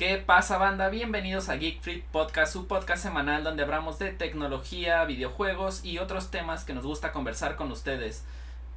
[0.00, 0.88] ¿Qué pasa banda?
[0.88, 6.30] Bienvenidos a Geek Freak Podcast, su podcast semanal donde hablamos de tecnología, videojuegos y otros
[6.30, 8.24] temas que nos gusta conversar con ustedes.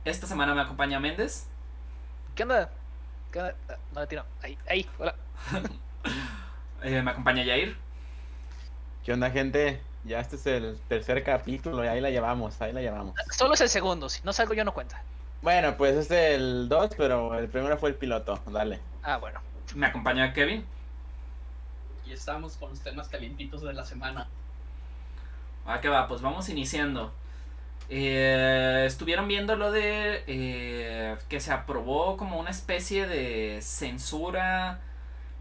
[0.04, 1.48] Esta semana me acompaña Méndez.
[2.36, 2.70] ¿Qué onda?
[3.32, 3.56] ¿Qué onda?
[3.70, 4.26] Ah, No le tiro.
[4.42, 5.16] Ahí, ahí, hola.
[6.84, 7.78] Eh, me acompaña Yair.
[9.06, 9.80] ¿Qué onda, gente?
[10.04, 13.16] Ya este es el tercer capítulo y ahí la llevamos, ahí la llevamos.
[13.32, 15.02] Solo es el segundo, si no salgo yo no cuenta.
[15.42, 18.82] Bueno, pues este es el 2, pero el primero fue el piloto, dale.
[19.04, 19.40] Ah, bueno.
[19.74, 20.66] Me acompaña Kevin.
[22.06, 24.28] Y estamos con los temas calientitos de la semana.
[25.66, 26.08] ¿A qué va?
[26.08, 27.14] Pues vamos iniciando.
[27.90, 34.80] Eh, estuvieron viendo lo de eh, que se aprobó como una especie de censura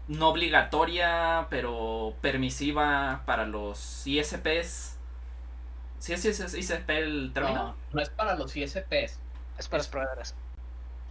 [0.07, 4.97] no obligatoria, pero permisiva para los ISPs.
[5.99, 7.63] ¿Sí es ISP el término?
[7.63, 9.19] No, no es para los ISPs.
[9.57, 10.35] Es para los proveedores.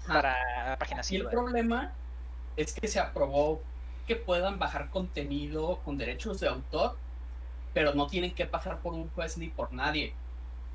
[0.05, 0.13] Ajá.
[0.13, 1.93] Para páginas Así el problema
[2.57, 3.63] es que se aprobó
[4.07, 6.97] que puedan bajar contenido con derechos de autor,
[7.75, 10.15] pero no tienen que pasar por un juez ni por nadie.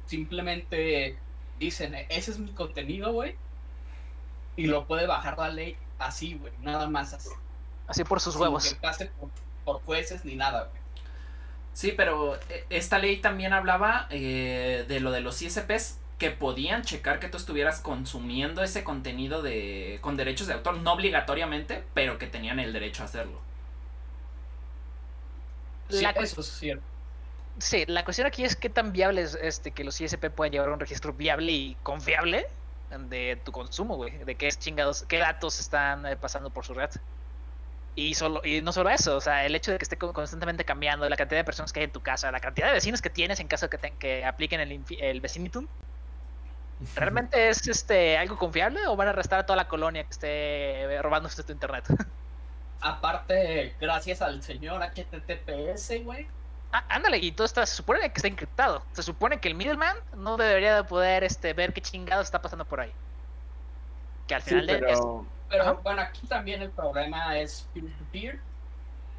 [0.05, 1.17] Simplemente
[1.59, 3.35] dicen, ese es mi contenido, güey.
[4.55, 6.53] Y lo puede bajar la ley así, güey.
[6.61, 7.29] Nada más así.
[7.87, 8.73] Así por sus sin huevos.
[8.73, 9.29] que pase por,
[9.63, 10.81] por jueces ni nada, güey.
[11.73, 16.83] Sí, pero eh, esta ley también hablaba eh, de lo de los ISPs que podían
[16.83, 22.17] checar que tú estuvieras consumiendo ese contenido de con derechos de autor, no obligatoriamente, pero
[22.17, 23.47] que tenían el derecho a hacerlo.
[25.89, 26.85] Sí, La, eso es cierto.
[27.59, 30.69] sí, la cuestión aquí es qué tan viable es este que los ISP puedan llevar
[30.69, 32.45] un registro viable y confiable
[32.89, 34.23] de tu consumo, güey.
[34.23, 36.89] De qué chingados, qué datos están eh, pasando por su red.
[37.95, 40.65] Y solo, y no solo eso, o sea, el hecho de que esté con- constantemente
[40.65, 43.09] cambiando, la cantidad de personas que hay en tu casa, la cantidad de vecinos que
[43.09, 45.67] tienes en caso que, te- que apliquen el, el vecinitum,
[46.95, 50.81] ¿realmente es este algo confiable o van a arrestar a toda la colonia que esté
[50.83, 51.85] eh, robándose tu internet?
[52.81, 56.27] Aparte, gracias al señor HTTPS, güey.
[56.71, 58.83] Ah, ándale, y todo está, se supone que está encriptado.
[58.93, 62.65] Se supone que el middleman no debería de poder este, ver qué chingado está pasando
[62.65, 62.91] por ahí.
[64.27, 65.71] Que al Sí, final de es- pero Pero Ajá.
[65.73, 68.39] bueno, aquí también el problema es peer-to-peer,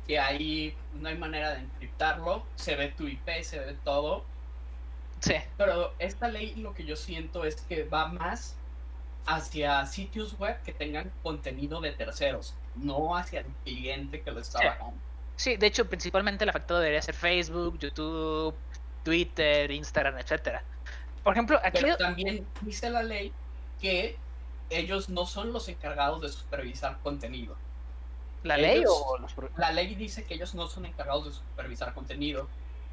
[0.06, 4.25] que ahí no hay manera de encriptarlo, se ve tu IP, se ve todo,
[5.21, 8.56] sí, pero esta ley lo que yo siento es que va más
[9.27, 14.59] hacia sitios web que tengan contenido de terceros, no hacia el cliente que lo está
[14.61, 14.67] Sí.
[14.67, 14.97] bajando.
[15.37, 18.55] sí, de hecho, principalmente el afectado debería ser Facebook, YouTube,
[19.05, 20.65] Twitter, Instagram, etcétera.
[21.23, 23.33] Por ejemplo, aquí Pero también dice la ley
[23.81, 24.17] que
[24.71, 27.56] ellos no son los encargados de supervisar contenido.
[28.45, 32.49] la ley o los La ley dice que ellos no son encargados de supervisar contenido.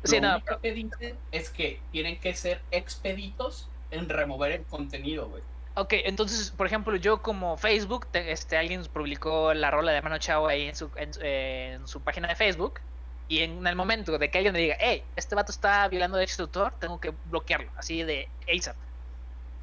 [0.08, 4.64] Sí, lo no, único que dice es que tienen que ser expeditos en remover el
[4.64, 5.44] contenido, güey.
[5.78, 10.18] Ok, entonces, por ejemplo, yo como Facebook, te- este, alguien publicó la rola de Mano
[10.20, 12.80] Chao ahí en su, en, en su página de Facebook.
[13.28, 16.38] Y en el momento de que alguien me diga, hey, este vato está violando derechos
[16.38, 18.76] de autor, tengo que bloquearlo, así de ASAP.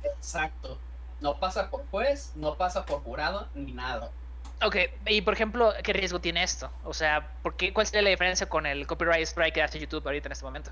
[0.02, 0.78] Exacto.
[1.20, 4.10] No pasa por juez, no pasa por jurado, ni nada.
[4.64, 6.70] Ok, y por ejemplo, ¿qué riesgo tiene esto?
[6.84, 10.06] O sea, ¿por qué, ¿cuál sería la diferencia con el copyright strike que hace YouTube
[10.06, 10.70] ahorita en este momento?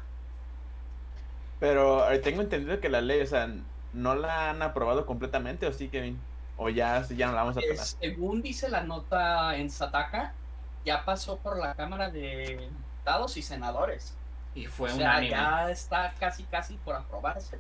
[1.59, 3.49] pero tengo entendido que la ley, o sea,
[3.93, 6.19] no la han aprobado completamente, ¿o sí, Kevin?
[6.57, 7.87] O ya, ya no la vamos a Eh, aprobar.
[7.87, 10.35] según dice la nota en Sataka,
[10.85, 14.17] ya pasó por la Cámara de Diputados y Senadores.
[14.55, 17.59] Y fue o un sea, ya está casi casi por aprobarse.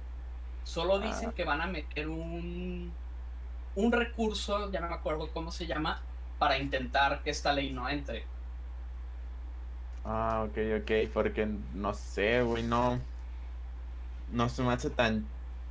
[0.65, 1.01] Solo Ah.
[1.01, 2.99] dicen que van a meter un,
[3.75, 6.03] un recurso, ya no me acuerdo cómo se llama,
[6.41, 8.25] para intentar que esta ley no entre.
[10.06, 12.99] Ah, ok, ok, porque no sé, güey, no.
[14.33, 15.27] No se me hace tan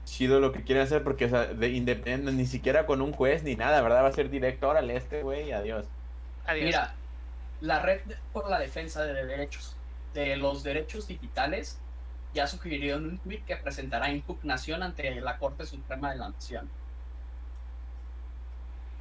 [0.05, 3.41] chido lo que quieren hacer porque, o sea, de independiente, ni siquiera con un juez
[3.43, 4.03] ni nada, ¿verdad?
[4.03, 5.87] Va a ser directo, órale, este, güey, adiós.
[6.45, 6.65] Adiós.
[6.65, 6.93] Mira,
[7.61, 9.75] la red por la defensa de derechos,
[10.13, 11.79] de los derechos digitales,
[12.35, 16.69] ya sugirió en un tweet que presentará impugnación ante la Corte Suprema de la Nación.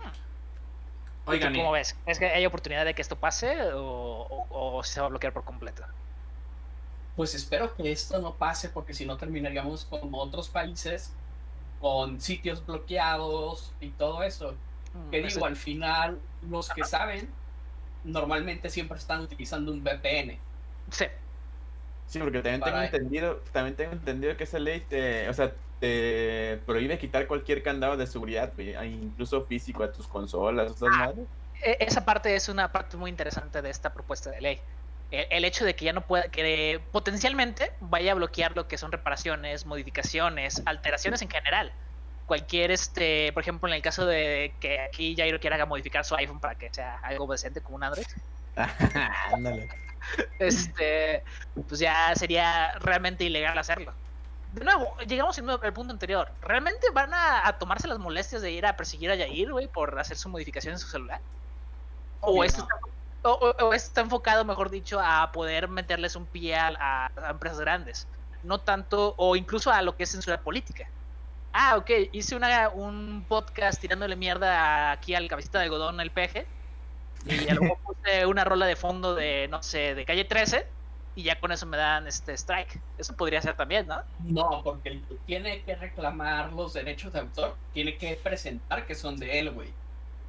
[0.01, 1.97] ¿Y tú Oigan, y- ¿cómo ves?
[2.06, 3.81] ¿Es que hay oportunidad de que esto pase o,
[4.51, 5.84] o- o se va a bloquear por completo?
[7.16, 11.13] Pues espero que esto no pase porque si no terminaríamos como otros países
[11.80, 14.54] con sitios bloqueados y todo eso.
[14.95, 17.28] Mm, Que eso- digo, al final los que saben
[18.04, 20.39] normalmente siempre están utilizando un VPN.
[20.91, 21.04] Sí,
[22.07, 26.60] Sí, porque también tengo entendido, también tengo entendido que esa ley te, o sea, te
[26.66, 31.27] prohíbe quitar cualquier candado de seguridad, incluso físico a tus consolas, madres.
[31.63, 34.60] E- esa parte es una parte muy interesante de esta propuesta de ley.
[35.10, 38.77] El, el hecho de que ya no pueda, que potencialmente vaya a bloquear lo que
[38.77, 41.72] son reparaciones, modificaciones, alteraciones en general.
[42.27, 46.41] Cualquier, este, por ejemplo, en el caso de que aquí Jairo quiera modificar su iPhone
[46.41, 48.07] para que sea algo decente como un Android,
[49.33, 49.69] Ándale.
[50.39, 51.22] este,
[51.69, 53.95] pues ya sería realmente ilegal hacerlo.
[54.53, 56.30] De nuevo, llegamos al punto anterior.
[56.41, 59.98] ¿Realmente van a, a tomarse las molestias de ir a perseguir a Yair, güey, por
[59.98, 61.21] hacer su modificación en su celular?
[62.21, 67.60] ¿O esto, está, o, está enfocado, mejor dicho, a poder meterles un pie a, empresas
[67.60, 68.06] grandes?
[68.42, 70.89] No tanto, o incluso a lo que es censura política.
[71.53, 76.47] Ah, ok, hice una, un podcast tirándole mierda aquí al cabecita de algodón, el peje.
[77.27, 80.66] Y mejor puse una rola de fondo de, no sé, de calle 13.
[81.18, 82.80] Y ya con eso me dan este strike.
[82.97, 84.04] Eso podría ser también, ¿no?
[84.20, 89.41] No, porque tiene que reclamar los derechos de autor tiene que presentar que son de
[89.41, 89.68] él, güey.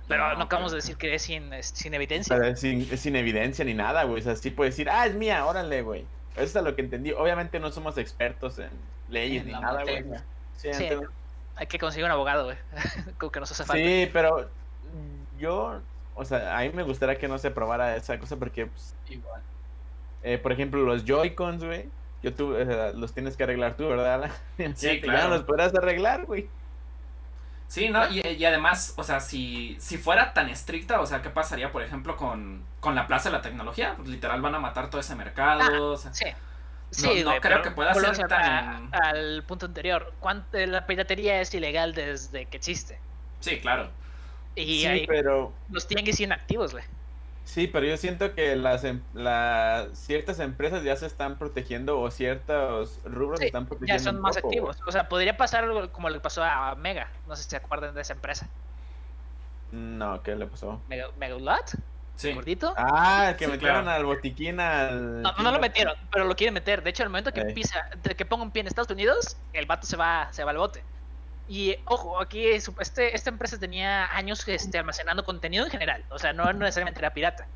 [0.08, 2.36] Pero no acabamos de decir que es sin, es sin evidencia.
[2.36, 4.20] Pero es sin, es sin evidencia ni nada, güey.
[4.20, 6.08] O sea, sí puede decir, ah, es mía, órale, güey.
[6.36, 7.12] Eso es lo que entendí.
[7.12, 8.72] Obviamente no somos expertos en
[9.10, 10.04] leyes En ni nada, güey.
[10.58, 11.10] Sí, Sí, entonces-
[11.56, 12.58] Hay que conseguir un abogado, güey.
[13.20, 13.80] Como que nos hace falta.
[13.80, 14.50] sí, pero
[15.38, 15.82] yo,
[16.16, 19.44] o sea, a mí me gustaría que no se probara esa cosa porque, pues, Igual.
[20.24, 21.86] Eh, por ejemplo, los Joy-Cons, güey,
[22.24, 24.32] yo tú, eh, los tienes que arreglar tú, ¿verdad?
[24.76, 25.30] Sí, Ya claro.
[25.30, 26.48] no los podrás arreglar, güey.
[27.68, 28.10] Sí, ¿no?
[28.12, 31.84] Y, y además, o sea, si, si fuera tan estricta, o sea, ¿qué pasaría, por
[31.84, 33.94] ejemplo, con, con la Plaza de la Tecnología?
[33.96, 35.92] Pues literal van a matar todo ese mercado.
[35.92, 36.26] o sea, Sí.
[36.26, 36.38] No-
[36.92, 40.12] Sí, no güey, creo pero que pueda ser a- tan- al punto anterior.
[40.20, 42.98] ¿Cuán- eh, La piratería es ilegal desde que existe.
[43.40, 43.92] sí, claro.
[44.56, 46.84] Y sí, hay, pero los tianguis siguen activos, güey.
[47.50, 52.12] Sí, pero yo siento que las, em- las ciertas empresas ya se están protegiendo o
[52.12, 53.98] ciertos rubros Sí, se están protegiendo.
[53.98, 54.78] Ya son más poco, activos.
[54.86, 57.10] O sea, podría pasar algo como le pasó a Mega.
[57.28, 58.48] No sé si se acuerdan de esa empresa.
[59.72, 60.80] No, ¿qué le pasó?
[60.90, 61.72] Mega, Megalot,
[62.18, 62.34] Sí.
[62.34, 62.72] gordito.
[62.78, 63.98] Ah, que Sí, metieron claro.
[63.98, 65.24] al botiquín al.
[65.24, 66.84] No, no lo metieron, pero lo quieren meter.
[66.84, 67.54] De hecho, el momento que Ey.
[67.56, 70.58] pisa, que ponga un pie en Estados Unidos, el vato se va, se va al
[70.58, 70.84] bote.
[71.50, 76.06] Y ojo, aquí este, esta empresa tenía años este, almacenando contenido en general.
[76.12, 77.48] O sea, no necesariamente era pirata.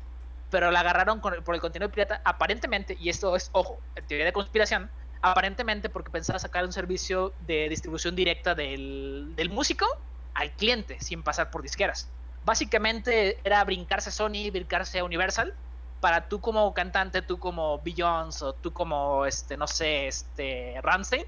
[0.50, 4.32] Pero la agarraron con por el contenido pirata, aparentemente, y esto es, ojo, teoría de
[4.32, 4.90] conspiración,
[5.22, 9.86] aparentemente porque pensaba sacar un servicio de distribución directa del, del músico
[10.34, 12.08] al cliente, sin pasar por disqueras.
[12.44, 15.54] Básicamente era brincarse a Sony, brincarse a Universal,
[16.00, 21.24] para tú como cantante, tú como Beyoncé o tú como, este, no sé, este, Ramstein,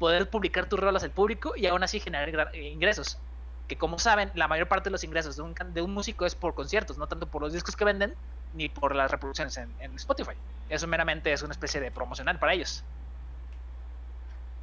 [0.00, 3.18] poder publicar tus rolas al público y aún así generar eh, ingresos.
[3.68, 6.34] Que como saben, la mayor parte de los ingresos de un, de un músico es
[6.34, 8.14] por conciertos, no tanto por los discos que venden,
[8.54, 10.32] ni por las reproducciones en, en Spotify.
[10.68, 12.82] Eso meramente es una especie de promocional para ellos.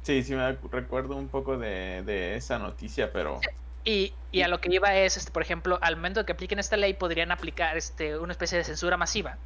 [0.02, 3.40] Sí, sí, me recuerdo un poco de, de esa noticia, pero.
[3.84, 6.58] Y, y a lo que iba es, este, por ejemplo, al momento de que apliquen
[6.58, 9.38] esta ley, podrían aplicar este, una especie de censura masiva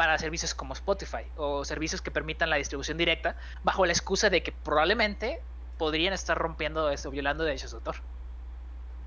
[0.00, 4.42] para servicios como Spotify o servicios que permitan la distribución directa, bajo la excusa de
[4.42, 5.42] que probablemente
[5.76, 7.96] podrían estar rompiendo esto, violando derechos de autor.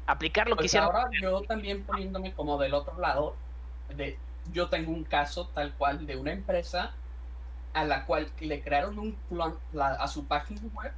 [0.05, 0.95] Aplicar lo que Pues hicieron.
[0.95, 3.35] ahora yo también poniéndome como del otro lado,
[3.89, 4.19] de,
[4.51, 6.93] yo tengo un caso tal cual de una empresa
[7.73, 10.91] a la cual le crearon un clon la- a su página web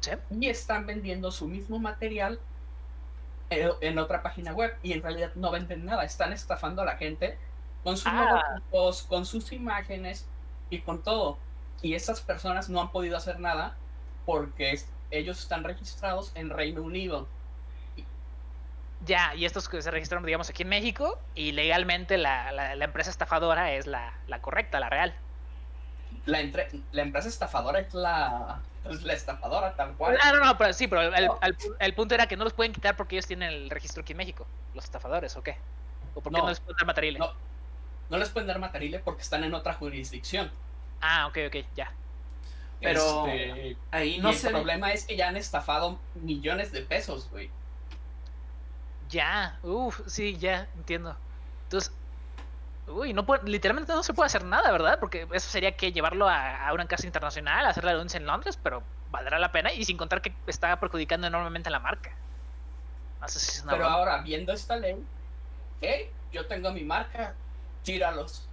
[0.00, 0.12] ¿sí?
[0.40, 2.40] y están vendiendo su mismo material
[3.50, 6.96] en, en otra página web y en realidad no venden nada, están estafando a la
[6.96, 7.36] gente
[7.84, 8.42] con sus Ah.
[8.44, 10.26] logotipos, con sus imágenes
[10.70, 11.38] y con todo.
[11.82, 13.76] Y esas personas no han podido hacer nada
[14.26, 17.26] porque es- ellos están registrados en Reino Unido.
[19.06, 22.84] Ya, y estos que se registraron, digamos, aquí en México, y legalmente la, la- la
[22.84, 25.14] empresa estafadora es la, la correcta, la real.
[26.26, 28.58] La, entre- la empresa estafadora es la,
[28.90, 30.18] es la estafadora tal cual.
[30.20, 31.38] Ah, no, no, pero sí, pero el, el- No.
[31.42, 34.12] el- el punto era que no los pueden quitar porque ellos tienen el registro aquí
[34.14, 35.56] en México, los estafadores, ¿o qué?
[36.14, 36.50] ¿O por qué no, No.
[36.50, 37.18] les pueden dar material?
[37.18, 37.32] No,
[38.10, 40.50] no les pueden dar material porque están en otra jurisdicción.
[41.00, 41.92] Ah, ok, ok, ya.
[42.82, 44.50] Pero Este, ahí no el sé.
[44.50, 47.54] problema es que ya han estafado millones de pesos, güey.
[49.08, 51.18] Ya, uff, sí, ya, entiendo.
[51.64, 51.92] Entonces,
[52.86, 54.98] uy, no puede, literalmente no se puede hacer nada, ¿verdad?
[55.00, 58.58] Porque eso sería que llevarlo a, a una casa internacional, hacer la denuncia en Londres,
[58.62, 62.18] pero valdrá la pena y sin contar que está perjudicando enormemente a la marca.
[63.20, 63.94] No sé si es una Pero broma.
[63.94, 65.08] ahora, viendo esta ley,
[65.80, 67.40] hey, yo tengo mi marca,
[67.92, 68.46] tíralos.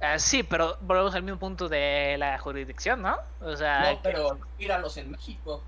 [0.00, 3.16] Ah, sí, pero volvemos al mismo punto de la jurisdicción, ¿no?
[3.40, 5.62] O sea, No, que- pero tíralos en México.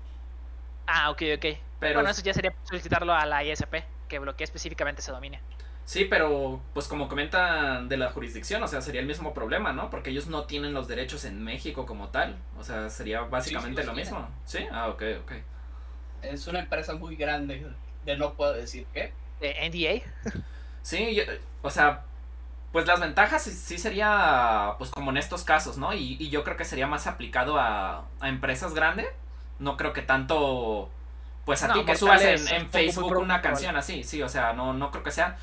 [0.87, 1.45] ah, ok, ok.
[1.79, 5.39] Pero Bueno, eso ya sería solicitarlo a la ISP, que bloquee específicamente ese dominio.
[5.83, 9.89] Sí, pero pues como comentan de la jurisdicción, o sea, sería el mismo problema, ¿no?
[9.89, 12.37] Porque ellos no tienen los derechos en México como tal.
[12.59, 14.13] O sea, sería básicamente lo tienen.
[14.13, 14.29] mismo.
[14.45, 15.31] Sí, ah, ok, ok.
[16.21, 17.65] Es una empresa muy grande,
[18.05, 19.11] de no puedo decir qué.
[19.41, 20.03] De NDA.
[20.83, 21.23] Sí, yo-
[21.63, 22.03] o sea,
[22.71, 25.93] pues las ventajas sí, sería, pues como en estos casos, ¿no?
[25.93, 29.07] Y, y yo creo que sería más aplicado a, a empresas grandes.
[29.59, 30.89] No creo que tanto,
[31.45, 34.73] pues a No, ti que subas en, Facebook una canción así, sí, o sea, no,
[34.73, 35.37] no creo que sea.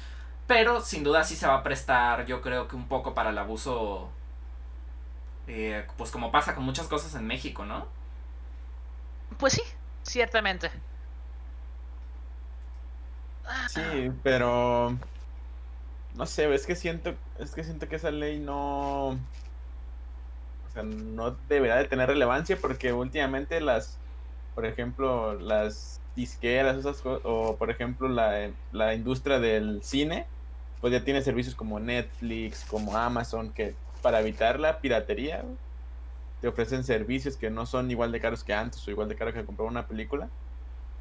[0.46, 3.38] Pero sin duda sí se va a prestar, yo creo que un poco para el
[3.38, 4.10] abuso,
[5.46, 7.86] eh, pues como pasa con muchas cosas en México, ¿no?
[9.38, 9.62] Pues sí,
[10.02, 10.70] ciertamente.
[13.64, 14.98] Sí, pero
[16.16, 19.18] no sé, es que siento, es que siento que esa ley no, o
[20.72, 23.98] sea, no deberá de tener relevancia porque últimamente las,
[24.54, 30.26] por ejemplo, las disqueras, esas cosas, o por ejemplo la, la industria del cine,
[30.80, 35.44] pues ya tiene servicios como Netflix, como Amazon, que para evitar la piratería
[36.40, 39.34] te ofrecen servicios que no son igual de caros que antes o igual de caros
[39.34, 40.28] que comprar una película.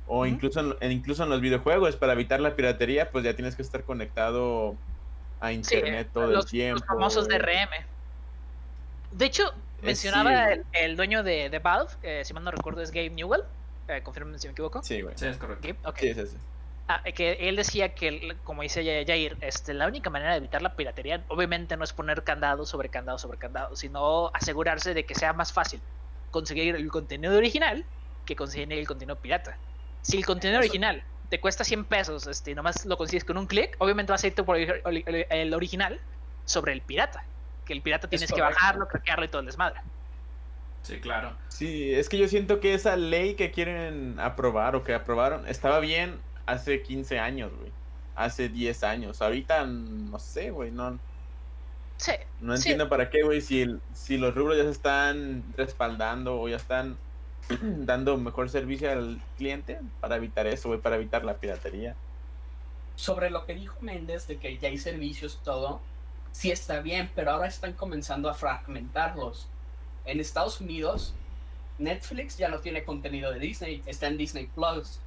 [0.07, 3.63] O incluso, en, incluso en los videojuegos, para evitar la piratería, pues ya tienes que
[3.63, 4.75] estar conectado
[5.47, 6.79] a Sí, internet todo los, el tiempo.
[6.79, 7.69] los famosos DRM.
[9.11, 12.81] De hecho, mencionaba sí, el, el dueño de, de Valve, eh, si mal no recuerdo
[12.81, 13.43] es Gabe Newell,
[13.87, 14.81] eh, confirmen si me equivoco.
[14.83, 15.17] Sí, güey.
[15.17, 15.67] Sí, es correcto.
[15.67, 15.97] Gabe, ok.
[15.99, 16.37] Sí, es ese.
[16.87, 20.37] Ah, eh, que él decía que, como dice Ya- Jair, este, la única manera de
[20.37, 25.05] evitar la piratería, obviamente no es poner candado sobre candado sobre candado, sino asegurarse de
[25.05, 25.81] que sea más fácil
[26.31, 27.85] conseguir el contenido original
[28.25, 29.57] que conseguir el contenido pirata.
[30.01, 33.47] Si el contenido original te cuesta 100 pesos este, y nomás lo consigues con un
[33.47, 35.99] clic, obviamente vas a irte por el, original
[36.45, 37.23] sobre el pirata.
[37.65, 39.81] Que el pirata tienes que bajarlo, craquearlo y todo el desmadre.
[40.83, 41.35] Sí, claro.
[41.47, 45.79] Sí, es que yo siento que esa ley que quieren aprobar o que aprobaron estaba
[45.79, 47.71] bien hace 15 años, güey.
[48.15, 49.21] Hace 10 años.
[49.21, 50.69] Ahorita, no sé, güey.
[50.69, 50.99] No,
[51.97, 52.63] Sí, no Sí.
[52.63, 53.41] entiendo para qué, güey.
[53.41, 53.65] Si
[54.17, 56.97] los rubros ya se están respaldando o ya están
[57.61, 60.79] dando mejor servicio al cliente para evitar eso, güey.
[60.79, 61.95] Para evitar la piratería.
[62.95, 65.81] Sobre lo que dijo Méndez de que ya hay servicios y todo,
[66.31, 69.47] sí está bien, pero ahora están comenzando a fragmentarlos.
[70.05, 71.13] En Estados Unidos,
[71.77, 74.99] Netflix ya no tiene contenido de Disney, está en Disney Plus.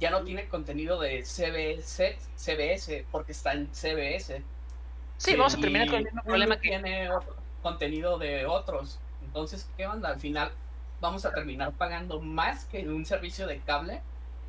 [0.00, 4.38] Ya no tiene contenido de CBS, CBS porque está en CBS.
[5.18, 6.68] sí, Sí, vamos a terminar con el mismo problema que...
[6.68, 8.98] tiene otro contenido de otros.
[9.24, 10.10] Entonces, ¿qué onda?
[10.10, 10.50] Al final
[11.04, 14.00] vamos a terminar pagando más que un servicio de cable.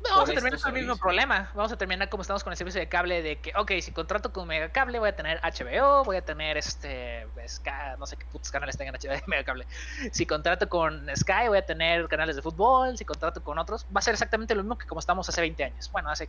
[0.02, 1.50] Vamos a terminar con el mismo problema.
[1.54, 4.32] Vamos a terminar como estamos con el servicio de cable de que, ok, si contrato
[4.32, 8.50] con Megacable voy a tener HBO, voy a tener este Sky, no sé qué putos
[8.50, 9.66] canales tengan HBO de Megacable.
[10.12, 13.98] Si contrato con Sky voy a tener canales de fútbol, si contrato con otros, va
[13.98, 15.90] a ser exactamente lo mismo que como estamos hace 20 años.
[15.92, 16.28] Bueno, hace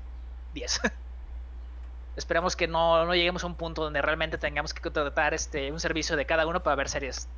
[0.53, 0.81] 10.
[2.17, 5.79] Esperamos que no, no lleguemos a un punto donde realmente tengamos que contratar este un
[5.79, 7.29] servicio de cada uno para ver series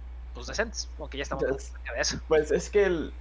[0.46, 2.19] pues decentes, porque ya estamos cerca de eso.
[2.27, 3.13] Pues es que el,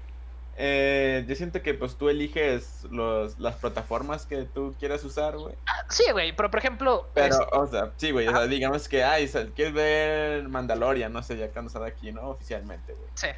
[0.57, 5.55] eh, yo siento que pues tú eliges los, las plataformas que tú quieras usar, güey.
[5.89, 9.05] Sí, güey, pero por ejemplo, Pero, este, o sea, sí, güey, o sea, digamos que,
[9.05, 12.31] ay, sal- quieres ver Mandalorian, no sé, ya cuando sale aquí, ¿no?
[12.31, 13.09] Oficialmente, güey.
[13.15, 13.29] sí.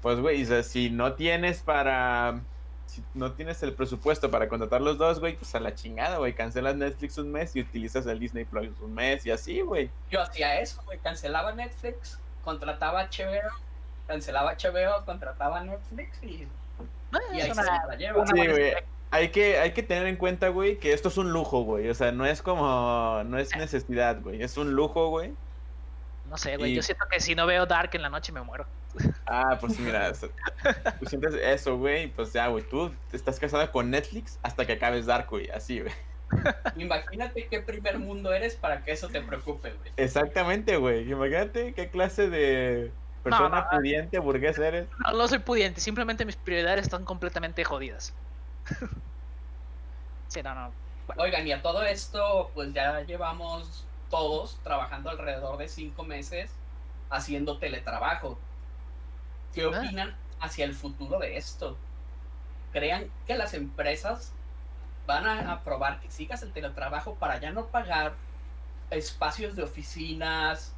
[0.00, 2.40] Pues, güey, o sea, si no tienes para,
[2.86, 6.34] si no tienes el presupuesto para contratar los dos, güey, pues a la chingada, güey,
[6.34, 9.90] cancelas Netflix un mes y utilizas el Disney Plus un mes y así, güey.
[10.12, 11.00] Yo hacía eso, güey.
[11.00, 13.50] Cancelaba Netflix, contrataba HBO,
[14.06, 16.48] cancelaba HBO, contrataba Netflix y,
[17.12, 18.22] Ah, y ahí se una- la lleva.
[18.22, 18.72] una Sí, güey.
[19.10, 21.88] Hay que, hay que tener en cuenta, güey, que esto es un lujo, güey.
[21.90, 24.42] O sea, no es como, no es necesidad, güey.
[24.42, 25.34] Es un lujo, güey.
[26.30, 26.72] No sé, güey.
[26.72, 28.66] Y- Yo siento que si no veo Dark en la noche me muero.
[29.26, 30.30] Ah, pues sí, mira, eso-
[31.00, 35.04] tú sientes eso, güey, pues ya, güey, tú estás casada con Netflix hasta que acabes
[35.06, 35.92] Dark, güey, así, güey.
[36.76, 39.92] Imagínate qué primer mundo eres para que eso te preocupe, güey.
[39.96, 42.92] Exactamente, güey, imagínate qué clase de
[43.22, 44.86] persona no, pudiente, burgués eres.
[45.06, 45.80] No, no soy pudiente.
[45.80, 48.14] Simplemente mis prioridades están completamente jodidas.
[50.28, 50.72] sí, no, no.
[51.06, 56.50] Bueno, Oigan, y a todo esto, pues ya llevamos todos trabajando alrededor de cinco meses
[57.10, 58.38] haciendo teletrabajo.
[59.54, 59.68] ¿Qué Ah.
[59.68, 61.76] opinan hacia el futuro de esto?
[62.72, 64.32] ¿Crean que las empresas
[65.08, 68.12] van a aprobar que sigas el teletrabajo para ya no pagar
[68.90, 70.72] espacios de oficinas,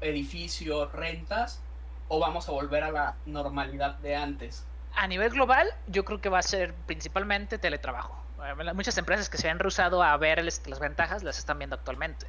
[0.00, 1.60] edificios, rentas?
[2.08, 4.64] ¿O vamos a volver a la normalidad de antes?
[4.98, 8.20] a nivel global, yo creo que va a ser principalmente teletrabajo.
[8.44, 12.26] Eh, Muchas empresas que se han rehusado a ver las ventajas las están viendo actualmente.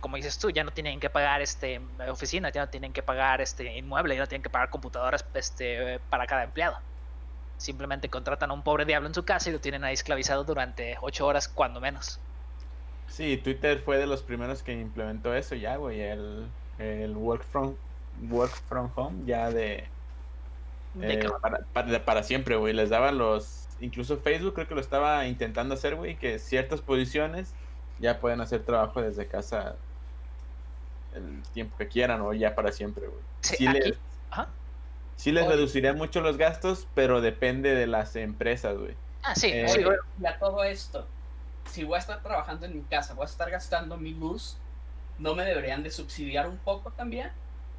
[0.00, 3.40] Como dices tú, ya no tienen que pagar este oficinas, ya no tienen que pagar
[3.40, 6.78] este inmueble, ya no tienen que pagar computadoras este, para cada empleado.
[7.64, 10.98] Simplemente contratan a un pobre diablo en su casa y lo tienen ahí esclavizado durante
[11.00, 12.20] ocho horas, cuando menos.
[13.08, 16.46] Sí, Twitter fue de los primeros que implementó eso ya, güey, el,
[16.78, 17.74] el work from
[18.28, 19.84] work from home ya de
[20.94, 22.74] De eh, para, para, para siempre, güey.
[22.74, 23.66] Les daban los.
[23.80, 26.16] Incluso Facebook creo que lo estaba intentando hacer, güey.
[26.16, 27.54] Que ciertas posiciones
[27.98, 29.76] ya pueden hacer trabajo desde casa
[31.14, 33.20] el tiempo que quieran o ya para siempre, güey.
[33.40, 33.98] Sí, Sí, aquí- les,
[34.30, 34.48] Ajá.
[35.16, 35.54] Sí les Oye.
[35.56, 38.94] reduciría mucho los gastos, pero depende de las empresas, güey.
[39.22, 39.98] Ah, sí, Eh, sí, Oye, güey.
[40.20, 41.06] y a todo esto,
[41.70, 44.56] si voy a estar trabajando en mi casa, voy a estar gastando mi luz,
[45.18, 47.30] ¿no me deberían de subsidiar un poco también?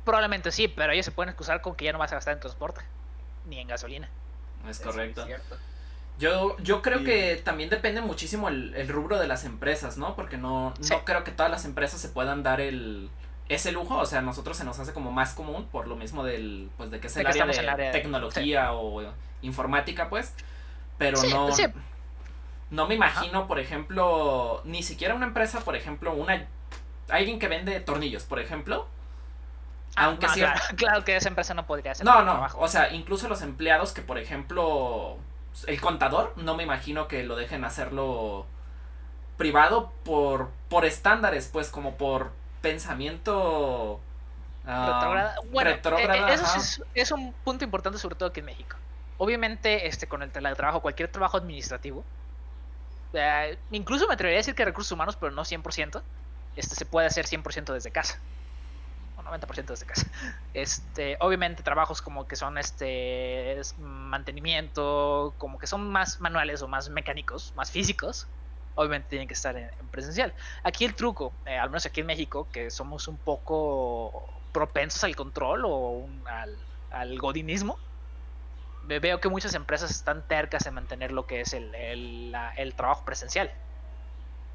[0.04, 2.40] Probablemente sí, pero ellos se pueden excusar con que ya no vas a gastar en
[2.40, 2.82] transporte,
[3.48, 4.10] ni en gasolina.
[4.70, 5.26] Es correcto.
[5.26, 5.58] cierto.
[6.18, 7.06] Yo, yo creo Sí.
[7.06, 10.16] que también depende muchísimo el, el rubro de las empresas, ¿no?
[10.16, 10.94] Porque no, Sí.
[10.94, 13.10] no creo que todas las empresas se puedan dar el
[13.50, 13.98] ese lujo.
[13.98, 16.92] O sea, a nosotros se nos hace como más común por lo mismo del, pues
[16.92, 19.04] de que es el área de el área de- tecnología o
[19.42, 20.34] informática, pues.
[20.98, 21.66] Pero Sí, no, sí.
[22.70, 26.46] no me imagino, por ejemplo, ni siquiera una empresa, por ejemplo, una
[27.10, 28.88] alguien que vende tornillos, por ejemplo.
[29.98, 32.60] Ah, Aunque no, sea- claro, claro que esa empresa no podría hacer No, no, trabajo.
[32.60, 35.18] o sea, incluso los empleados que, por ejemplo,
[35.68, 38.46] el contador, no me imagino que lo dejen hacerlo
[39.38, 42.32] privado por, por estándares, pues como por
[42.66, 44.00] pensamiento...
[44.66, 45.36] Retrógrada.
[45.52, 48.76] Bueno, retrógrada, eh, eh, eso es, es un punto importante, sobre todo aquí en México.
[49.20, 52.04] Obviamente, este, con el teletrabajo, cualquier trabajo administrativo,
[53.14, 56.02] eh, incluso me atrevería a decir que recursos humanos, pero no 100%,
[56.56, 58.18] este, se puede hacer 100% desde casa.
[59.18, 60.08] O 90% desde casa.
[60.56, 66.68] Este, obviamente, trabajos como que son este es mantenimiento, como que son más manuales o
[66.68, 68.28] más mecánicos, más físicos,
[68.76, 70.34] obviamente tienen que estar en, en presencial.
[70.64, 75.16] Aquí el truco, eh, al menos aquí en México, que somos un poco propensos al
[75.16, 77.80] control o un- al, al godinismo,
[78.82, 82.52] ve- veo que muchas empresas están tercas en mantener lo que es el, el- la-
[82.52, 83.52] el trabajo presencial.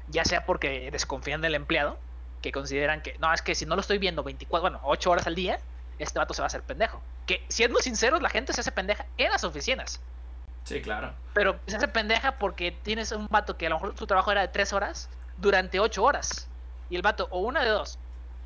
[0.07, 1.99] Ya sea porque desconfían del empleado,
[2.41, 5.27] que consideran que, no, es que si no lo estoy viendo 24, bueno, 8 horas
[5.27, 5.59] al día,
[5.97, 7.05] este vato se va a hacer pendejo.
[7.25, 10.03] Que siendo sinceros, la gente se hace pendeja en las oficinas.
[10.63, 11.13] Sí, claro.
[11.33, 14.41] Pero se hace pendeja porque tienes un vato que a lo mejor su trabajo era
[14.41, 16.47] de 3 horas durante 8 horas.
[16.89, 17.97] Y el vato, o una de dos,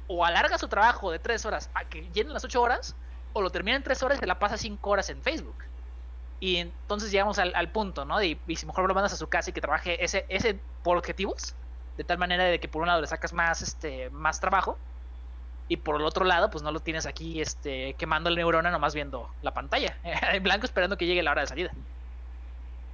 [0.07, 2.95] o alarga su trabajo de 3 horas a que llenen las 8 horas,
[3.33, 5.57] o lo termina en 3 horas y se la pasa 5 horas en Facebook.
[6.39, 8.21] Y entonces llegamos al, punto, ¿no?
[8.21, 11.55] Y si mejor lo mandas a su casa y que trabaje ese, ese por objetivos,
[11.97, 14.77] de tal manera de que por un lado le sacas más, este, más trabajo,
[15.67, 18.93] y por el otro lado, pues no lo tienes aquí este, quemando el neurona nomás
[18.93, 21.71] viendo la pantalla, en blanco esperando que llegue la hora de salida.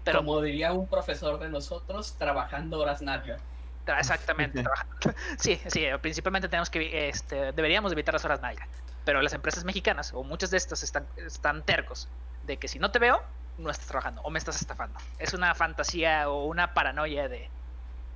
[0.04, 3.38] Pero Como diría un profesor de nosotros, trabajando horas nalga.
[3.86, 4.64] Tra- Exactamente.
[5.38, 8.68] Sí, sí, principalmente tenemos que, este, deberíamos evitar las horas nalga.
[9.06, 12.08] Pero las empresas mexicanas, o muchas de estas, están, están tercos
[12.46, 13.22] de que si no te veo,
[13.58, 14.98] no estás trabajando o me estás estafando.
[15.20, 17.50] Es una fantasía o una paranoia de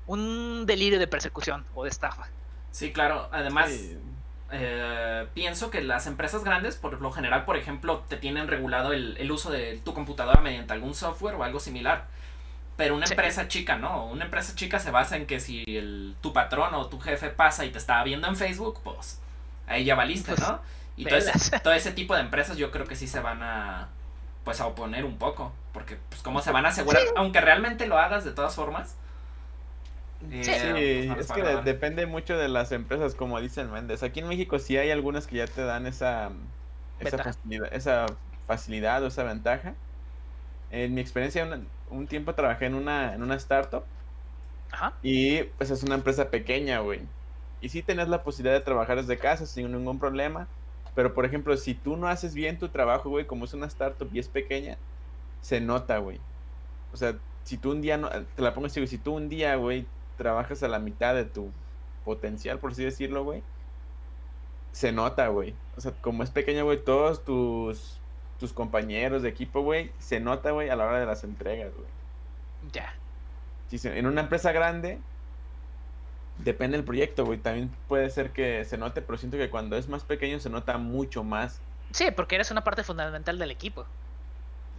[0.07, 2.27] un delirio de persecución o de estafa.
[2.71, 3.27] Sí, claro.
[3.31, 3.97] Además, Sí.
[4.57, 9.17] Eh, pienso que las empresas grandes, por lo general, por ejemplo, te tienen regulado el,
[9.17, 12.05] el uso de tu computadora mediante algún software o algo similar.
[12.77, 13.13] Pero una Sí.
[13.13, 14.05] empresa chica, ¿no?
[14.07, 17.65] Una empresa chica se basa en que si el, tu patrón o tu jefe pasa
[17.65, 19.21] y te está viendo en Facebook, pues
[19.67, 20.59] ahí ya valiste, Pues, ¿no?
[20.97, 23.89] Y todo ese, todo ese tipo de empresas yo creo que sí se van a
[24.43, 25.53] pues a oponer un poco.
[25.73, 28.95] Porque pues cómo se van a asegurar, aunque realmente lo hagas de todas formas.
[30.31, 34.03] Eh, Sí, es que de- depende mucho de las empresas, como dicen Méndez.
[34.03, 36.31] Aquí en México sí hay algunas que ya te dan esa,
[36.99, 38.05] esa, facilidad, esa
[38.47, 39.73] facilidad o esa ventaja.
[40.71, 43.83] En mi experiencia, una- un tiempo trabajé en una, en una startup
[44.71, 44.93] Ajá.
[45.01, 47.01] y pues es una empresa pequeña, güey.
[47.61, 50.47] Y sí tenés la posibilidad de trabajar desde casa sin ningún problema.
[50.95, 54.09] Pero, por ejemplo, si tú no haces bien tu trabajo, güey, como es una startup
[54.13, 54.77] y es pequeña,
[55.41, 56.19] se nota, güey.
[56.93, 59.29] O sea, si tú un día, no, te la pongo así, güey, si tú un
[59.29, 59.85] día, güey,
[60.17, 61.51] trabajas a la mitad de tu
[62.03, 63.43] potencial, por así decirlo, güey,
[64.71, 65.55] se nota, güey.
[65.77, 67.99] O sea, como es pequeña, güey, todos tus,
[68.39, 71.87] tus compañeros de equipo, güey, se nota, güey, a la hora de las entregas, güey.
[72.71, 72.93] Ya.
[73.69, 74.99] Si se- en una empresa grande,
[76.39, 77.39] depende del proyecto, güey.
[77.39, 80.77] También puede ser que se note, pero siento que cuando es más pequeño se nota
[80.77, 81.61] mucho más.
[81.91, 83.85] Sí, porque eres una parte fundamental del equipo.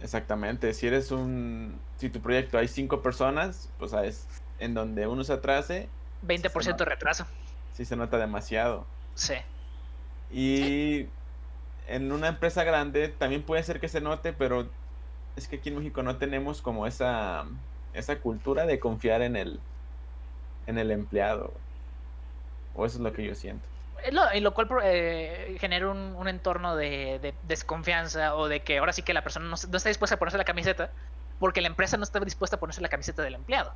[0.01, 0.73] Exactamente.
[0.73, 1.79] Si eres un.
[1.97, 4.27] Si tu proyecto hay cinco personas, pues es
[4.59, 5.89] en donde uno se atrase,
[6.25, 6.85] 20% de nota.
[6.85, 7.25] retraso.
[7.73, 8.85] sí se nota demasiado.
[9.15, 9.35] Sí.
[10.31, 11.07] Y
[11.87, 14.67] en una empresa grande también puede ser que se note, pero
[15.35, 17.45] es que aquí en México no tenemos como esa,
[17.93, 19.59] esa cultura de confiar en el,
[20.65, 21.53] en el empleado.
[22.75, 23.65] O eso es lo que yo siento.
[24.11, 28.77] Lo- en lo cual eh, genera un, un entorno de, de desconfianza o de que
[28.77, 30.91] ahora sí que la persona no, se- no está dispuesta a ponerse la camiseta
[31.39, 33.73] porque la empresa no está dispuesta a ponerse la camiseta del empleado.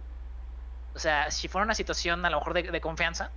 [0.95, 3.32] O sea, si fuera una situación a lo mejor de, de confianza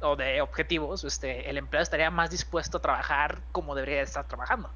[0.00, 4.70] o de objetivos, este, el empleado estaría más dispuesto a trabajar como debería estar trabajando.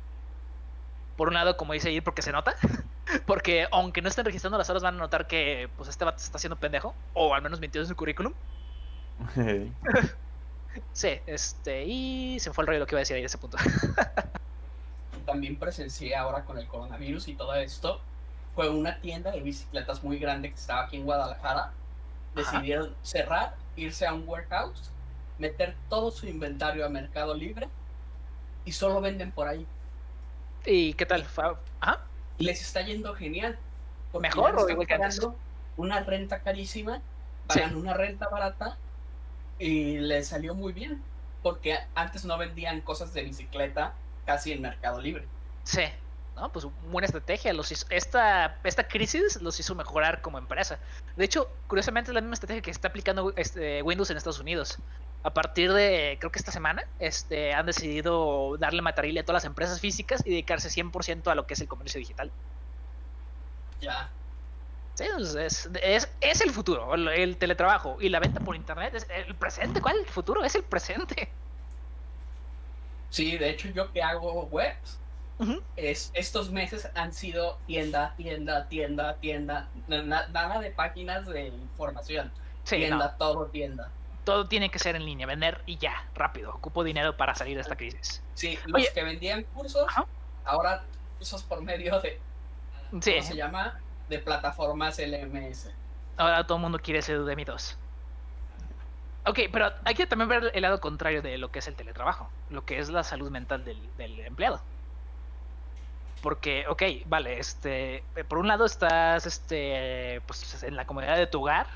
[1.17, 2.55] Por un lado, como dice Ir, porque se nota,
[3.27, 6.27] porque aunque no estén registrando las horas van a notar que pues este vato se
[6.27, 8.33] está haciendo pendejo, o al menos mintió en su currículum.
[10.93, 13.27] Sí, este, y se me fue el rollo lo que iba a decir ahí en
[13.27, 13.57] ese punto.
[15.27, 18.01] También presencié ahora con el coronavirus y todo esto.
[18.55, 21.73] Fue una tienda de bicicletas muy grande que estaba aquí en Guadalajara.
[22.35, 24.91] Decidieron cerrar, irse a un warehouse,
[25.39, 27.69] meter todo su inventario a Mercado Libre
[28.65, 29.67] y solo venden por ahí.
[30.65, 31.27] ¿Y qué tal?
[31.81, 32.01] Ajá.
[32.39, 33.59] Les está yendo genial.
[34.21, 35.17] ¿Mejor o están igual que antes?
[35.19, 35.39] pagando
[35.77, 37.01] Una renta carísima,
[37.49, 37.59] Sí.
[37.59, 38.77] pagan una renta barata
[39.59, 41.03] y les salió muy bien.
[41.43, 43.95] Porque antes no vendían cosas de bicicleta
[44.27, 45.27] casi en Mercado Libre.
[45.65, 45.83] Sí.
[46.37, 47.53] No, pues buena estrategia.
[47.53, 50.79] Los hizo- esta, esta crisis los hizo mejorar como empresa.
[51.17, 54.79] De hecho, curiosamente es la misma estrategia que está aplicando este, Windows en Estados Unidos.
[55.23, 59.45] A partir de, creo que esta semana, este, han decidido darle matarile a todas las
[59.45, 62.33] empresas físicas y dedicarse 100% a lo que es el comercio digital.
[63.81, 64.11] Ya.
[64.95, 68.95] Sí, pues, es, es, es el futuro, el, el teletrabajo y la venta por internet
[68.95, 69.81] es el presente.
[69.83, 70.43] ¿Cuál es el futuro?
[70.45, 71.29] Es el presente.
[73.11, 75.00] Sí, de hecho yo que hago webs,
[75.77, 81.49] Es, estos meses han sido tienda, tienda, tienda, tienda, na- na- nada de páginas de
[81.49, 82.31] información.
[82.65, 83.91] Sí, tienda, no, todo tienda.
[84.25, 86.55] todo tiene que ser en línea, vender y ya, rápido.
[86.55, 88.23] Ocupo dinero para salir de esta crisis.
[88.35, 88.91] Sí, los Oye.
[88.95, 90.05] que vendían cursos, Ajá.
[90.45, 90.85] ahora
[91.19, 92.21] cursos por medio de,
[93.01, 93.81] Sí, ¿cómo se llama?
[94.09, 95.71] De plataformas LMS.
[96.17, 97.77] ahora todo el mundo quiere ser Udemy 2.
[99.27, 102.31] Ok, pero hay que también ver el lado contrario de lo que es el teletrabajo,
[102.51, 104.61] lo que es la salud mental del, del empleado.
[106.23, 111.27] Porque, ok, vale, este, eh, por un lado estás, este, pues en la comodidad de
[111.27, 111.67] tu hogar,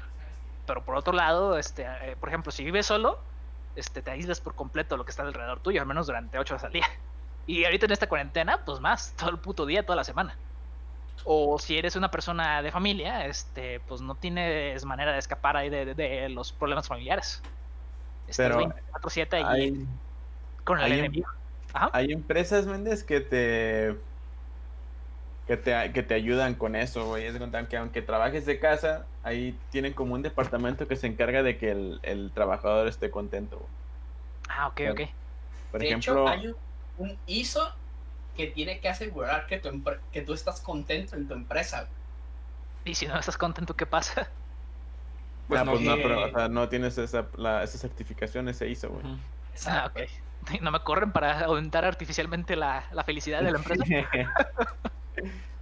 [0.67, 3.19] pero por otro lado, este, eh, por ejemplo, si vives solo,
[3.75, 6.65] este, te aíslas por completo lo que está alrededor tuyo, al menos durante 8 horas
[6.65, 6.87] al día.
[7.47, 10.39] Y ahorita en esta cuarentena, pues más, todo el puto día, toda la semana.
[11.25, 15.69] O si eres una persona de familia, este, pues no tienes manera de escapar ahí
[15.69, 17.43] de, de- de los problemas familiares.
[18.27, 19.87] Estás Pero 24/7 ahí Hay,
[20.65, 21.29] con el hay em- enemigo.
[21.75, 21.91] Ajá.
[21.93, 24.14] hay empresas, Méndez, que te
[25.47, 27.27] que te, que te ayudan con eso, güey.
[27.27, 31.43] Es contar que aunque trabajes de casa, ahí tienen como un departamento que se encarga
[31.43, 33.57] de que el, el trabajador esté contento.
[33.59, 33.69] güey.
[34.49, 35.01] Ah, ok, ok.
[35.71, 36.57] Por de ejemplo, hecho, hay un,
[36.99, 37.73] un ISO
[38.37, 41.89] que tiene que asegurar que, tu que tú estás contento en tu empresa.
[42.85, 44.29] Y si no estás contento, ¿qué pasa?
[45.49, 48.49] Pues ah, no, pues no, que- pero o sea, no tienes esa, la, esa certificación,
[48.49, 49.05] ese ISO, güey.
[49.67, 50.01] Ah, ok.
[50.61, 53.83] No me corren para aumentar artificialmente la, la felicidad de la empresa.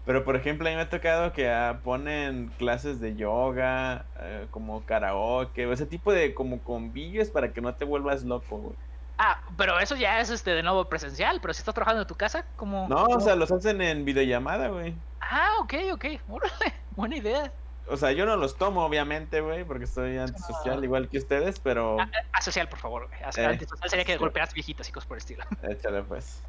[0.05, 4.49] Pero por ejemplo, a mí me ha tocado que ah, ponen clases de yoga, eh,
[4.51, 8.77] como karaoke, o ese tipo de como convivios para que no te vuelvas loco, güey.
[9.19, 12.17] Ah, pero eso ya es este de nuevo presencial, pero si estás trabajando en tu
[12.17, 12.89] casa, como...
[12.89, 14.97] No, o sea, los hacen en videollamada, güey.
[15.21, 16.05] Ah, ok, ok.
[16.29, 17.53] Órale, buena idea.
[17.89, 22.01] O sea, yo no los tomo, obviamente, güey, porque soy antisocial igual que ustedes, pero
[22.01, 23.07] Ah, ah, asocial, por favor.
[23.09, 23.21] güey.
[23.23, 25.45] As- Eh, Antisocial sería que golpeas viejitas y cosas por el estilo.
[25.63, 26.43] échale pues.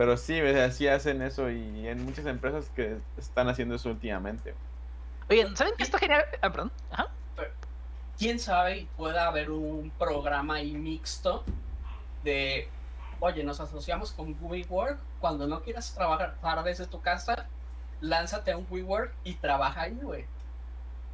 [0.00, 3.90] Pero sí, o sea, sí hacen eso y en muchas empresas que están haciendo eso
[3.90, 4.54] últimamente.
[5.28, 6.24] Oigan, ¿saben qué está genial?
[6.40, 6.72] Ah, perdón.
[6.90, 7.08] Ajá.
[8.18, 11.44] quién sabe y pueda haber un programa ahí mixto
[12.24, 12.66] de,
[13.20, 17.46] oye, nos asociamos con WeWork, cuando no quieras trabajar desde tu casa,
[18.00, 20.24] lánzate a un WeWork y trabaja ahí, güey.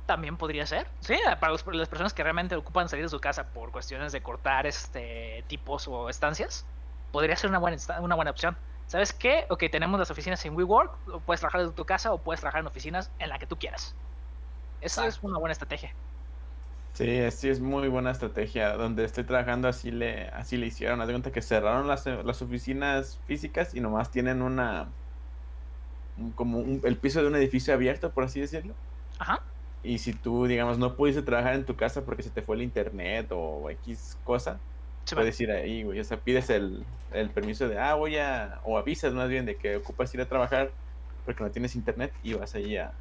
[0.06, 0.86] También podría ser.
[1.00, 4.22] Sí, para los- las personas que realmente ocupan salir de su casa por cuestiones de
[4.22, 6.64] cortar este tipos o estancias,
[7.10, 8.56] podría ser una buena, una buena opción.
[8.86, 9.46] ¿Sabes qué?
[9.50, 12.60] Ok, tenemos las oficinas en WeWork, o puedes trabajar desde tu casa o puedes trabajar
[12.60, 13.98] en oficinas en la que tú quieras.
[14.80, 15.96] Esa es una buena estrategia.
[16.94, 18.72] Sí, sí es muy buena estrategia.
[18.76, 21.00] Donde estoy trabajando así le, así le hicieron.
[21.00, 24.96] Haz de cuenta que cerraron las, las oficinas físicas y nomás tienen una
[26.14, 28.78] un- como un- el piso de un edificio abierto, por así decirlo.
[29.18, 29.46] Ajá.
[29.82, 32.62] Y si tú, digamos, no pudiste trabajar en tu casa porque se te fue el
[32.62, 34.64] internet o X cosa,
[35.06, 36.00] Sí, puedes ir ahí, güey.
[36.00, 39.56] O sea, pides el, el permiso de, ah, voy a, o avisas más bien de
[39.56, 40.70] que ocupas ir a trabajar
[41.24, 42.92] porque no tienes internet y vas ahí a,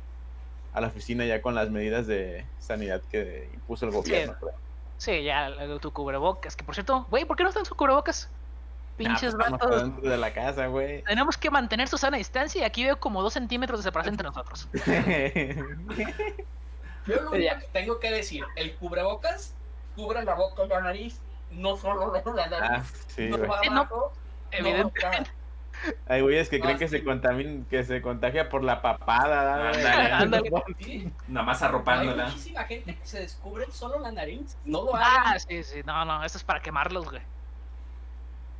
[0.73, 4.35] a la oficina ya con las medidas de sanidad que impuso el gobierno.
[4.39, 4.53] creo.
[4.97, 6.55] Sí, ya tu cubrebocas.
[6.55, 8.29] Que por cierto, güey, ¿por qué no están su cubrebocas?
[8.97, 9.83] Pinches pues, estamos vatos.
[9.83, 11.01] dentro de la casa, güey.
[11.03, 14.27] Tenemos que mantener su sana distancia y aquí veo como dos centímetros de separación entre
[14.27, 14.69] nosotros.
[17.05, 19.53] Yo lo único que tengo que decir, el cubrebocas
[19.95, 21.19] cubre la boca y la nariz,
[21.55, 23.49] no solo la ah, nariz, sí, no güey.
[23.49, 24.13] va Sí, no, abajo,
[24.51, 25.05] no Evidente.
[25.05, 25.23] acá.
[26.07, 29.71] Hay güeyes que creen Ah, que se contamin, que se contagia por la papada,
[31.27, 32.25] Nada más Hay arropándola.
[32.27, 35.39] muchísima gente que se descubre solo la nariz, no lo Ah, hagan.
[35.41, 37.21] sí, sí, no, no, esto es para quemarlos, güey.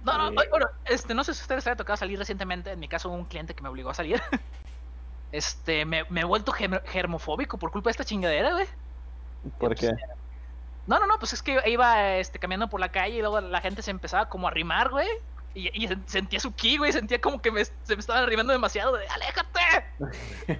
[0.03, 0.47] No, no, Sí.
[0.51, 3.09] bueno, este, no sé si a ustedes les ha tocado salir recientemente, en mi caso
[3.09, 4.21] hubo un cliente que me obligó a salir.
[5.31, 8.67] Este, me, me he vuelto germ- germofóbico por culpa de esta chingadera, güey.
[9.59, 9.91] ¿Por qué?
[10.87, 13.61] No, no, no, pues es que iba este, caminando por la calle y luego la
[13.61, 15.07] gente se empezaba como a rimar, güey.
[15.53, 18.51] Y, y sen- sentía su ki, güey, sentía como que me, se me estaban arribando
[18.51, 19.85] demasiado, de ¡aléjate!
[20.47, 20.57] y Es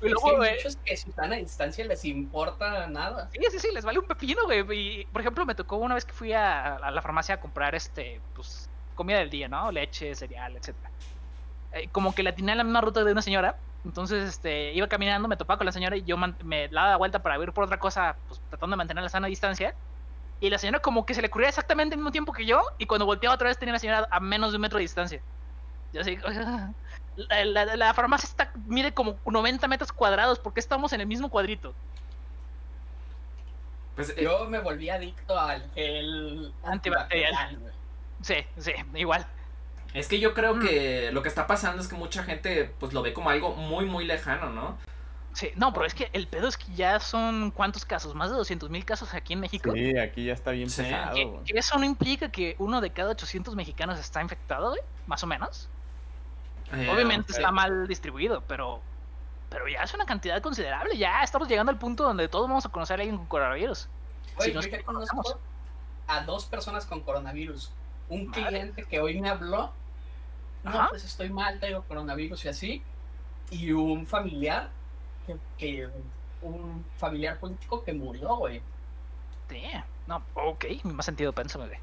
[0.00, 3.30] que luego, hay güey, muchos que si están a distancia les importa nada.
[3.32, 4.64] Sí, sí, sí, les vale un pepino, güey.
[5.00, 7.74] Y, por ejemplo, me tocó una vez que fui a, a la farmacia a comprar,
[7.76, 9.70] este, pues, comida del día, ¿no?
[9.70, 10.90] Leche, cereal, etcétera.
[11.72, 13.56] Eh, como que la tenía en la misma ruta de una señora.
[13.84, 17.42] Entonces, este, iba caminando, me topaba con la señora y yo me daba vuelta para
[17.42, 19.74] ir por otra cosa, pues, tratando de mantener la sana distancia.
[20.40, 22.62] Y la señora como que se le ocurría exactamente el mismo tiempo que yo.
[22.78, 25.22] Y cuando volteaba otra vez tenía la señora a menos de un metro de distancia.
[25.92, 26.16] Yo así,
[27.16, 30.38] la, la- la farmacia está, mide como 90 metros cuadrados.
[30.38, 31.74] porque estamos en el mismo cuadrito?
[33.94, 37.58] Pues, eh, Yo me volví adicto al gel Antibacterial.
[37.58, 37.72] güey.
[38.22, 39.26] Sí, sí, igual.
[39.94, 40.60] Es que yo creo Mm.
[40.60, 43.84] que lo que está pasando es que mucha gente pues lo ve como algo muy,
[43.84, 44.76] muy lejano, ¿no?
[45.34, 48.36] Sí, no, pero es que el pedo es que ya son cuántos casos, más de
[48.36, 49.72] 200 mil casos aquí en México.
[49.72, 50.82] Sí, aquí ya está bien Sí.
[50.82, 51.14] pesado.
[51.14, 55.22] Que, que eso no implica que uno de cada 800 mexicanos está infectado, güey, más
[55.22, 55.68] o menos.
[56.74, 58.80] Eh, Obviamente está mal distribuido, pero
[59.50, 60.96] pero ya es una cantidad considerable.
[60.96, 63.86] Ya estamos llegando al punto donde todos vamos a conocer a alguien con coronavirus.
[64.36, 65.24] Güey, Si nos yo ya conocemos.
[65.26, 65.40] conozco
[66.08, 67.70] a dos personas con coronavirus.
[68.08, 68.46] Un Madre.
[68.46, 69.72] cliente que hoy me habló.
[70.64, 70.86] No, Ajá.
[70.90, 72.82] pues estoy mal, tengo coronavirus y así.
[73.50, 74.70] Y un familiar
[75.26, 75.88] que, que-
[76.40, 78.60] un familiar político que murió, güey.
[79.48, 79.62] Sí,
[80.06, 81.78] no, ok, mi más sentido, pénsame, güey.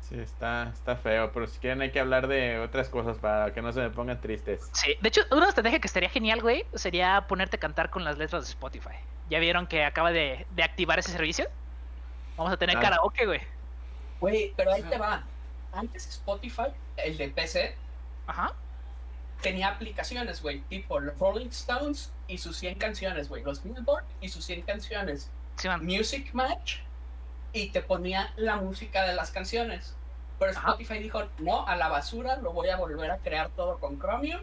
[0.00, 3.62] Sí, está, está feo, pero si quieren hay que hablar de otras cosas para que
[3.62, 4.68] no se me pongan tristes.
[4.72, 8.18] Sí, de hecho, una estrategia que estaría genial, güey, sería ponerte a cantar con las
[8.18, 8.96] letras de Spotify.
[9.30, 11.46] ¿Ya vieron que acaba de, de activar ese servicio?
[12.36, 12.80] Vamos a tener Ah.
[12.80, 13.40] karaoke, güey.
[14.20, 15.24] Güey, pero ahí te va.
[15.72, 16.66] Antes Spotify,
[16.98, 17.74] el de PC,
[18.26, 18.54] Ajá.
[19.42, 23.42] tenía aplicaciones, güey, tipo los Rolling Stones y sus 100 canciones, güey.
[23.42, 25.30] Los Billboard y sus 100 canciones.
[25.56, 25.68] Sí.
[25.82, 26.78] Music Match
[27.52, 29.94] y te ponía la música de las canciones.
[30.38, 30.70] Pero Ajá.
[30.70, 34.40] Spotify dijo, no, a la basura, lo voy a volver a crear todo con Chromium.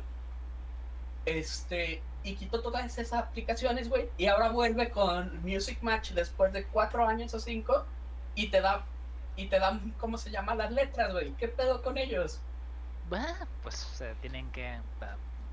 [1.25, 4.09] Este, y quitó todas esas aplicaciones, güey.
[4.17, 7.85] Y ahora vuelve con Music Match después de cuatro años o cinco.
[8.35, 8.85] Y te da,
[9.35, 10.55] y te da, ¿cómo se llama?
[10.55, 11.33] Las letras, güey.
[11.33, 12.39] ¿Qué pedo con ellos?
[13.63, 14.79] Pues tienen que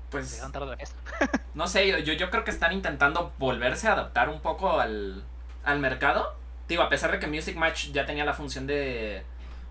[0.09, 0.77] Pues la
[1.53, 5.23] no sé, yo, yo creo que están intentando volverse a adaptar un poco al,
[5.63, 6.35] al mercado.
[6.67, 9.23] Digo, a pesar de que Music Match ya tenía la función de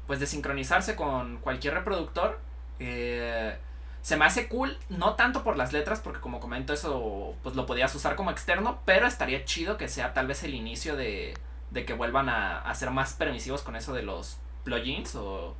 [0.06, 2.40] pues de sincronizarse con cualquier reproductor,
[2.78, 3.58] eh,
[4.00, 7.66] se me hace cool, no tanto por las letras, porque como comento eso, pues lo
[7.66, 11.34] podías usar como externo, pero estaría chido que sea tal vez el inicio de,
[11.70, 15.54] de que vuelvan a, a ser más permisivos con eso de los plugins o,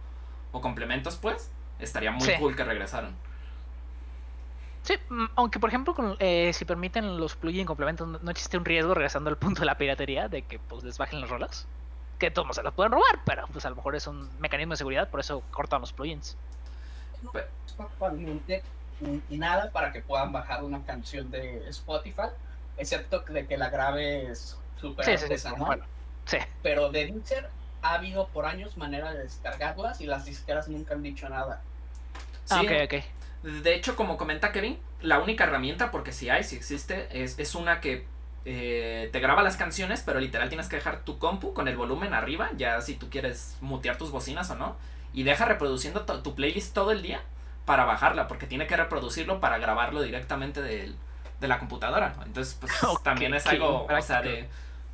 [0.53, 1.51] o complementos, pues.
[1.79, 2.33] Estaría muy Sí.
[2.39, 3.15] cool que regresaran.
[4.83, 4.95] Sí,
[5.37, 8.95] aunque por ejemplo, con, eh, si permiten los plugin complementos, no, no existe un riesgo,
[8.95, 11.67] regresando al punto de la piratería, de que pues les bajen las rolas.
[12.19, 14.79] Que todos se las pueden robar, pero pues a lo mejor es un mecanismo de
[14.79, 16.37] seguridad, por eso cortan los plugins.
[17.79, 18.63] Actualmente
[19.29, 22.29] nada para que puedan bajar una canción de Spotify,
[22.77, 25.85] excepto de que la grabes súper Sí, sí, sí, bueno,
[26.25, 26.39] sí.
[26.63, 27.49] Pero de Deezer
[27.83, 31.61] ha habido por años manera de descargarlas y las disqueras nunca han dicho nada.
[32.51, 33.05] Ah, Sí, ok, ok.
[33.63, 37.55] De hecho, como comenta Kevin, la única herramienta, porque si hay, si existe, es, es
[37.55, 38.05] una que
[38.45, 42.15] eh, te graba las canciones, pero literal tienes que dejar tu compu con el volumen
[42.15, 44.77] arriba, ya si tú quieres mutear tus bocinas o no,
[45.13, 47.21] y deja reproduciendo to- tu playlist todo el día
[47.65, 50.97] para bajarla, porque tiene que reproducirlo para grabarlo directamente del-
[51.41, 52.17] de la computadora.
[52.25, 52.73] Entonces, pues
[53.05, 54.29] también es algo, o sea, práctico.
[54.37, 54.49] de...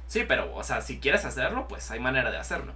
[0.07, 2.75] Sí, pero, o sea, si quieres hacerlo, pues hay manera de hacerlo.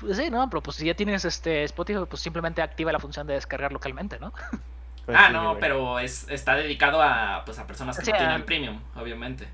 [0.00, 3.26] Pues sí, no, pero pues si ya tienes este Spotify, pues simplemente activa la función
[3.26, 4.32] de descargar localmente, ¿no?
[5.04, 8.14] Pues ah, sí, no, pero es, está dedicado a, pues, a personas que O sea,
[8.14, 9.48] no tienen premium, obviamente.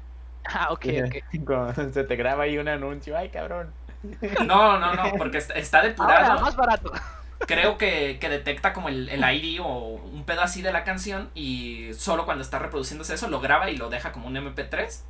[0.45, 1.17] Ah, ok, ok.
[1.47, 3.73] Cuando se te graba ahí un anuncio, ay cabrón.
[4.47, 6.41] No, no, no, porque está, está Ahora, depurado.
[6.41, 6.93] más barato.
[7.47, 11.31] Creo que, que detecta como el, el ID o un pedo así de la canción
[11.35, 15.03] y solo cuando está reproduciéndose eso lo graba y lo deja como un MP3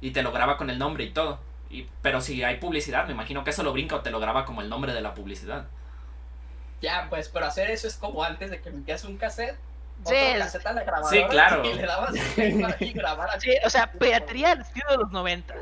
[0.00, 1.38] y te lo graba con el nombre y todo.
[1.70, 4.44] Y, pero si hay publicidad, me imagino que eso lo brinca o te lo graba
[4.44, 5.66] como el nombre de la publicidad.
[6.80, 9.56] Ya, pues, pero hacer eso es como antes de que metías un cassette,
[10.06, 11.64] Sí, cassette a la grabadora Sí, claro.
[11.64, 13.50] y le dabas play para y grabar así.
[13.50, 15.54] Sí, o sea, piratería al estilo de los 90.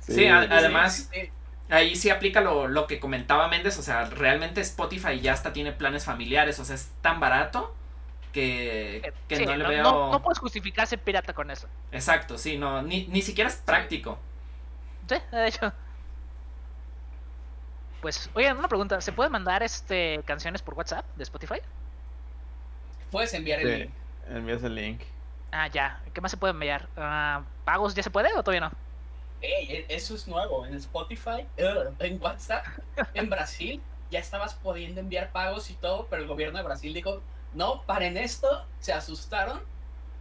[0.00, 1.32] Sí, además- Sí, sí, sí.
[1.70, 5.72] Ahí sí aplica lo, lo que comentaba Méndez, o sea, realmente Spotify ya hasta tiene
[5.72, 7.74] planes familiares, o sea, es tan barato
[8.32, 9.82] que, que Sí, no le no, veo...
[9.82, 11.68] no- no puedes justificarse pirata con eso.
[11.90, 14.18] Exacto, sí, no, ni, ni siquiera es práctico.
[15.08, 15.72] Sí, de hecho.
[18.00, 21.60] Pues, oigan, una pregunta, ¿se puede mandar este canciones por WhatsApp de Spotify?
[23.10, 23.94] Puedes enviar el Sí, link.
[24.26, 25.02] envías el link.
[25.50, 26.02] Ah, ya.
[26.12, 26.88] ¿Qué más se puede enviar?
[26.96, 28.72] Ah, ¿Pagos ya se puede o todavía no?
[29.40, 32.64] Ey, e- eso es nuevo en Spotify, eh, en WhatsApp,
[33.14, 33.82] en Brasil.
[34.10, 37.22] ya estabas pudiendo enviar pagos y todo, pero el gobierno de Brasil dijo,
[37.54, 39.60] no, paren esto, se asustaron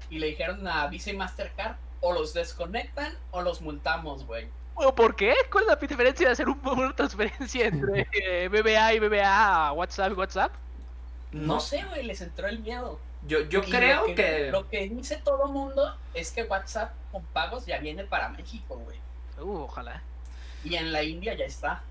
[0.10, 4.48] y le dijeron a Visa y Mastercard, o los desconectan o los multamos, güey.
[4.76, 5.34] ¿O por qué?
[5.52, 9.74] ¿Cuál es la diferencia de hacer un- una transferencia entre eh, BBA y BBA a
[9.74, 10.52] WhatsApp y WhatsApp?
[11.32, 13.00] No, No, sé, güey, les entró el miedo.
[13.28, 14.52] yo, yo Y creo lo que...
[14.52, 19.00] Lo que dice todo mundo es que WhatsApp con pagos ya viene para México, güey.
[19.40, 20.02] Uh, ojalá.
[20.64, 21.84] Y en la India ya está.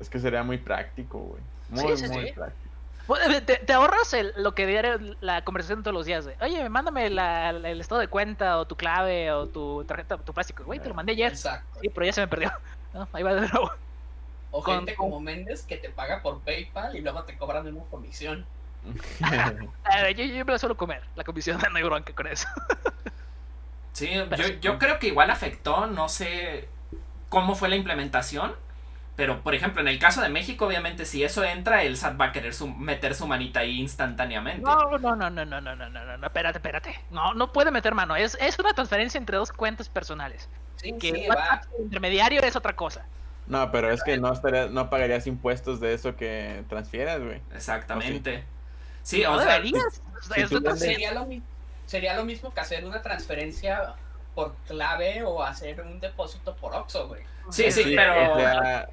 [0.00, 1.42] Es que sería muy práctico, güey.
[1.74, 2.32] Sí, Muy, sí, muy sí.
[2.32, 2.71] práctico.
[3.12, 6.66] Bueno, Te, te ahorras el- lo que diario la conversación todos los días de, oye,
[6.70, 10.64] mándame la- la- el estado de cuenta o tu clave o tu tarjeta, tu plástico.
[10.64, 11.30] Güey, te lo mandé ayer.
[11.32, 11.78] Exacto.
[11.82, 12.50] Sí, pero ya se me perdió.
[12.94, 13.70] No, ahí va de nuevo.
[14.50, 17.84] O Con- gente como Méndez que te paga por PayPal y luego te cobran una
[17.90, 18.46] comisión.
[19.84, 22.48] A ver, yo, yo me la suelo comer, la comisión, hay bronca con eso.
[23.92, 24.58] Sí, Pero yo, sí.
[24.62, 26.68] yo creo que igual afectó, no sé
[27.28, 28.54] cómo fue la implementación,
[29.16, 32.26] pero por ejemplo, en el caso de México, obviamente, si eso entra, el SAT va
[32.26, 34.62] a querer su- meter su manita ahí instantáneamente.
[34.62, 37.00] No, no, no, no, no, no, no, no, no, no, espérate, espérate.
[37.10, 38.16] No, no puede meter mano.
[38.16, 40.48] Es, es una transferencia entre dos cuentas personales.
[40.76, 41.76] Sí, Que sí, WhatsApp va.
[41.78, 43.04] el intermediario es otra cosa.
[43.46, 47.40] No, pero es que no, estaría, no pagarías impuestos de eso que transfieras, güey.
[47.54, 48.44] Exactamente.
[49.02, 50.00] Sí, o no sea, deberías.
[50.34, 51.26] si tú Sería lo,
[51.86, 53.94] sería lo mismo que hacer una transferencia
[54.34, 57.22] por clave o hacer un depósito por Oxxo, güey.
[57.50, 58.32] sí, sí, Sí, pero...
[58.34, 58.88] o sea,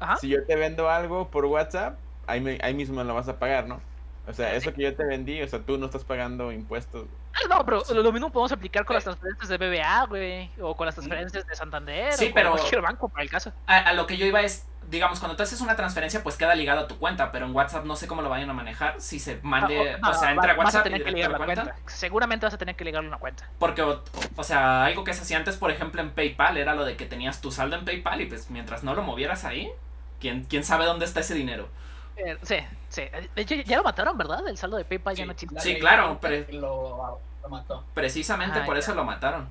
[0.00, 0.16] Ajá.
[0.16, 3.66] si yo te vendo algo por WhatsApp, ahí, me- ahí mismo lo vas a pagar,
[3.66, 3.80] ¿no?
[4.26, 7.06] O sea, eso que yo te vendí, o sea, tú no estás pagando impuestos.
[7.34, 10.86] Ah, No, pero lo mismo podemos aplicar con las transferencias de BBA, güey, o con
[10.86, 13.52] las transferencias de Santander, Sí, o con pero- cualquier banco, para el caso.
[13.66, 16.54] A, a lo que yo iba es, digamos, cuando tú haces una transferencia, pues queda
[16.54, 19.18] ligado a tu cuenta, pero en WhatsApp no sé cómo lo vayan a manejar, si
[19.18, 21.36] se mande, Ah, o- o sea, entra a vas a WhatsApp y directo a la
[21.38, 21.62] cuenta.
[21.64, 21.80] cuenta.
[21.90, 23.48] Seguramente vas a tener que ligarle una cuenta.
[23.58, 24.04] Porque, o,
[24.36, 27.06] o sea, algo que se hacía antes, por ejemplo, en PayPal, era lo de que
[27.06, 29.72] tenías tu saldo en PayPal y pues mientras no lo movieras ahí,
[30.20, 31.68] ¿quién, quién sabe dónde está ese dinero?
[32.16, 32.56] Eh, sí,
[32.88, 33.02] sí.
[33.34, 34.46] De hecho, ya lo mataron, ¿verdad?
[34.46, 35.54] El saldo de PayPal ya no existe.
[35.54, 37.84] la Sí, claro, pero- Lo, lo mató.
[37.94, 38.80] Precisamente Ah, por ya.
[38.80, 39.48] eso lo mataron.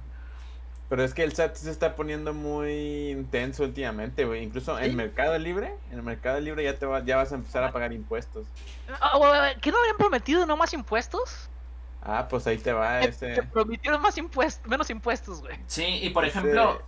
[0.88, 4.43] Pero es que el SAT se está poniendo muy intenso últimamente, güey.
[4.43, 4.86] Incluso ¿Sí?
[4.86, 7.71] en Mercado Libre, en el Mercado Libre ya te va- ya vas a empezar a
[7.71, 8.47] pagar impuestos.
[8.99, 11.47] Ah, ah, ¿Qué no habían prometido no más impuestos?
[12.01, 13.34] Ah, pues ahí te va Que- ese.
[13.34, 15.60] Que prometieron más impuestos, menos impuestos, güey.
[15.67, 16.82] Sí, y por ese- ejemplo,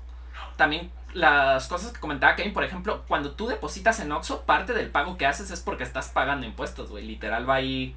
[0.58, 4.90] también las cosas que comentaba Kevin, por ejemplo, cuando tú depositas en Oxxo, parte del
[4.90, 7.06] pago que haces es porque estás pagando impuestos, güey.
[7.06, 7.96] Literal va ahí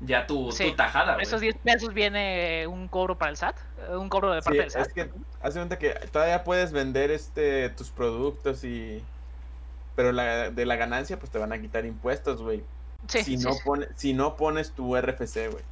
[0.00, 1.24] ya tu, Sí, tu tajada, güey.
[1.24, 3.56] Esos 10 pesos viene un cobro para el SAT,
[3.90, 4.86] eh, un cobro de parte Sí, del SAT.
[4.86, 5.10] es que
[5.42, 9.02] hace cuenta que todavía puedes vender este tus productos y
[9.94, 12.62] pero la, de la ganancia pues te van a quitar impuestos, güey.
[13.08, 13.60] Sí, si no sí.
[13.64, 15.62] pone- si no pones tu RFC, güey.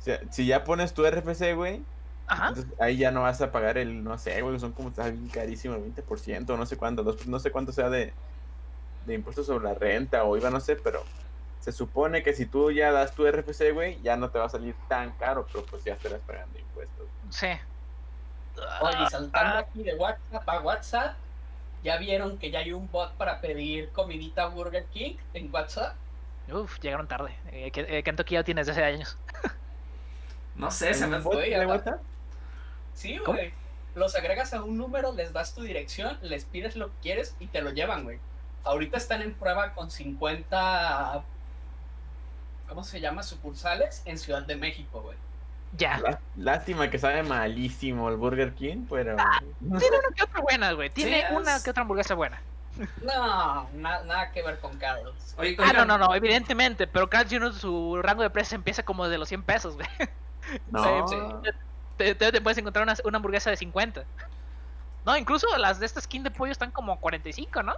[0.00, 1.82] O sea, si ya pones tu RFC, güey,
[2.28, 2.48] Ajá.
[2.48, 5.28] entonces ahí ya no vas a pagar el, no sé, güey, son como está bien
[5.28, 8.12] carísimo, el 20%, no sé cuánto, dos- no sé cuánto sea de,
[9.06, 11.04] de impuestos sobre la renta o IVA, no sé, pero
[11.60, 14.48] se supone que si tú ya das tu RFC, güey, ya no te va a
[14.48, 17.06] salir tan caro, pero pues ya estarás pagando impuestos.
[17.30, 17.46] Sí.
[18.80, 21.14] Oye, y Ah, saltando aquí de WhatsApp a WhatsApp,
[21.84, 25.94] ¿ya vieron que ya hay un bot para pedir comidita Burger King en WhatsApp?
[26.52, 27.36] Uf, llegaron tarde.
[27.52, 29.16] Eh, que- eh, Kentucky ya tiene desde hace años.
[30.54, 31.16] No sé, se me...
[31.18, 31.66] ¿Un bot Güey, de ajá.
[31.66, 32.00] WhatsApp?
[32.96, 33.36] Sí, ¿Cómo?
[33.38, 33.52] güey.
[33.94, 37.46] Los agregas a un número, les das tu dirección, les pides lo que quieres y
[37.46, 38.18] te lo llevan, güey.
[38.64, 41.22] Ahorita están en prueba con 50,
[42.68, 43.22] ¿cómo se llama?
[43.22, 45.16] Sucursales en Ciudad de México, güey.
[45.76, 45.98] Ya.
[45.98, 49.16] Lá- Lástima que sabe malísimo el Burger King, pero...
[49.60, 50.90] Tiene una que otra buena, güey.
[50.90, 52.40] Tiene Sí, una es- que otra hamburguesa buena.
[53.02, 55.14] No, na- nada que ver con Carlos.
[55.38, 56.86] Oye, Ah, no, no, no, evidentemente.
[56.86, 57.54] Pero Carl Jr.
[57.54, 59.88] su rango de precio empieza como de los 100 pesos, güey.
[60.70, 61.50] No, Sí, sí.
[61.96, 64.04] Te, te- te puedes encontrar una, una hamburguesa de 50.
[65.04, 67.74] No, incluso las de esta skin de pollo están como 45, ¿no?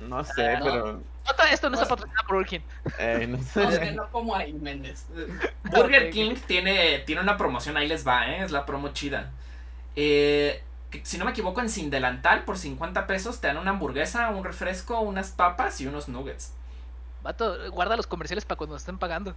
[0.00, 0.64] no sé, no.
[0.64, 1.02] pero...
[1.30, 1.90] Otra, esto no está No.
[1.90, 2.66] patrocinado por Burger King.
[2.98, 3.92] eh, no No sé, sé.
[3.92, 5.06] no como ahí, Méndez.
[5.64, 6.10] Burger.
[6.10, 8.42] King tiene, tiene una promoción, ahí les va, ¿eh?
[8.42, 9.30] es la promo chida.
[9.96, 13.70] Eh, que, si no me equivoco, en Sin Delantal, por 50 pesos te dan una
[13.72, 16.52] hamburguesa, un refresco, unas papas y unos nuggets.
[17.22, 19.34] Vato, guarda los comerciales para cuando estén pagando.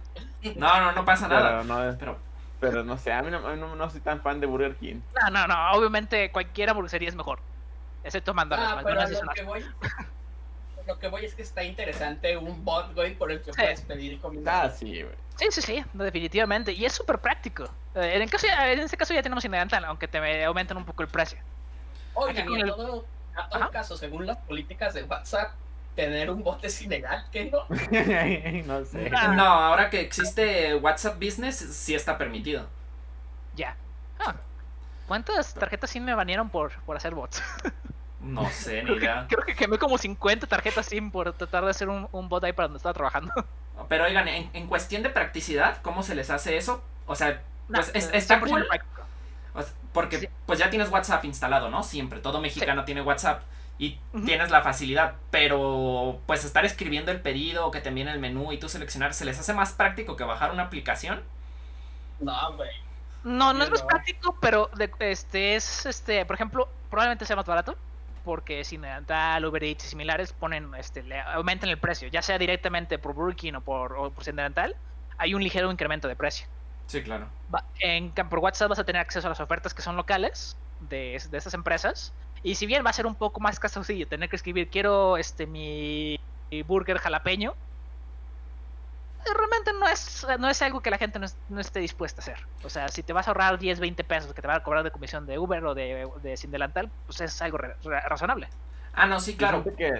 [0.56, 1.60] No, no, no pasa nada.
[1.60, 2.18] Pero no, Pero
[2.60, 4.74] pero no sé, a mí no, a mí no- no soy tan fan de Burger
[4.76, 5.00] King.
[5.22, 5.72] No, no, no.
[5.72, 7.38] Obviamente cualquier hamburguesia es mejor.
[8.02, 8.68] Excepto mandarlas.
[8.72, 9.64] Ah, pero McDonald's es lo que voy.
[10.86, 13.58] Lo que voy es que está interesante un bot, güey, por el que Sí.
[13.58, 14.64] puedes pedir comida.
[14.64, 15.14] Ah, sí, güey.
[15.36, 16.72] Sí, sí, sí, definitivamente.
[16.72, 17.64] Y es súper práctico.
[17.94, 20.84] Eh, en, el caso, ya- en este caso ya tenemos Indelantal, aunque te aumentan un
[20.84, 21.38] poco el precio.
[22.12, 25.52] Oigan, y en el- todo, a todo caso, según las políticas de WhatsApp,
[25.94, 27.66] tener un bot es ilegal, ¿qué no?
[28.78, 29.10] no sé.
[29.16, 29.28] Ah.
[29.28, 32.66] no, ahora que existe WhatsApp Business, sí está permitido.
[33.54, 33.76] Ya.
[34.18, 34.34] Ah,
[35.06, 37.42] ¿Cuántas tarjetas SIM me banearon por, por hacer bots?
[38.20, 39.26] No sé, ni idea.
[39.28, 42.54] Creo que quemé como 50 tarjetas SIM por tratar de hacer un, un bot ahí
[42.54, 43.30] para donde estaba trabajando.
[43.86, 46.82] Pero oigan, en, en cuestión de practicidad, ¿cómo se les hace eso?
[47.04, 48.66] O sea, pues es- eh, está 100% cool.
[48.66, 49.02] práctico.
[49.92, 50.28] Porque Sí.
[50.46, 51.82] pues ya tienes WhatsApp instalado, ¿no?
[51.82, 53.42] Siempre, todo mexicano tiene WhatsApp
[53.78, 58.20] y tienes la facilidad, pero pues estar escribiendo el pedido o que te envíen el
[58.20, 61.22] menú y tú seleccionar, ¿se les hace más práctico que bajar una aplicación?
[62.20, 62.70] No, güey.
[63.24, 67.46] No, no es más práctico, pero de- este es, este, por ejemplo, probablemente sea más
[67.46, 67.74] barato,
[68.24, 72.38] porque sin Dental, Uber Eats y similares ponen, este, le aumentan el precio, ya sea
[72.38, 74.76] directamente por Burger King o por, o por Dental,
[75.18, 76.46] hay un ligero incremento de precio.
[76.86, 77.26] Sí, claro.
[77.52, 81.20] Va- En, por WhatsApp vas a tener acceso a las ofertas que son locales de,
[81.30, 82.12] de estas empresas.
[82.44, 85.46] Y si bien va a ser un poco más casausillo tener que escribir, quiero este
[85.48, 86.16] mi,
[86.50, 87.56] mi burger jalapeño,
[89.26, 92.20] eh, realmente no es, no es algo que la gente no, es- no esté dispuesta
[92.20, 92.38] a hacer.
[92.62, 94.84] O sea, si te vas a ahorrar 10, 20 pesos que te van a cobrar
[94.84, 98.48] de comisión de Uber o de, de Sin Delantal, pues es algo ra- ra- razonable.
[98.92, 99.64] Ah, no, sí, claro.
[99.64, 99.90] Yo que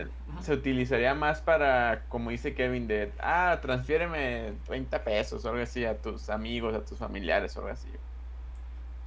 [0.42, 5.84] se utilizaría más para, como dice Kevin, de, ah, transfiéreme 30 pesos o algo así
[5.84, 7.92] a tus amigos, a tus familiares o algo así.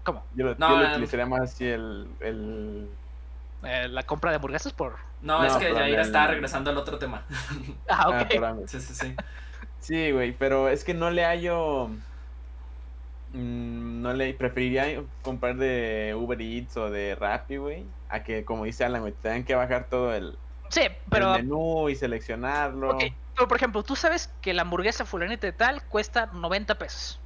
[0.03, 0.27] ¿Cómo?
[0.29, 2.97] Yo lo, No, yo lo eh, utilizaría más así el, el...
[3.63, 4.97] Eh, la compra de hamburguesas por...
[5.21, 7.23] No, No, es que Yair está regresando al otro tema.
[7.89, 8.27] Ah, Ah, ok.
[8.29, 8.63] perdón.
[8.67, 9.15] Sí, sí, sí.
[9.79, 11.89] Sí, güey, pero es que no le hallo...
[13.33, 18.65] mm, no le preferiría comprar de Uber Eats o de Rappi, güey, a que, como
[18.65, 20.37] dice Alan, güey, te tengan que bajar todo el,
[20.69, 21.35] sí, pero...
[21.35, 22.91] el menú y seleccionarlo.
[22.91, 23.03] ok,
[23.35, 27.19] pero por ejemplo, tú sabes que la hamburguesa fulanita de tal cuesta 90 pesos.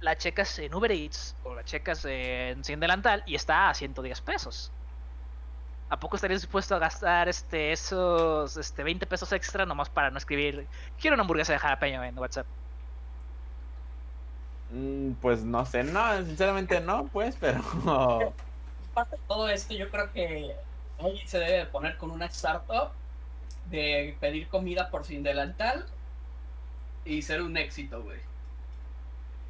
[0.00, 4.20] La checas en Uber Eats o la checas en Sin Delantal y está a 110
[4.20, 4.70] pesos.
[5.92, 10.18] ¿A poco estarías dispuesto a gastar este esos este 20 pesos extra nomás para no
[10.18, 10.68] escribir
[10.98, 12.48] quiero una hamburguesa de jalapeño en WhatsApp?
[14.70, 17.62] Mm, Pues no sé, no, sinceramente no, pues, pero...
[18.94, 20.56] Parte de todo esto, yo creo que
[20.98, 22.92] alguien se debe poner con una startup
[23.64, 25.86] de pedir comida por sin delantal
[27.04, 28.20] y ser un éxito, güey.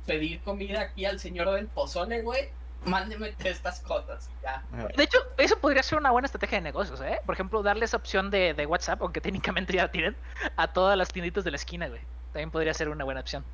[0.07, 2.51] Pedir comida aquí al señor del pozole, güey.
[2.85, 4.63] Mándeme estas cosas, y ya.
[4.97, 7.21] De hecho, eso podría ser una buena estrategia de negocios, ¿eh?
[7.25, 10.17] Por ejemplo, darle esa opción de, de WhatsApp, aunque técnicamente ya la tienen,
[10.57, 12.01] a todas las tienditas de la esquina, güey.
[12.33, 13.45] También podría ser una buena opción.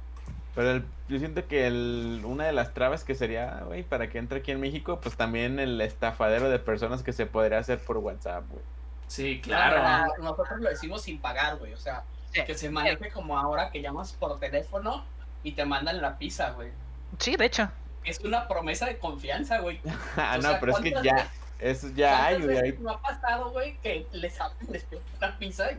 [0.55, 4.19] Pero el- yo siento que el, una de las trabas que sería, güey, para que
[4.19, 7.99] entre aquí en México, pues también el estafadero de personas que se podría hacer por
[7.99, 8.63] WhatsApp, güey.
[9.09, 9.77] Sí, Claro.
[9.77, 10.13] claro.
[10.21, 11.73] nosotros lo decimos sin pagar, güey.
[11.75, 12.03] O sea,
[12.33, 12.45] Sí.
[12.45, 15.05] que se maneje como ahora que llamas por teléfono
[15.43, 16.71] y te mandan la pizza, güey.
[17.19, 17.71] Sí, de hecho.
[18.05, 19.81] Es una promesa de confianza, güey.
[20.17, 21.31] ah, O no, sea, pero es que ¿cuántas ya, veces-
[21.61, 22.79] eso ya hay, ¿Cuántas güey.
[22.79, 25.79] me ha pasado, güey, que les abren pido una pizza y,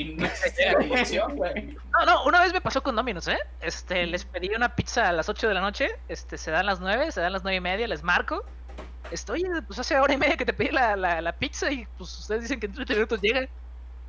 [0.00, 1.76] y no existe la dirección, güey?
[1.92, 3.38] No, no, una vez me pasó con Domino's, ¿eh?
[3.60, 6.80] Este, les pedí una pizza a las 8 de la noche, este, se dan las
[6.80, 8.44] 9, se dan las 9 y media, les marco.
[9.10, 12.16] Estoy, pues hace hora y media que te pedí la, la, la pizza y pues
[12.18, 13.48] ustedes dicen que en 30 minutos llega.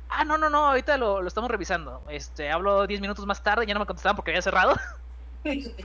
[0.08, 2.02] Ah, no, no, no, ahorita lo, lo estamos revisando.
[2.08, 4.76] Este, hablo 10 minutos más tarde, ya no me contestaban porque había cerrado.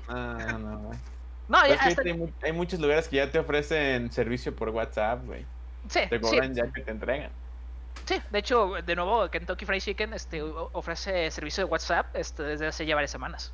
[0.08, 1.00] Ah, no, güey.
[1.48, 5.26] No, ya hasta- hay, mu- hay muchos lugares que ya te ofrecen servicio por WhatsApp,
[5.26, 5.46] güey.
[5.90, 7.30] Sí, Te sí, cobran ya que te entregan.
[8.06, 12.68] sí, de hecho, de nuevo, Kentucky Fried Chicken este, ofrece servicio de WhatsApp este, desde
[12.68, 13.54] hace ya varias semanas.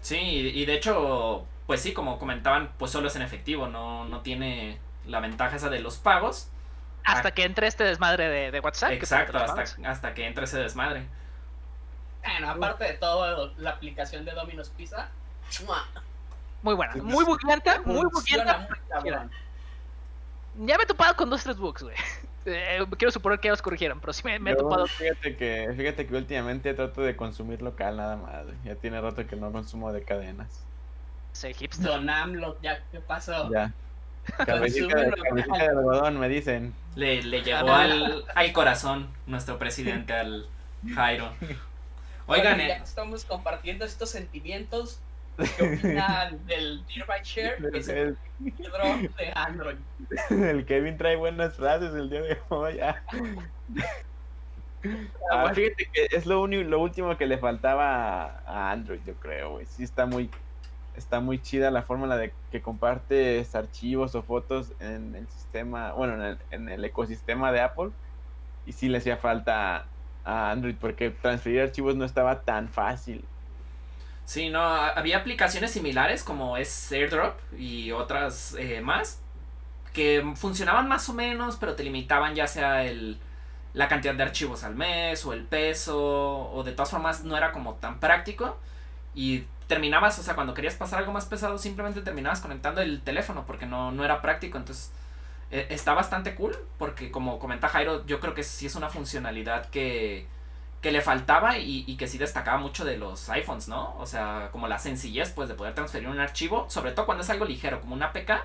[0.00, 4.04] Sí, y y de hecho, pues sí, como comentaban, pues solo es en efectivo, no,
[4.06, 6.48] no tiene la ventaja esa de los pagos.
[7.04, 7.32] Hasta Ah.
[7.32, 8.92] que entre este desmadre de, de WhatsApp.
[8.92, 9.38] Exacto,
[9.84, 11.06] hasta que entre ese desmadre.
[12.24, 15.08] Bueno, aparte de todo, la aplicación de Domino's Pizza.
[15.66, 15.84] ¡mua!
[16.62, 18.68] Muy buena, muy bugueanta, muy bugueanta.
[20.58, 21.96] Ya me he topado con dos, tres bugs, güey.
[22.44, 24.88] Eh, quiero suponer que ya los corrigieron, pero sí me, me he topado.
[24.88, 28.56] Fíjate que, fíjate que últimamente trato de consumir local nada más, güey.
[28.64, 30.64] Ya tiene rato que no consumo de cadenas.
[31.32, 31.86] Soy hipster.
[31.86, 33.48] Don AMLO, ya, ¿qué pasó?
[33.52, 33.72] Ya.
[34.44, 36.74] Cabecita Consume de, cabecita de algodón, me dicen.
[36.96, 40.48] Le, le llegó Ah, al, al corazón nuestro presidente, al
[40.96, 41.32] Jairo.
[42.26, 44.98] Oigan, ya eh, estamos compartiendo estos sentimientos.
[45.36, 47.56] ¿Qué opinan del Nearby Share?
[47.72, 49.78] Que es el de Android.
[50.30, 52.80] El Kevin trae buenas frases el día de hoy.
[52.80, 53.02] ah.
[55.30, 59.14] Ah, fíjate que es lo, único, lo último que le faltaba a- a Android, yo
[59.14, 59.66] creo, güey.
[59.66, 60.28] Sí está muy,
[60.94, 66.14] está muy chida la fórmula de que compartes archivos o fotos en el sistema, bueno,
[66.14, 67.90] en el, en el ecosistema de Apple.
[68.66, 69.86] Y sí le hacía falta
[70.24, 73.24] a Android porque transferir archivos no estaba tan fácil.
[74.24, 79.20] Sí, no, ha- había aplicaciones similares como es AirDrop y otras eh, más
[79.92, 83.18] que funcionaban más o menos, pero te limitaban ya sea el,
[83.74, 85.98] la cantidad de archivos al mes o el peso,
[86.52, 88.58] o de todas formas no era como tan práctico.
[89.14, 93.44] Y terminabas, o sea, cuando querías pasar algo más pesado, simplemente terminabas conectando el teléfono
[93.46, 94.58] porque no, no era práctico.
[94.58, 94.92] Entonces,
[95.50, 99.68] eh, está bastante cool porque como comenta Jairo, yo creo que sí es una funcionalidad
[99.70, 100.26] que,
[100.82, 103.96] que le faltaba y, y que sí destacaba mucho de los iPhones, ¿no?
[103.98, 107.30] O sea, como la sencillez pues de poder transferir un archivo, sobre todo cuando es
[107.30, 108.44] algo ligero, como una APK,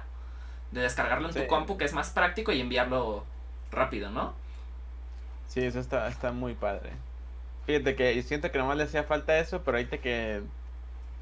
[0.71, 3.25] de descargarlo en tu compu que es más práctico y enviarlo
[3.71, 4.33] rápido, ¿no?
[5.47, 6.91] Sí, eso está, está muy padre.
[7.65, 10.43] Fíjate que siento que nomás le hacía falta eso, pero ahorita que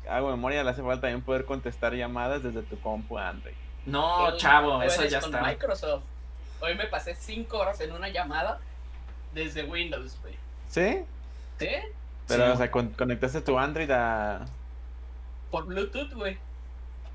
[0.10, 3.56] hago memoria le hace falta también poder contestar llamadas desde tu compu Android.
[3.86, 5.48] No, chavo, eso ya con está.
[5.48, 6.04] Microsoft.
[6.60, 8.60] Hoy me pasé 5 horas en una llamada
[9.34, 10.36] desde Windows, güey.
[10.70, 11.00] ¿Sí?
[11.60, 11.68] ¿Sí?
[12.28, 12.52] Pero, Sí.
[12.52, 14.46] o sea, con- conectaste tu Android a...
[15.52, 16.38] Por Bluetooth, güey.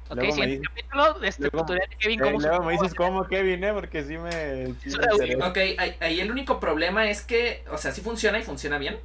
[0.08, 2.64] Ok, Luego me siguiente dices- capítulo, este luego- tutorial de Kevin, Eh, cómo se luego
[2.64, 3.72] me dices cómo- Kevin, ¿eh?
[3.72, 4.74] Porque sí me...
[4.82, 5.44] sí me.
[5.44, 8.98] Ok, ahí, ahí el único problema es que, o sea, sí funciona y funciona bien,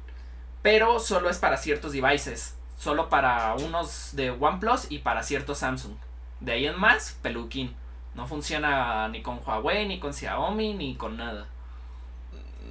[0.62, 2.56] pero solo es para ciertos devices.
[2.78, 5.94] Solo para unos de OnePlus y para ciertos Samsung.
[6.40, 7.74] De ahí en más, peluquín.
[8.14, 11.46] No funciona ni con Huawei, ni con Xiaomi, ni con nada.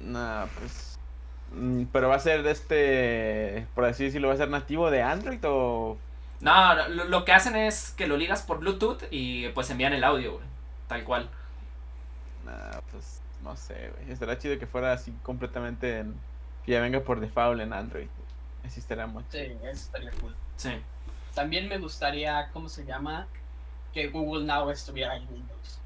[0.02, 0.85] No, pues...
[1.56, 3.66] mm, Pero va a ser de este...
[3.74, 5.96] Por así decirlo, va a ser nativo de Android o...
[6.40, 10.04] No, lo, lo que hacen es que lo ligas por Bluetooth y pues envían el
[10.04, 10.44] audio, güey.
[10.86, 11.28] Tal cual.
[12.44, 14.12] Nah, pues no sé, güey.
[14.12, 16.14] Estaría chido que fuera así completamente en...
[16.64, 18.08] Que ya venga por default en Android.
[18.64, 20.34] Así estaría muy Sí, eso estaría cool.
[20.56, 20.72] Sí.
[21.34, 23.26] También me gustaría, ¿cómo se llama?
[23.94, 25.80] Que Google Now estuviera en Windows.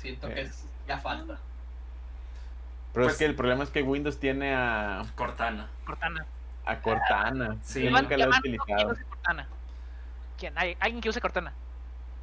[0.00, 1.38] Siento que es- ya falta.
[2.92, 5.68] Pero Pues- es que el problema es que Windows tiene a, Cortana.
[5.86, 6.26] Cortana.
[6.66, 7.56] a Cortana.
[7.62, 7.82] Sí.
[7.84, 8.92] Yo nunca lo he llamando, ¿Quién utilizado.
[8.92, 9.48] usa Cortana?
[10.38, 10.52] ¿Quién?
[10.58, 11.52] ¿Hay- ¿Alguien que use Cortana?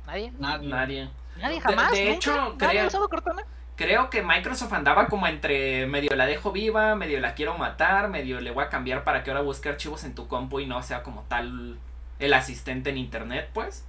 [0.06, 0.32] ¿Nadie?
[0.40, 0.68] Nadie.
[0.70, 1.10] Nadie.
[1.38, 1.92] ¿Nadie De- jamás?
[1.92, 2.16] de ¿Nunca?
[2.16, 3.44] hecho, ¿Nadie creo- ha usado Cortana?
[3.76, 8.42] Creo que Microsoft andaba como entre medio la dejo viva, medio la quiero matar, medio
[8.42, 11.04] le voy a cambiar para que ahora busque archivos en tu compu y no sea
[11.04, 11.78] como tal
[12.20, 13.86] el asistente en internet, pues.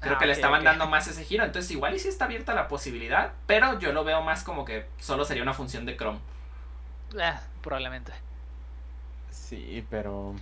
[0.00, 2.54] Creo Ah, que le estaban dando más ese giro, entonces igual y sí está abierta
[2.54, 6.20] la posibilidad, pero yo lo veo más como que solo sería una función de Chrome.
[7.20, 8.12] Ah, probablemente.
[9.30, 10.34] Sí, pero...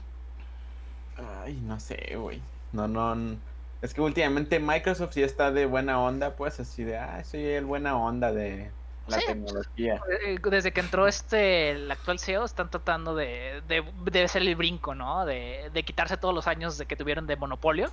[1.16, 2.42] Ay, no sé, güey.
[2.72, 3.40] No, no...
[3.82, 7.64] Es que últimamente Microsoft sí está de buena onda, pues así de, ah, soy el
[7.66, 8.74] buena onda de
[9.06, 9.24] la Sí.
[9.24, 10.06] tecnología.
[10.26, 14.56] Eh, Desde que entró este el actual CEO están tratando de, de, de hacer el
[14.56, 15.24] brinco, ¿no?
[15.24, 17.92] De, de quitarse todos los años de que tuvieron de monopolio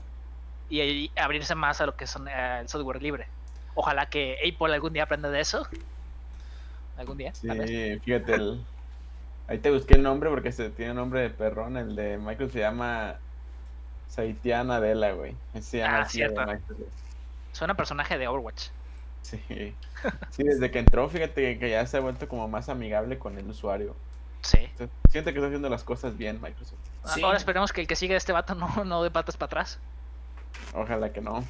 [0.70, 3.28] y, abrirse más a lo que son eh, el software libre.
[3.76, 5.68] Ojalá que Apple algún día aprenda de eso.
[6.98, 7.48] Algún día, Sí,
[8.04, 8.64] fíjate, el...
[9.48, 11.76] ahí te busqué el nombre porque se tiene nombre de perrón.
[11.78, 13.16] El de Microsoft se llama
[14.10, 15.36] Satya Nadella, güey.
[15.60, 16.46] Se llama Ah, cierto.
[16.46, 16.88] Microsoft.
[17.52, 18.68] Suena personaje de Overwatch.
[19.22, 19.40] Sí.
[20.32, 23.50] Sí, desde que entró, fíjate que- ya se ha vuelto como más amigable con el
[23.50, 23.96] usuario.
[24.42, 24.58] Sí.
[24.58, 26.80] Entonces, Siento que está haciendo las cosas bien, Microsoft.
[27.06, 27.24] Sí.
[27.24, 29.80] Ahora esperemos que el que siga este vato no, no dé patas para atrás.
[30.74, 31.44] Ojalá que no.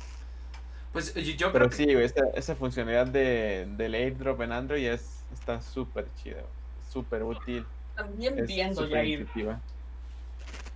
[0.91, 4.51] Pues yo, yo Pero creo que sí, güey, esa, esa funcionalidad de, del airdrop en
[4.51, 6.41] Android es, está súper chida,
[6.91, 7.66] súper útil.
[7.95, 9.28] También Es viendo, Jair,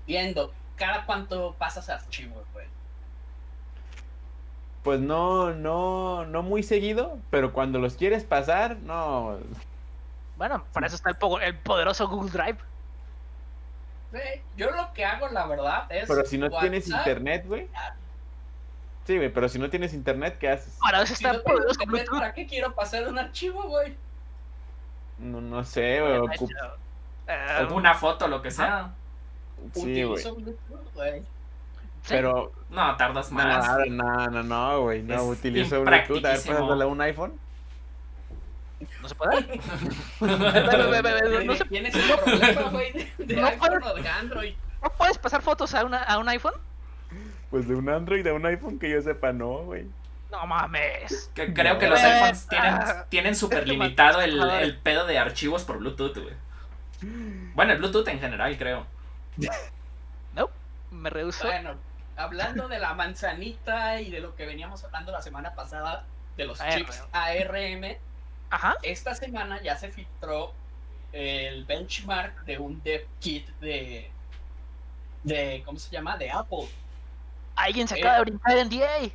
[0.08, 0.52] viendo.
[0.76, 2.66] ¿Cada cuánto pasas archivos, güey?
[4.84, 9.40] Pues no, no, no muy seguido, pero cuando los quieres pasar, no.
[10.38, 12.58] Bueno, para eso está el, po- el poderoso Google Drive.
[14.56, 16.08] Yo lo que hago, la verdad, es.
[16.08, 17.68] Pero si no tienes internet, güey.
[19.08, 20.78] Sí, güey, pero si no tienes internet, ¿qué haces?
[20.82, 22.20] Para eso Si está no internet, Bluetooth.
[22.20, 23.96] ¿para qué quiero pasar un archivo, güey?
[25.18, 26.18] No, no sé, güey.
[26.18, 26.76] Ocup- hecho,
[27.28, 28.92] eh, una foto, lo que sea.
[29.74, 30.06] Sí, güey.
[30.22, 31.22] Utilizo Bluetooth, güey.
[31.22, 31.28] sí.
[32.10, 33.66] Pero, No, tardas más.
[33.88, 35.02] no, no, no, no, güey.
[35.04, 36.26] No, Es utilizo Bluetooth.
[36.26, 37.34] A ver, a un iPhone.
[39.02, 39.60] ¿No se puede?
[40.20, 44.54] No se- Tienes un problema, güey, de, de No iPhone puedes- o de Android.
[44.84, 46.54] ¿No puedes pasar fotos a, una, a un iPhone?
[47.50, 49.86] Pues de un Android a un iPhone que yo sepa, no, güey.
[50.32, 51.32] No mames.
[51.34, 55.78] Que creo que los iPhones tienen, ah, tienen súper limitado el, pedo de archivos por
[55.78, 56.36] Bluetooth, güey.
[57.54, 58.86] Bueno, el Bluetooth en general, creo.
[60.34, 60.50] No,
[60.92, 61.48] me rehuso.
[61.48, 61.76] Bueno,
[62.18, 66.60] hablando de la manzanita y de lo que veníamos hablando la semana pasada de los
[66.60, 66.74] ARM.
[66.74, 67.98] chips ARM,
[68.50, 68.76] Ajá.
[68.84, 70.54] esta semana ya se filtró
[71.14, 74.12] el benchmark de un dev kit de,
[75.24, 76.18] de ¿cómo se llama?
[76.18, 76.68] De Apple.
[77.58, 78.00] Alguien se Eh.
[78.00, 79.12] acaba de brincar en DA.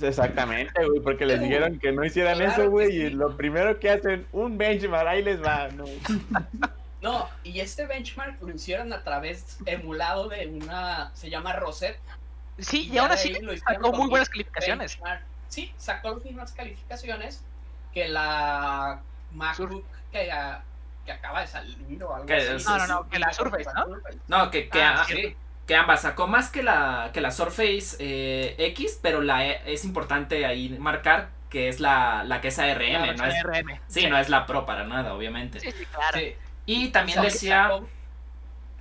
[0.00, 2.96] Exactamente, güey, porque les dijeron que no hicieran Claro eso, güey, sí.
[2.98, 5.84] y lo primero que hacen, un benchmark, ahí les va, no.
[7.00, 12.00] No, y este benchmark lo hicieron a través emulado de una, se llama Rosette.
[12.58, 14.96] Sí, y aún así lo hicieron sacó muy buenas calificaciones.
[14.96, 15.22] benchmark.
[15.48, 17.44] Sí, sacó las mismas calificaciones
[17.94, 19.00] que la
[19.32, 20.62] MacBook que, a-
[21.06, 22.46] que acaba de salir o algo Que así.
[22.56, 23.86] es- No, no, no, que la Surface, ¿no?
[24.26, 25.36] No, que, que, Ah, a- Sí,
[25.68, 29.84] que ambas sacó más que la, que la Surface eh, X, pero la E- es
[29.84, 33.78] importante ahí marcar que es la, la que es ARM, La no es, ARM.
[33.86, 35.60] sí, no es la Pro para nada, obviamente.
[35.60, 36.18] Sí, sí, claro.
[36.18, 36.34] Sí.
[36.66, 37.70] Y también O sea, que decía,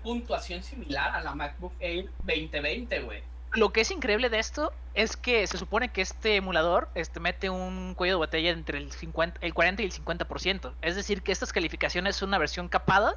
[0.02, 3.22] puntuación similar a la MacBook Air 2020, güey.
[3.54, 7.50] Lo que es increíble de esto es que se supone que este emulador este, mete
[7.50, 10.74] un cuello de botella entre el, 50, el 40 y el 50%.
[10.82, 13.16] Es decir, que estas calificaciones son una versión capada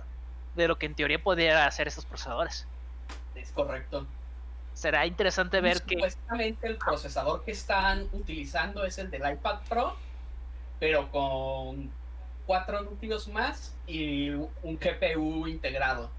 [0.56, 2.66] de lo que en teoría podrían hacer estos procesadores.
[3.34, 4.06] Es correcto.
[4.74, 5.94] Será interesante ver que...
[5.96, 9.94] Supuestamente el procesador que están utilizando es el del iPad Pro,
[10.78, 11.90] pero con
[12.46, 16.10] cuatro núcleos más y un GPU integrado.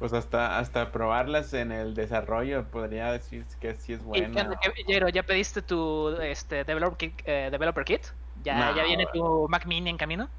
[0.00, 4.56] Pues hasta, hasta probarlas en el desarrollo podría decir que sí es ¿Y bueno.
[5.12, 8.06] ¿Ya pediste tu este, developer, kit, eh, developer kit?
[8.42, 10.30] ¿Ya, No, ¿Ya viene tu Mac Mini en camino?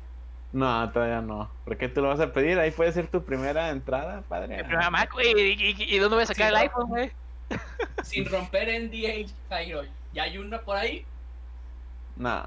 [0.54, 1.50] No, todavía no.
[1.64, 2.60] ¿Por qué tú lo vas a pedir?
[2.60, 4.60] Ahí puede ser tu primera entrada, padre.
[4.60, 5.32] El primer Mac, güey.
[5.32, 6.60] ¿Y, y- y dónde voy a sacar Sí, el no.
[6.60, 7.12] iPhone, güey?
[8.04, 9.84] Sin romper NDA, Jairo.
[10.14, 11.06] ¿Ya hay uno por ahí?
[12.18, 12.46] No.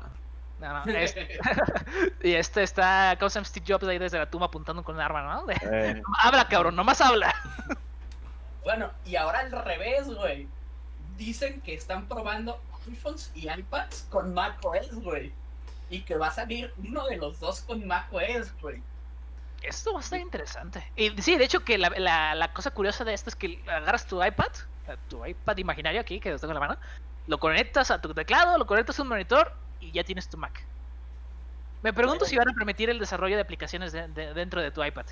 [0.60, 0.92] No, no.
[2.22, 5.00] y este está, ¿cómo se llama Steve Jobs ahí desde la tumba apuntando con un
[5.00, 5.46] arma, ¿no?
[5.46, 7.34] De- Eh, habla, cabrón, nomás habla.
[8.64, 10.46] Bueno, y ahora al revés, güey.
[11.16, 15.32] Dicen que están probando iPhones y iPads con macOS, güey.
[15.90, 18.82] Y que va a salir uno de los dos con macOS, güey.
[19.62, 20.84] Esto va a estar interesante.
[20.96, 24.06] Y sí, de hecho que la, la- la cosa curiosa de esto es que agarras
[24.06, 24.48] tu iPad,
[25.08, 26.80] tu iPad imaginario aquí, que lo tengo en la mano,
[27.26, 30.62] lo conectas a tu teclado, lo conectas a un monitor y ya tienes tu Mac.
[31.82, 34.82] Me pregunto si van a permitir el desarrollo de aplicaciones de- de- dentro de tu
[34.84, 35.06] iPad.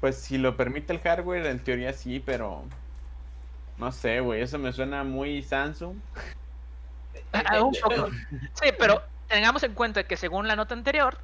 [0.00, 2.62] pues si lo permite el hardware, en teoría sí, pero.
[3.78, 4.42] No sé, güey.
[4.42, 5.96] Eso me suena muy Samsung.
[7.46, 8.10] Ah, un poco.
[8.54, 11.18] Sí, pero tengamos en cuenta que según la nota anterior,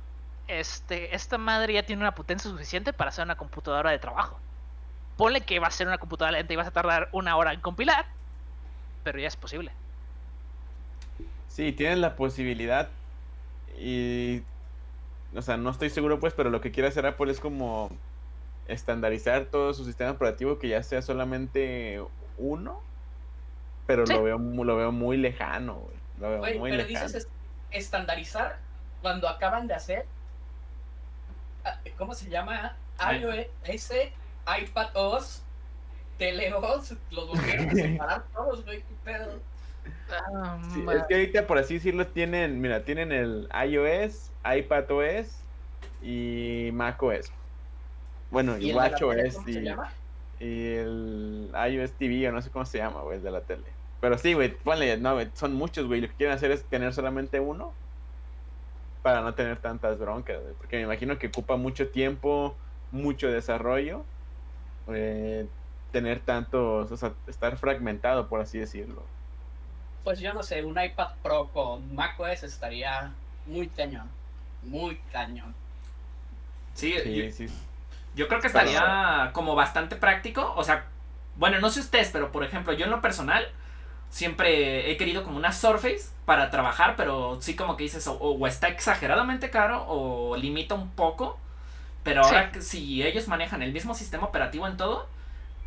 [0.48, 4.38] este, esta madre ya tiene una potencia suficiente para hacer una computadora de trabajo.
[5.16, 7.60] Ponle que va a ser una computadora lenta y vas a tardar una hora en
[7.60, 8.06] compilar,
[9.04, 9.70] pero ya es posible.
[11.48, 12.88] Sí, tienes la posibilidad.
[13.78, 14.42] Y.
[15.34, 17.90] O sea, no estoy seguro, pues, pero lo que quiere hacer Apple es como
[18.66, 22.02] estandarizar todo su sistema operativo que ya sea solamente
[22.38, 22.80] uno.
[23.86, 24.12] Pero Sí.
[24.14, 25.99] lo veo lo veo muy lejano, güey.
[26.20, 27.06] Lo veo Güey, muy pero lejano.
[27.06, 27.28] dices es-
[27.70, 28.58] estandarizar
[29.02, 30.04] cuando acaban de hacer.
[31.64, 32.76] ah, ¿Cómo se llama?
[32.98, 33.22] Ay.
[33.22, 33.92] iOS,
[34.60, 35.42] iPad OS,
[36.18, 39.38] TeleOS, los volvieron a separar todos, güey, qué pedo.
[40.10, 45.36] Ah, Sí, es que ahorita, por así decirlo, tienen, mira, tienen el iOS, iPadOS
[46.02, 47.30] y macOS.
[48.30, 49.92] Bueno, y, tele, watchOS ¿Cómo se y, llama?
[50.38, 53.64] y el iOS TV, o no sé cómo se llama, güey, de la tele.
[54.00, 56.00] Pero sí, güey, ponle, no, güey, son muchos, güey.
[56.00, 57.72] Lo que quieren hacer es tener solamente uno
[59.02, 60.54] para no tener tantas broncas, güey.
[60.54, 62.56] Porque me imagino que ocupa mucho tiempo,
[62.92, 64.04] mucho desarrollo,
[64.88, 65.46] eh,
[65.92, 69.02] tener tantos, o sea, estar fragmentado, por así decirlo.
[70.04, 73.12] Pues yo no sé, un iPad Pro con macOS estaría
[73.46, 74.08] muy cañón.
[74.62, 75.54] Muy cañón.
[76.74, 77.48] sí, yo- Sí, sí.
[78.14, 80.52] Yo creo que estaría como bastante práctico.
[80.56, 80.86] O sea,
[81.36, 83.46] bueno, no sé ustedes, pero por ejemplo, yo en lo personal
[84.10, 88.46] siempre he querido como una Surface para trabajar, pero sí como que dices, o, o
[88.46, 91.38] está exageradamente caro o limita un poco.
[92.04, 92.34] Pero Sí.
[92.34, 95.08] ahora que si ellos manejan el mismo sistema operativo en todo,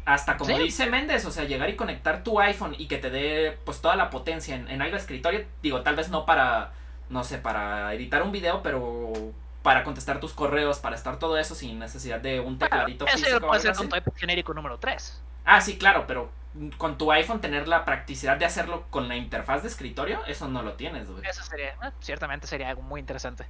[0.06, 0.64] hasta como Sí.
[0.64, 3.96] dice Méndez, o sea, llegar y conectar tu iPhone y que te dé pues toda
[3.96, 6.74] la potencia en, en algo de escritorio, digo, tal vez no para,
[7.10, 9.14] no sé, para editar un video, pero
[9.62, 13.38] para contestar tus correos, para estar todo eso sin necesidad de un tecladito físico.
[13.38, 15.22] o puede algo ser iPad genérico número 3.
[15.46, 16.30] Ah, sí, claro, pero
[16.78, 20.62] con tu iPhone tener la practicidad de hacerlo con la interfaz de escritorio, eso no
[20.62, 21.26] lo tienes, güey.
[21.28, 23.46] Eso sería, eh, ciertamente sería algo muy interesante.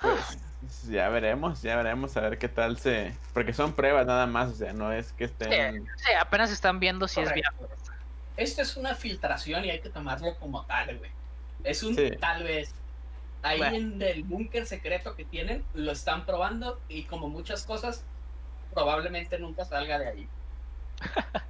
[0.00, 3.14] Pues ya veremos, ya veremos a ver qué tal se.
[3.32, 5.86] Porque son pruebas nada más, o sea, no es que estén.
[5.96, 7.34] Sí, apenas están viendo si Correcto.
[7.34, 7.74] es viable.
[8.36, 11.10] Esto es una filtración y hay que tomarlo como tal, güey.
[11.62, 12.10] Es un Sí.
[12.20, 12.74] tal vez.
[13.42, 13.76] Ahí Bueno.
[13.76, 18.02] en el búnker secreto que tienen, lo están probando y como muchas cosas,
[18.74, 20.28] probablemente nunca salga de ahí.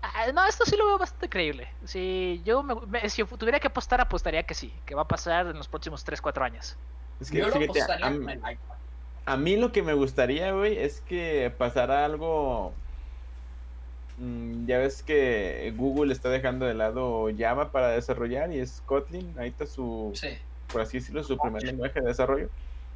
[0.00, 1.68] Ah, no, esto sí lo veo bastante creíble.
[1.84, 5.46] Si yo me- me- si tuviera que apostar, apostaría que sí, que va a pasar
[5.46, 6.76] en los próximos 3-4 años.
[7.20, 8.06] Es que Yo lo fíjate, apostaría
[9.26, 12.72] a, mí lo que me gustaría, güey, es que pasara algo.
[14.18, 19.34] mm, ya ves que Google está dejando de lado Java para desarrollar y es Kotlin,
[19.38, 20.38] ahí está su, Sí.
[20.72, 22.48] por así decirlo, su primer lenguaje de desarrollo.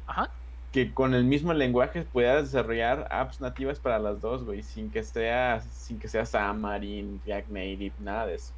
[0.07, 0.29] Ajá.
[0.73, 5.03] Que con el mismo lenguaje puedas desarrollar apps nativas para las dos, güey, sin que
[5.03, 8.51] sea, sin que sea Xamarin, React Native, nada de eso.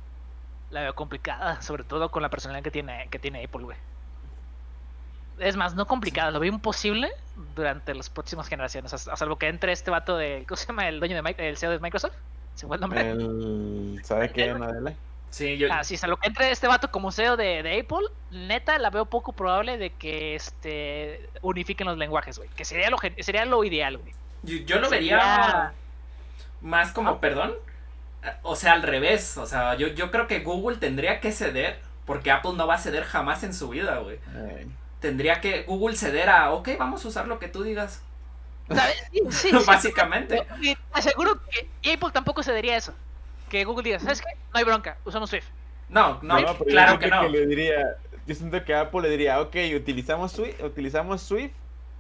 [0.72, 3.78] La veo complicada, sobre todo con la personalidad que tiene, que tiene Apple, güey.
[5.40, 7.12] Es más, no complicada, lo veo imposible
[7.54, 10.88] durante las próximas generaciones, a, a salvo que entre este vato de, ¿cómo se llama?
[10.88, 12.16] El dueño de el CEO de Microsoft.
[12.56, 13.10] ¿Se fue el nombre?
[13.10, 14.00] El...
[14.06, 14.94] ¿Sabe qué, Nadela?
[15.36, 15.68] Sí, yo.
[15.70, 18.90] Ah, sí, o lo que entre este vato como CEO de, de Apple, neta, la
[18.90, 22.48] veo poco probable de que este unifiquen los lenguajes, güey.
[22.56, 24.14] Que sería lo, sería lo ideal, güey.
[24.44, 25.74] Yo, yo lo Sería- vería
[26.62, 27.20] más como, Ah.
[27.20, 27.54] perdón,
[28.44, 29.38] o sea, al revés.
[29.38, 32.80] O sea, yo, yo creo que Google tendría que ceder, porque Apple no va a
[32.80, 34.20] ceder jamás en su vida, güey.
[35.02, 38.02] Tendría que Google ceder a, ok, vamos a usar lo que tú digas.
[38.70, 39.04] ¿Sabes?
[39.12, 39.66] Sí, sí, sí.
[39.68, 40.48] Básicamente.
[40.94, 41.42] Aseguro
[41.82, 42.94] que Apple tampoco cedería eso.
[43.50, 44.28] Que Google diga, ¿sabes qué?
[44.54, 45.48] No hay bronca, usamos Swift.
[45.90, 47.28] No, no, pero yo claro que no.
[47.28, 51.54] le diría, yo siento que Apple le diría, ok, utilizamos Swift, utilizamos Swift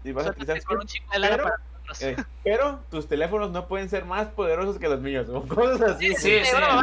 [0.04, 1.56] y vas a utilizar Swift, pero- para
[2.02, 6.16] eh, pero tus teléfonos no pueden ser más poderosos que los míos, o cosas así.
[6.16, 6.52] Sí, sí.
[6.56, 6.82] va.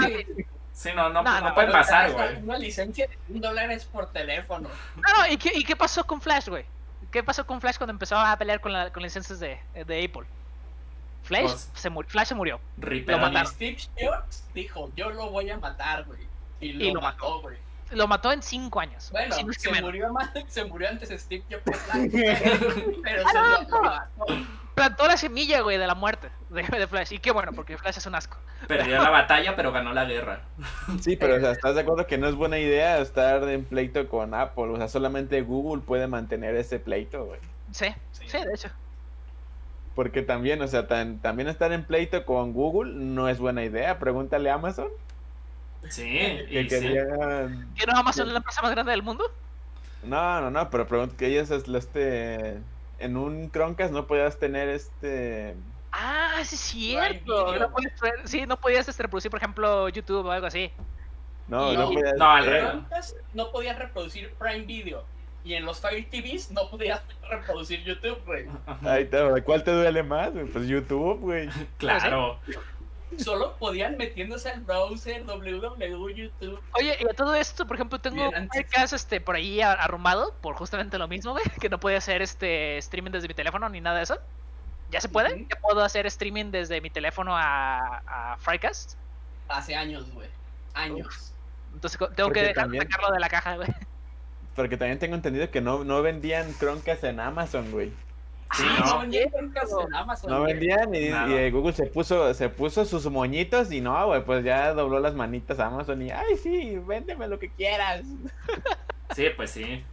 [0.72, 2.36] Sí, no, no, No, no, no, pueden pasar, güey.
[2.42, 4.68] Una licencia de un dólares por teléfono.
[4.96, 6.64] No, no, ¿y qué, ¿y qué pasó con Flash, güey?
[7.10, 10.26] ¿Qué pasó con Flash cuando empezó a pelear con, la, con licencias de, de Apple?
[11.22, 12.60] Flash, Pues- se murió, Flash se murió.
[12.78, 13.46] Lo on mataron.
[13.52, 16.20] Steve Jobs dijo, yo lo voy a matar, güey.
[16.60, 17.56] Y lo, lo mató, güey.
[17.90, 19.10] Lo mató en 5 años.
[19.10, 19.88] Bueno, si no es que se menos.
[19.90, 21.62] murió, más, se murió antes Steve Jobs.
[23.02, 23.82] pero se Ah, lo no.
[23.82, 24.26] mató.
[24.74, 27.12] Plantó la semilla, güey, de la muerte de, de Flash.
[27.12, 28.38] Y qué bueno, porque Flash es un asco.
[28.66, 30.40] Perdió la batalla, pero ganó la guerra.
[31.00, 34.08] Sí, pero o sea, ¿estás de acuerdo que no es buena idea estar en pleito
[34.08, 34.64] con Apple?
[34.72, 37.40] O sea, solamente Google puede mantener ese pleito, güey.
[37.72, 38.24] Sí, Sí.
[38.28, 38.68] sí, de hecho.
[39.94, 43.98] Porque también, o sea, tan- también estar en pleito con Google no es buena idea.
[43.98, 44.88] Pregúntale a Amazon.
[45.88, 46.02] Sí,
[46.48, 46.68] Que y sí.
[46.68, 47.68] querían...
[47.76, 49.24] ¿Que no Amazon es la empresa más grande del mundo?
[50.04, 52.58] No, no, no, pero pregunto que ellos es- lo este...
[52.98, 55.56] En un Chromecast no podías tener este...
[55.90, 57.56] Ah, sí es cierto.
[57.58, 57.92] No podías,
[58.24, 60.70] sí, no podías este, reproducir, por ejemplo, YouTube o algo así.
[61.48, 62.14] No, Y- no podías...
[62.16, 62.64] no, al revés.
[62.64, 65.04] Antes no podías reproducir Prime Video.
[65.44, 68.46] Y en los Fire TVs no podías reproducir YouTube, güey.
[68.84, 69.08] Ahí
[69.44, 70.32] ¿cuál te duele más?
[70.32, 70.46] güey?
[70.46, 71.48] Pues YouTube, güey.
[71.78, 72.38] Claro.
[73.18, 76.58] Solo podían metiéndose al browser www YouTube.
[76.74, 80.32] Oye, y a todo esto, por ejemplo, tengo un podcast este, por ahí a- arrumbado
[80.40, 83.82] por justamente lo mismo, güey, que no podía hacer este streaming desde mi teléfono ni
[83.82, 84.18] nada de eso.
[84.90, 85.46] ¿Ya se puede?
[85.48, 88.94] ¿Ya puedo hacer streaming desde mi teléfono a, a Firecast?
[89.48, 90.28] Hace años, güey.
[90.74, 91.34] Años.
[91.74, 93.68] Entonces tengo que dejar también- sacarlo de la caja, güey.
[94.54, 97.92] Porque también tengo entendido que no, no vendían Chromecast en Amazon, güey.
[98.54, 99.00] Sí, Ah, ¿no?
[99.00, 100.52] vendían Chromecast en Amazon, No güey.
[100.52, 100.98] vendían y,
[101.34, 105.14] eh, Google se puso se puso sus moñitos y no, güey, pues ya dobló las
[105.14, 108.02] manitas a Amazon y, ay, sí, véndeme lo que quieras.
[109.14, 109.84] Sí, pues sí.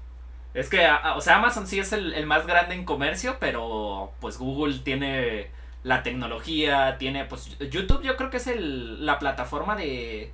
[0.53, 4.37] Es que, o sea, Amazon sí es el, el más grande en comercio, pero pues
[4.37, 5.51] Google tiene
[5.83, 10.31] la tecnología, tiene, pues YouTube yo creo que es el, la plataforma de,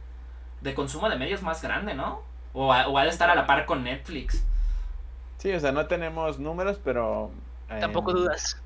[0.62, 2.22] de consumo de medios más grande, ¿no?
[2.56, 4.44] O, ha- o ha de estar a la par con Netflix.
[5.38, 7.30] Sí, o sea, no tenemos números, pero...
[7.68, 8.60] Tampoco em, dudas.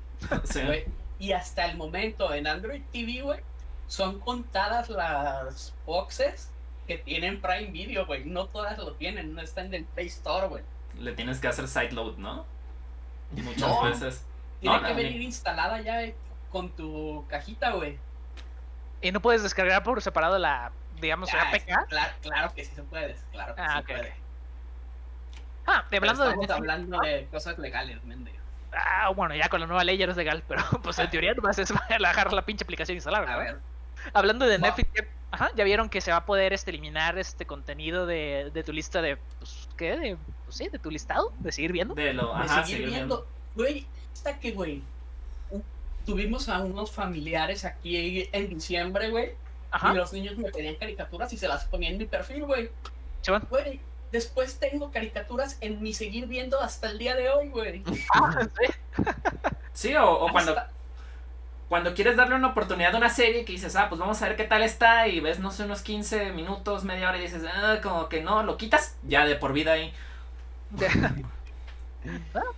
[0.44, 0.60] Sí.
[1.18, 3.40] Y hasta el momento en Android TV, güey,
[3.88, 6.50] son contadas las boxes
[6.86, 8.24] que tienen Prime Video, güey.
[8.24, 10.64] No todas lo tienen, no están en el Play Store, güey.
[10.98, 12.46] Le tienes que hacer sideload, ¿no?
[13.32, 13.82] Muchas No.
[13.82, 14.24] veces.
[14.60, 16.14] Tiene No, que no, venir ni- instalada ya eh,
[16.50, 17.98] con tu cajita, güey.
[19.02, 21.88] Y no puedes descargar por separado la, digamos, Ah, APK.
[21.88, 24.14] Claro, claro que sí se puede, claro que Ah, sí ok, puede.
[25.66, 28.32] Ah, de hablando de estamos hablando de cosas legales, mende.
[28.72, 31.34] Ah, bueno, ya con la nueva ley ya no es legal, pero pues en teoría
[31.34, 33.34] nomás es agarrar la pinche aplicación y instalarla.
[33.34, 33.58] A ver,
[34.14, 34.58] Hablando de.
[34.58, 38.50] Netflix, ya, ajá, ya vieron que se va a poder este, eliminar este contenido de,
[38.52, 39.96] de tu lista de, pues, ¿qué?
[39.96, 41.94] De, pues sí, de tu listado, de seguir viendo.
[41.94, 43.26] De lo, de ajá, seguir seguir viendo.
[43.54, 44.82] Güey, hasta que, güey,
[46.06, 49.32] tuvimos a unos familiares aquí en diciembre, güey,
[49.70, 52.70] Ajá, y los niños me pedían caricaturas y se las ponía en mi perfil, güey.
[53.50, 57.82] Güey, después tengo caricaturas en mi seguir viendo hasta el día de hoy, güey.
[58.14, 58.72] Ah, sí.
[59.72, 60.56] Sí, o, o cuando,
[61.68, 64.36] cuando quieres darle una oportunidad a una serie que dices, ah, pues vamos a ver
[64.36, 67.78] qué tal está y ves, no sé, unos 15 minutos, media hora y dices, ah,
[67.82, 69.92] como que no, lo quitas, ya de por vida ahí.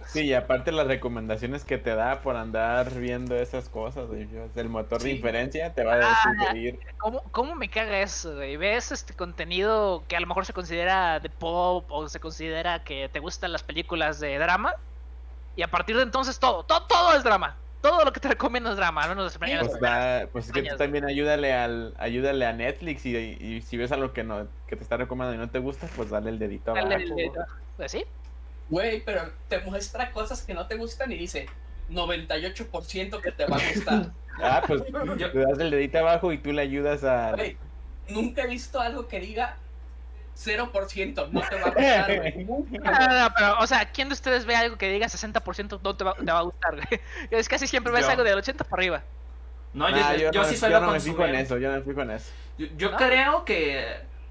[0.07, 4.69] Sí, y aparte las recomendaciones que te da por andar viendo esas cosas, güey, el
[4.69, 6.79] motor de inferencia te va a Ah, sugerir.
[6.99, 8.57] ¿Cómo, ¿Cómo me caga eso, güey?
[8.57, 13.09] Ves este contenido que a lo mejor se considera de pop o se considera que
[13.09, 14.75] te gustan las películas de drama
[15.57, 17.57] y a partir de entonces todo, todo, todo es drama.
[17.81, 20.53] Todo lo que te recomiendo es drama, al menos las primeras Pues, da- pues es
[20.53, 24.47] que tú también ayúdale al ayúdale a Netflix y, y si ves algo que no
[24.69, 27.19] que te está recomendando y no te gusta, pues dale el dedito Dale abajo.
[27.19, 27.33] el-
[27.77, 28.05] Pues sí.
[28.73, 31.47] Güey, pero te muestra cosas que no te gustan y dice
[31.91, 34.11] 98% que te va a gustar.
[34.43, 34.83] Ah, pues
[35.19, 37.59] Yo- le das el dedito abajo y tú le ayudas a Güey,
[38.09, 39.59] nunca he visto algo que diga
[40.43, 42.45] 0%, no te va a gustar, güey.
[42.47, 45.81] No, Nunca, no, no, pero, o sea, ¿quién de ustedes ve algo que diga 60%
[45.85, 47.01] no te va, te va a gustar, güey?
[47.31, 48.11] Es casi siempre ves Yo.
[48.11, 49.03] algo del 80 para arriba.
[49.75, 51.71] No, yo, Nah, yo, no, sí me- suelo yo no me fijo en eso, yo
[51.71, 52.31] no me fijo en eso.
[52.57, 52.97] Yo, yo ¿No?
[52.97, 53.85] creo que,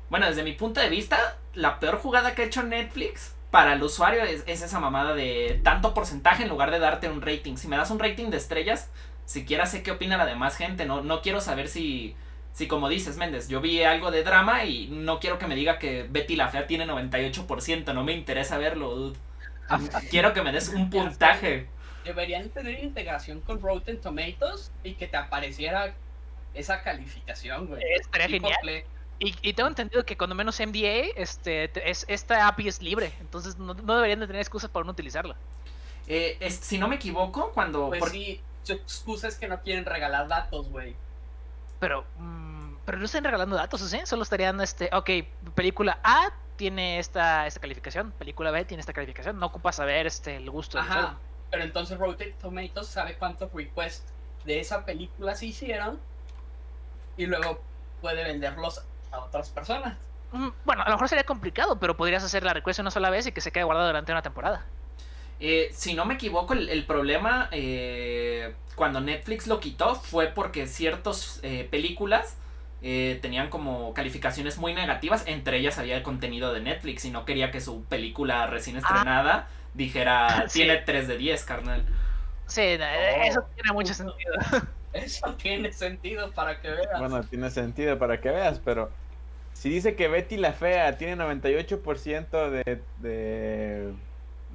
[0.09, 3.83] bueno, desde mi punto de vista, la peor jugada que ha hecho Netflix para el
[3.83, 7.57] usuario es, es esa mamada de tanto porcentaje en lugar de darte un rating.
[7.57, 8.89] Si me das un rating de estrellas,
[9.25, 10.85] siquiera sé qué opina la demás gente.
[10.85, 12.15] No, no quiero saber si,
[12.53, 15.79] si, como dices, Méndez, yo vi algo de drama y no quiero que me diga
[15.79, 17.93] que Betty la Fea tiene 98%.
[17.93, 19.19] No me interesa verlo, dude.
[20.09, 21.67] Quiero que me des un puntaje.
[22.03, 25.93] Deberían tener integración con Rotten Tomatoes y que te apareciera
[26.53, 27.81] esa calificación, güey.
[27.99, 28.57] Estaría genial.
[28.61, 28.83] Play.
[29.23, 33.13] Y, y tengo entendido que cuando menos MDA, este, te- es, esta API es libre,
[33.21, 35.35] entonces no, no deberían de tener excusas para no utilizarla.
[36.07, 37.89] Eh, es- si no me equivoco, cuando...
[37.89, 40.95] Pues por- sí, su excusa es que no quieren regalar datos, güey.
[41.79, 43.99] Pero, mm, pero no están regalando datos, ¿sí?
[44.05, 45.09] Solo estarían, este, ok,
[45.53, 50.37] película A tiene esta, esta calificación, película B tiene esta calificación, no ocupas saber este,
[50.37, 51.17] el gusto Ajá.
[51.51, 54.11] Pero entonces Rotten Tomatoes sabe cuántos requests
[54.45, 55.99] de esa película se hicieron
[57.17, 57.61] y luego
[58.01, 58.81] puede venderlos
[59.11, 59.97] a otras personas.
[60.31, 63.27] Mm, Bueno, a lo mejor sería complicado, pero podrías hacer la request una sola vez
[63.27, 64.65] y que se quede guardado durante una temporada.
[65.39, 70.67] Eh, si no me equivoco, el, el problema eh, cuando Netflix lo quitó fue porque
[70.67, 72.37] ciertas eh, películas
[72.83, 75.23] eh, tenían como calificaciones muy negativas.
[75.27, 79.47] Entre ellas había el contenido de Netflix y no quería que su película recién estrenada
[79.73, 80.59] dijera Sí.
[80.59, 81.85] tiene 3 de 10, carnal.
[82.45, 82.79] Sí, eh,
[83.19, 83.23] Oh.
[83.23, 84.33] eso tiene mucho sentido.
[84.93, 86.99] Eso tiene sentido para que veas.
[86.99, 88.89] Bueno, tiene sentido para que veas, pero
[89.53, 93.93] si dice que Betty la Fea tiene 98% de, de...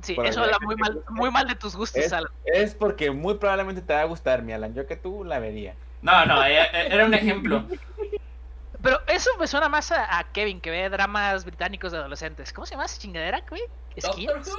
[0.03, 2.30] Sí, Por eso habla muy mal, muy mal de tus gustos, Es- Alan.
[2.45, 4.74] Es porque muy probablemente te va a gustar, mi Alan.
[4.74, 5.74] Yo que tú la vería.
[6.03, 7.64] No, no, eh, eh, era un ejemplo.
[8.82, 12.53] Pero eso me suena más a, a Kevin, que ve dramas británicos de adolescentes.
[12.53, 13.62] ¿Cómo se llama esa chingadera, güey?
[13.97, 14.12] Doctor
[14.45, 14.57] ¿Skins?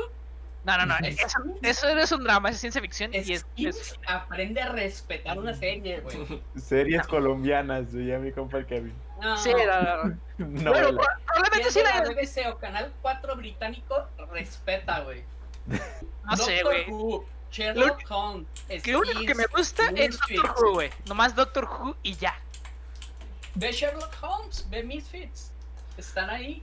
[0.65, 0.95] No, no, no.
[1.03, 4.69] Eso, eso no es un drama, es ciencia ficción y es, Skins es- aprende a
[4.69, 6.41] respetar una serie, güey.
[6.57, 8.93] Series colombianas, ya mi compa el Kevin.
[9.21, 10.17] No, Sí, no, no, no.
[10.37, 12.03] No, Bueno, la- probablemente si sí la...
[12.03, 15.23] la BBC o Canal 4 británico, respeta, güey.
[16.25, 16.85] No sé, Doctor güey.
[16.89, 18.47] Who, Sherlock Holmes,
[18.83, 20.19] Que lo único que me gusta es.
[20.19, 20.89] Doctor Who, güey.
[21.07, 22.35] Nomás Doctor Who y ya.
[23.55, 25.51] Ve Sherlock Holmes, ve Misfits.
[25.97, 26.61] Están ahí.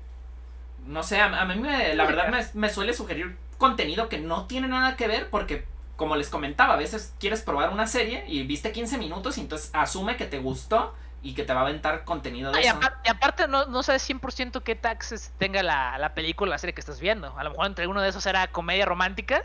[0.86, 4.46] No sé, a, a mí me- la verdad me, me suele sugerir contenido que no
[4.46, 5.64] tiene nada que ver porque,
[5.96, 9.70] como les comentaba, a veces quieres probar una serie y viste 15 minutos y entonces
[9.72, 12.76] asume que te gustó y que te va a aventar contenido de Ah, y, eso.
[12.78, 16.59] apar- y aparte no, no sabes 100% qué taxes tenga la, la película o la
[16.59, 17.32] serie que estás viendo.
[17.38, 19.42] A lo mejor entre uno de esos era comedia romántica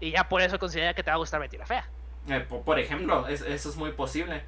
[0.00, 1.84] y ya por eso considera que te va a gustar Betty la Fea.
[2.28, 4.44] Eh, po- por, ejemplo, es- eso es muy posible.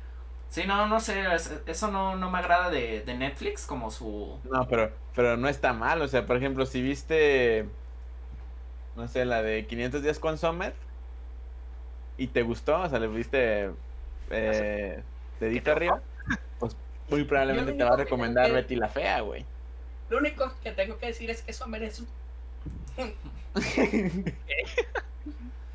[0.48, 4.38] Sí, no, no sé, es- eso no, no me agrada de, de Netflix como su...
[4.44, 6.00] No, pero, pero no está mal.
[6.00, 7.68] O sea, por ejemplo, si viste,
[8.96, 10.74] no sé, la de 500 días con Summer
[12.18, 13.70] y te gustó, o sea, le viste
[14.30, 15.02] eh,
[15.38, 16.00] dedito arriba,
[16.58, 16.74] pues
[17.10, 19.44] muy probablemente te va a recomendar que- Betty la Fea, güey.
[20.08, 22.02] Lo único que tengo que decir es que eso merece
[22.96, 23.14] un-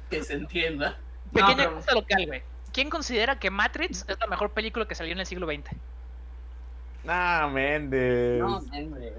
[0.09, 0.97] que se entienda.
[1.25, 2.43] No, Pequeña pero- cosa local, güey.
[2.73, 5.75] ¿Quién considera que Matrix es la mejor película que salió en el siglo XX?
[7.03, 8.39] No, Méndez.
[8.39, 9.13] No, hombre.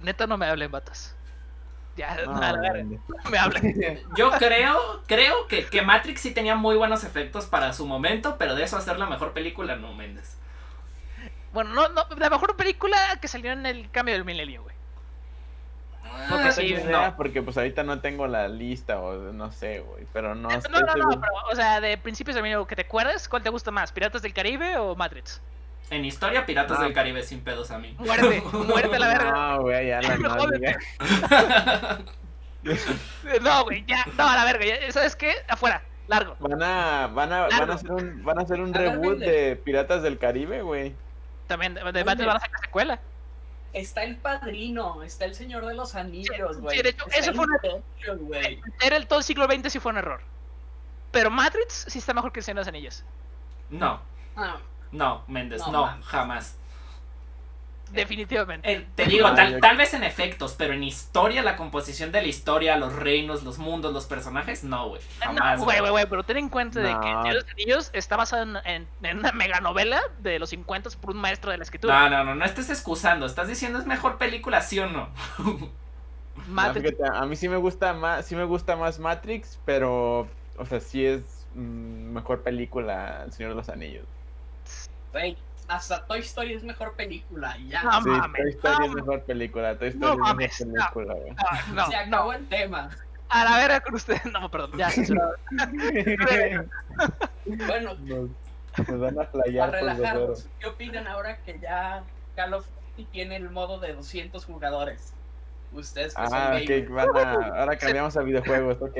[0.00, 1.14] Neta, no me hablen, vatos.
[1.96, 2.32] Ya, No,
[3.24, 4.04] no me hablen.
[4.16, 8.54] Yo creo, creo que, que Matrix sí tenía muy buenos efectos para su momento, pero
[8.54, 10.36] de eso a ser la mejor película, no, Méndez.
[11.52, 14.74] Bueno, no, no, la mejor película que salió en el cambio del milenio, güey.
[16.26, 16.88] No, que No sí, no.
[16.88, 20.58] idea, porque pues ahorita no tengo la lista o no sé, güey, pero no No,
[20.58, 21.20] estoy no, no, seguro.
[21.20, 23.92] pero, o sea, de principios del milenio, que te acuerdas, ¿cuál te gusta más?
[23.92, 25.42] ¿Piratas del Caribe o Matrix?
[25.90, 26.82] En historia, Piratas Ah.
[26.84, 27.94] del Caribe sin pedos a mí.
[27.98, 29.30] Muerte, muerte a la verga.
[29.32, 30.36] No, güey, ya la no.
[33.42, 34.64] No, güey, ya, no, a la verga.
[34.64, 35.34] ya, ¿Sabes qué?
[35.48, 36.36] Afuera, largo.
[36.40, 39.56] Van a, van a, van a hacer un, van a hacer un A reboot de
[39.56, 40.94] Piratas del Caribe, güey.
[41.46, 43.00] También, de Matrix van a sacar secuela.
[43.74, 46.76] Está el padrino, está el señor de los anillos, güey.
[46.76, 48.60] sí, de hecho, Está eso fue Inception, güey.
[48.80, 50.20] Era el todo el siglo XX sí fue un error.
[51.10, 53.04] Pero Matrix sí está mejor que el Señor de los Anillos.
[53.70, 54.00] No,
[54.36, 54.56] Ah,
[54.94, 56.56] no, Méndez, No, no, jamás.
[57.92, 58.72] Definitivamente.
[58.72, 62.28] Eh, te digo, tal, tal vez en efectos, pero en historia, la composición de la
[62.28, 65.02] historia, los reinos, los mundos, los personajes, no, güey.
[65.20, 65.58] Jamás.
[65.58, 67.22] No, güey, güey, güey, pero ten en cuenta de que El No.
[67.22, 71.10] Señor de los Anillos está basado en, en- en una meganovela de los 50 por
[71.14, 72.08] un maestro de la escritura.
[72.08, 73.26] No, no, no, no estés excusando.
[73.26, 75.08] Estás diciendo es mejor película, sí o no.
[76.36, 80.26] No, Matrix, fíjate, a mí sí me gusta más, sí me gusta más Matrix, pero,
[80.58, 81.22] o sea, sí es
[81.54, 84.04] mm, mejor película El Señor de los Anillos.
[85.14, 85.36] Güey,
[85.68, 87.82] hasta Toy Story es mejor película ya.
[87.82, 90.72] No, sí, mames, Toy Story no es mejor película, Toy No Story mames, es no.
[90.74, 91.34] mejor película, güey.
[91.68, 92.90] no, no, Se acabó el tema.
[93.30, 94.22] a la verga con ustedes.
[94.32, 94.90] No, perdón, ya.
[97.46, 98.28] Bueno, No.
[98.88, 100.46] Nos van a Para playar dos relajarnos.
[100.58, 102.02] ¿qué opinan ahora que ya
[102.34, 105.12] Call of Duty tiene el modo de 200 jugadores?
[105.72, 106.88] Ustedes que son Ah, gamers.
[106.88, 108.96] ok, van a, ahora cambiamos a videojuegos, ok.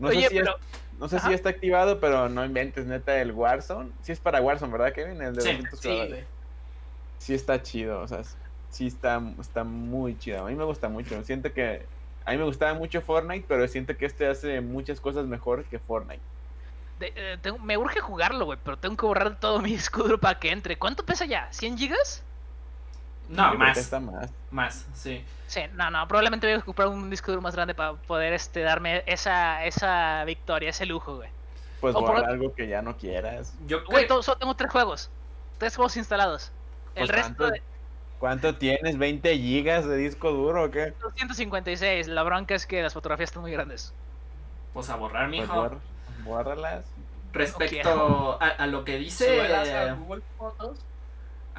[0.00, 0.56] No Oye, sé, si, pero.
[0.56, 3.90] es- no sé si está activado, pero no inventes, neta, el Warzone.
[4.02, 5.20] Sí es para Warzone, ¿verdad, Kevin?
[5.22, 6.12] El de Sí, 200 Sí, jugadores.
[6.12, 6.24] güey.
[7.18, 8.22] Sí está chido, o sea,
[8.70, 10.44] sí está, está muy chido.
[10.46, 11.22] A mí me gusta mucho.
[11.24, 11.84] Siento que...
[12.24, 15.78] A mí me gustaba mucho Fortnite, pero siento que este hace muchas cosas mejor que
[15.78, 16.20] Fortnite.
[16.98, 20.38] de- eh, tengo- me urge jugarlo, güey, pero tengo que borrar todo mi escudo para
[20.38, 20.76] que entre.
[20.78, 21.48] ¿Cuánto pesa ya?
[21.50, 22.22] ¿100 gigas?
[23.30, 23.78] No, más.
[23.78, 24.30] Está más.
[24.50, 25.24] Más, sí.
[25.46, 28.60] Sí, no, no, probablemente voy a comprar un disco duro más grande para poder este,
[28.60, 31.28] darme esa, esa victoria, ese lujo, güey.
[31.80, 33.54] Pues O por algo que ya no quieras.
[33.66, 35.10] Yo Güey, solo tengo tres juegos.
[35.58, 36.52] Tres juegos instalados.
[36.94, 37.54] El Pues, resto ¿cuánto?
[37.54, 37.62] de
[38.18, 38.98] ¿Cuánto tienes?
[38.98, 40.92] ¿20 gigas de disco duro o qué?
[41.00, 42.06] 256.
[42.08, 43.94] La bronca es que las fotografías están muy grandes.
[44.74, 45.54] Pues a borrar, Pues mijo.
[45.54, 45.78] borra-
[46.24, 46.84] bórralas.
[47.32, 49.94] Respecto a, a lo que dice.
[50.00, 50.78] Google Fotos.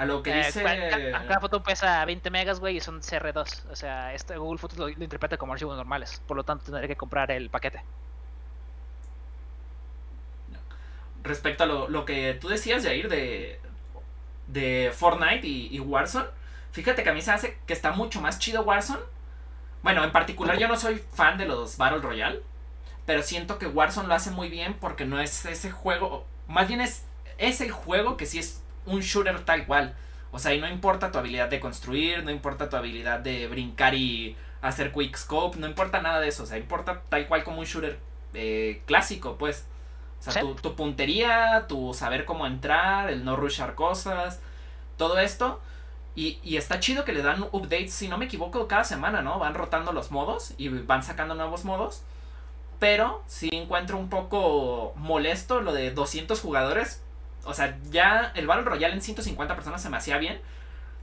[0.01, 0.63] A lo que Eh, dice.
[0.63, 3.65] cua- ca- Cada foto pesa 20 megas, güey, y son CR2.
[3.71, 6.21] O sea, este Google Fotos lo, lo interpreta como archivos normales.
[6.27, 7.83] Por lo tanto, tendré que comprar el paquete.
[11.23, 13.59] Respecto a lo, lo que tú decías, Jair, de,
[14.47, 16.25] de Fortnite y, y Warzone.
[16.71, 19.01] Fíjate que a mí se hace que está mucho más chido Warzone.
[19.83, 22.41] Bueno, en particular yo no soy fan de los Battle Royale.
[23.05, 26.25] Pero siento que Warzone lo hace muy bien porque no es ese juego.
[26.47, 27.05] Más bien es,
[27.37, 29.95] es el juego que sí es un shooter tal cual.
[30.31, 33.93] O sea, y no importa tu habilidad de construir, no importa tu habilidad de brincar
[33.95, 36.43] y hacer quick scope, no importa nada de eso.
[36.43, 37.99] O sea, importa tal cual como un shooter
[38.33, 39.65] eh, clásico, pues.
[40.19, 40.39] O sea, Sí.
[40.39, 44.39] tu, tu puntería, tu saber cómo entrar, el no rushar cosas,
[44.97, 45.59] todo esto.
[46.15, 49.39] Y, y está chido que le dan updates, si no me equivoco, cada semana, ¿no?
[49.39, 52.03] Van rotando los modos y van sacando nuevos modos.
[52.79, 57.01] Pero sí encuentro un poco molesto lo de 200 jugadores.
[57.45, 60.39] O sea, ya el Battle Royale en 150 personas se me hacía bien.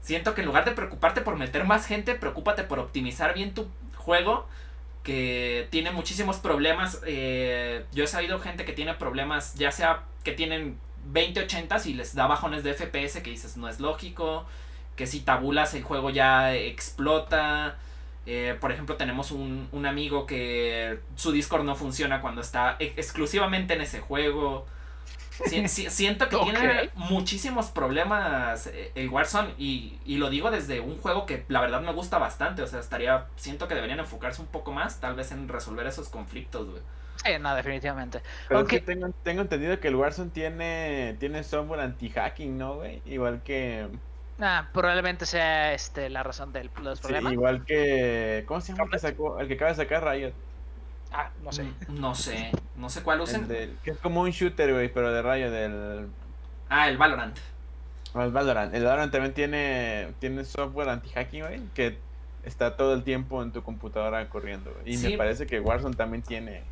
[0.01, 3.67] Siento que en lugar de preocuparte por meter más gente, preocúpate por optimizar bien tu
[3.95, 4.47] juego.
[5.03, 7.01] Que tiene muchísimos problemas.
[7.05, 12.13] eh, yo he sabido gente que tiene problemas, ya sea que tienen 2080 y les
[12.15, 14.45] da bajones de FPS que dices no es lógico.
[14.95, 17.77] Que si tabulas el juego ya explota.
[18.25, 22.97] Eh, por ejemplo, tenemos un, un amigo que su Discord no funciona cuando está ex-
[22.97, 24.67] exclusivamente en ese juego.
[25.43, 30.79] Si- si- siento que tiene muchísimos problemas eh, el Warzone y, y lo digo desde
[30.81, 32.61] un juego que la verdad me gusta bastante.
[32.61, 33.27] O sea, estaría.
[33.35, 36.81] Siento que deberían enfocarse un poco más, tal vez en resolver esos conflictos, güey.
[37.23, 38.21] Sí, no, definitivamente.
[38.47, 43.01] Pero es que tengo, tengo entendido que el Warzone tiene, tiene software anti-hacking, ¿no, güey?
[43.05, 43.87] Igual que...
[44.39, 47.33] Ah, probablemente sea este la razón de los sí, problemas.
[47.33, 48.43] igual que...
[48.47, 49.39] ¿Cómo se llama el que sacó?
[49.39, 50.33] El que acaba de sacar Riot.
[51.11, 51.63] Ah, no sé.
[51.63, 52.51] Mm, No sé.
[52.75, 53.47] No sé cuál usen.
[53.47, 56.07] Del- que es como un shooter, güey, pero de Riot, del...
[56.69, 57.35] Ah, el Valorant.
[58.13, 58.73] no, el Valorant.
[58.73, 61.97] El Valorant también tiene, tiene software anti-hacking, güey, que
[62.43, 64.71] está todo el tiempo en tu computadora corriendo.
[64.85, 65.09] Y Sí.
[65.09, 66.63] me parece que Warzone también tiene...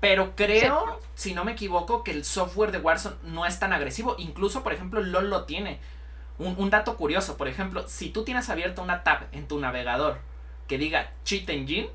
[0.00, 4.16] Pero creo, si no me equivoco, que el software de Warzone no es tan agresivo.
[4.18, 5.78] Incluso, por ejemplo, LOL lo tiene.
[6.38, 10.16] Un, un dato curioso, por ejemplo, si tú tienes abierta una tab en tu navegador
[10.68, 11.90] que diga Cheat Engine,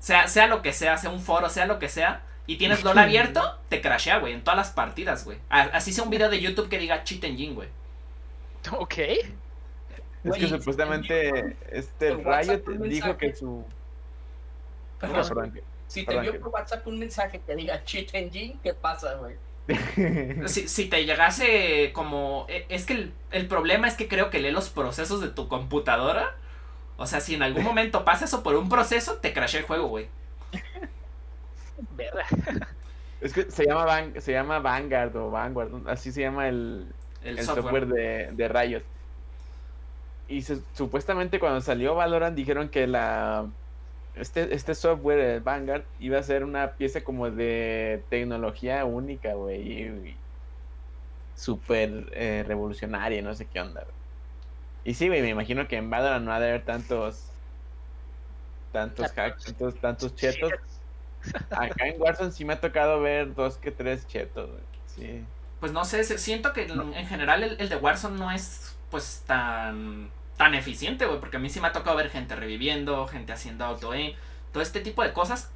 [0.00, 2.98] sea, sea lo que sea, sea un foro, sea lo que sea, y tienes LOL
[2.98, 5.38] abierto, te crashea, güey, en todas las partidas, güey.
[5.48, 7.68] Así sea un video de YouTube que diga Cheat Engine, güey.
[8.72, 8.94] Ok.
[10.24, 13.64] Es que supuestamente este un dijo que su...
[14.98, 18.58] Perdón, No, perdón, que- si te envió por WhatsApp un mensaje que diga cheat engine,
[18.62, 19.36] ¿qué pasa, güey?
[20.48, 22.46] Si, si te llegase como...
[22.48, 25.48] e- Es que el, el problema es que creo que lee los procesos de tu
[25.48, 26.34] computadora.
[26.98, 29.88] O sea, si en algún momento pasa eso por un proceso, te crashea el juego,
[29.88, 30.08] güey.
[31.96, 32.24] Verga.
[33.20, 36.86] Es que se llama, Van- se llama Vanguard o Vanguard, así se llama el,
[37.22, 37.62] El, el software.
[37.64, 38.82] software, de, de Riot.
[40.28, 43.46] Y se- supuestamente cuando salió Valorant dijeron que la
[44.16, 50.16] este, este software, el Vanguard, iba a ser una pieza como de tecnología única, güey.
[51.34, 53.82] Súper eh, revolucionaria, no sé qué onda.
[53.82, 53.94] güey.
[54.86, 57.24] Y sí, güey, me imagino que en Valorant no ha de haber tantos
[58.72, 60.52] tantos hacks, tantos, tantos chetos.
[61.50, 64.62] Acá en Warzone sí me ha tocado ver dos que tres chetos, güey.
[64.86, 65.24] Sí.
[65.58, 69.24] Pues no sé, siento que en, en general el, el de Warzone no es pues
[69.26, 73.32] tan tan eficiente, güey, porque a mí sí me ha tocado ver gente reviviendo, gente
[73.32, 74.14] haciendo auto aim,
[74.52, 75.50] todo este tipo de cosas.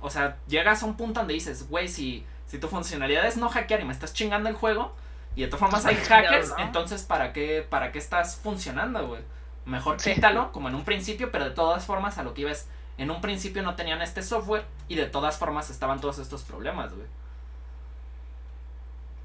[0.00, 3.50] O sea, llegas a un punto donde dices, güey, si, si tu funcionalidad es no
[3.50, 4.94] hackear y me estás chingando el juego,
[5.36, 6.58] y de todas formas hay hackers, ¿no?
[6.58, 9.22] entonces ¿para qué, ¿para qué estás funcionando, güey?
[9.64, 10.14] Mejor Sí.
[10.14, 12.66] quítalo, como en un principio, pero de todas formas a lo que ibas,
[12.98, 16.92] en un principio no tenían este software, y de todas formas estaban todos estos problemas,
[16.92, 17.06] güey.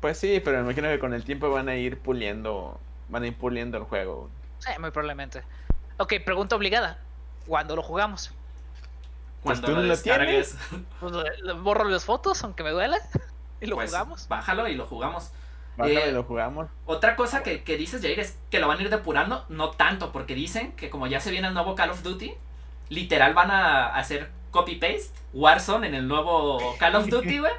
[0.02, 2.80] Pues sí, pero me imagino que con el tiempo van a ir puliendo,
[3.10, 4.30] van a ir puliendo el juego.
[4.60, 5.44] Sí, muy probablemente.
[5.98, 7.00] Ok, pregunta obligada.
[7.48, 8.32] ¿Cuándo lo jugamos?
[9.44, 10.58] Pues Cuando tú lo no lo descargues,
[11.00, 11.14] Pues,
[11.62, 12.98] borro las fotos, aunque me duela,
[13.62, 14.28] y lo pues, jugamos.
[14.28, 15.32] bájalo y lo jugamos.
[15.78, 16.68] Eh, y lo jugamos.
[16.86, 20.12] Otra cosa que, que dices, Jair, es que lo van a ir depurando, no tanto,
[20.12, 22.34] porque dicen que como ya se viene el nuevo Call of Duty,
[22.90, 27.54] literal van a hacer copy-paste Warzone en el nuevo Call of Duty, güey.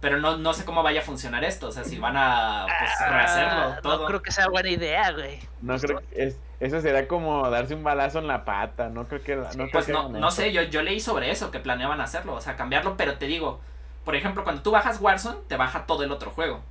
[0.00, 2.90] Pero no, no sé cómo vaya a funcionar esto, o sea, si van a pues,
[3.10, 3.98] rehacerlo Ah, todo.
[3.98, 5.38] No creo que sea buena idea, güey.
[5.60, 8.88] No creo que es, eso será como darse un balazo en la pata.
[8.88, 9.36] No creo que.
[9.36, 12.00] la- No creo Pues que no, no sé, yo, yo leí sobre eso, que planeaban
[12.00, 13.60] hacerlo, o sea, cambiarlo, pero te digo,
[14.06, 16.62] por ejemplo, cuando tú bajas Warzone, te baja todo el otro juego.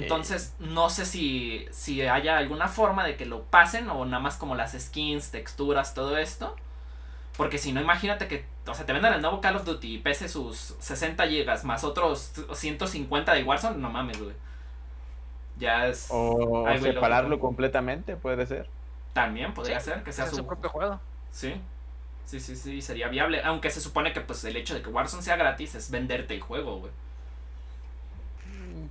[0.00, 4.36] Entonces, no sé si, si haya alguna forma de que lo pasen o nada más
[4.36, 6.56] como las skins, texturas, todo esto.
[7.36, 9.98] Porque si no, imagínate que, o sea, te vendan el nuevo Call of Duty y
[9.98, 14.36] pese sus 60 gigas más otros 150 de Warzone, no mames, güey.
[15.56, 16.06] Ya es...
[16.08, 17.38] O algo separarlo ilógico.
[17.38, 18.70] completamente, puede ser.
[19.12, 21.00] También podría Sí, ser que sea su, su propio juego.
[21.30, 21.60] Sí.
[22.24, 23.42] Sí, sí, sí, sería viable.
[23.44, 26.40] Aunque se supone que pues el hecho de que Warzone sea gratis es venderte el
[26.42, 26.92] juego, güey.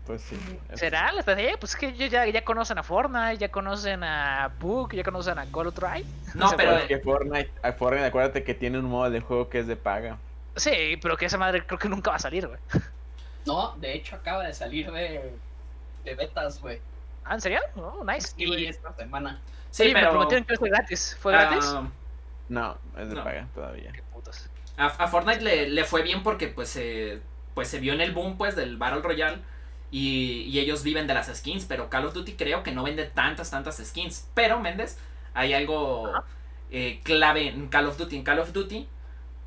[0.06, 0.38] Pues sí.
[0.76, 1.58] ¿Será la estrategia?
[1.60, 5.40] Pues es que ellos ya, ya conocen a Fortnite, ya conocen a Book, ya conocen
[5.40, 6.06] a Call of Duty.
[6.36, 9.50] No, pero Pero es que Fortnite, a Fortnite, acuérdate que tiene un modo de juego
[9.50, 10.18] que es de paga.
[10.56, 12.60] Sí, pero que esa madre creo que nunca va a salir, güey.
[13.46, 15.38] No, de hecho acaba de salir de,
[16.04, 16.82] de betas, güey.
[17.24, 17.60] ¿Ah, en serio?
[17.76, 18.34] Oh, nice.
[18.36, 19.40] Sí, Y esta semana.
[19.70, 21.18] sí, me pero prometieron que ser gratis.
[21.20, 21.76] ¿Fue ah, gratis?
[22.50, 23.24] No, es de No.
[23.24, 23.92] paga todavía.
[23.92, 24.50] Qué putos.
[24.78, 27.22] a, a Fortnite le, le fue bien porque pues se
[27.54, 29.42] pues se vio en el boom pues del Battle Royale
[29.92, 33.06] y, y ellos viven de las skins, pero Call of Duty creo que no vende
[33.06, 34.28] tantas tantas skins.
[34.34, 34.98] Pero Méndez,
[35.34, 36.12] hay algo
[36.72, 38.18] eh, clave en Call of Duty.
[38.18, 38.88] En Call of Duty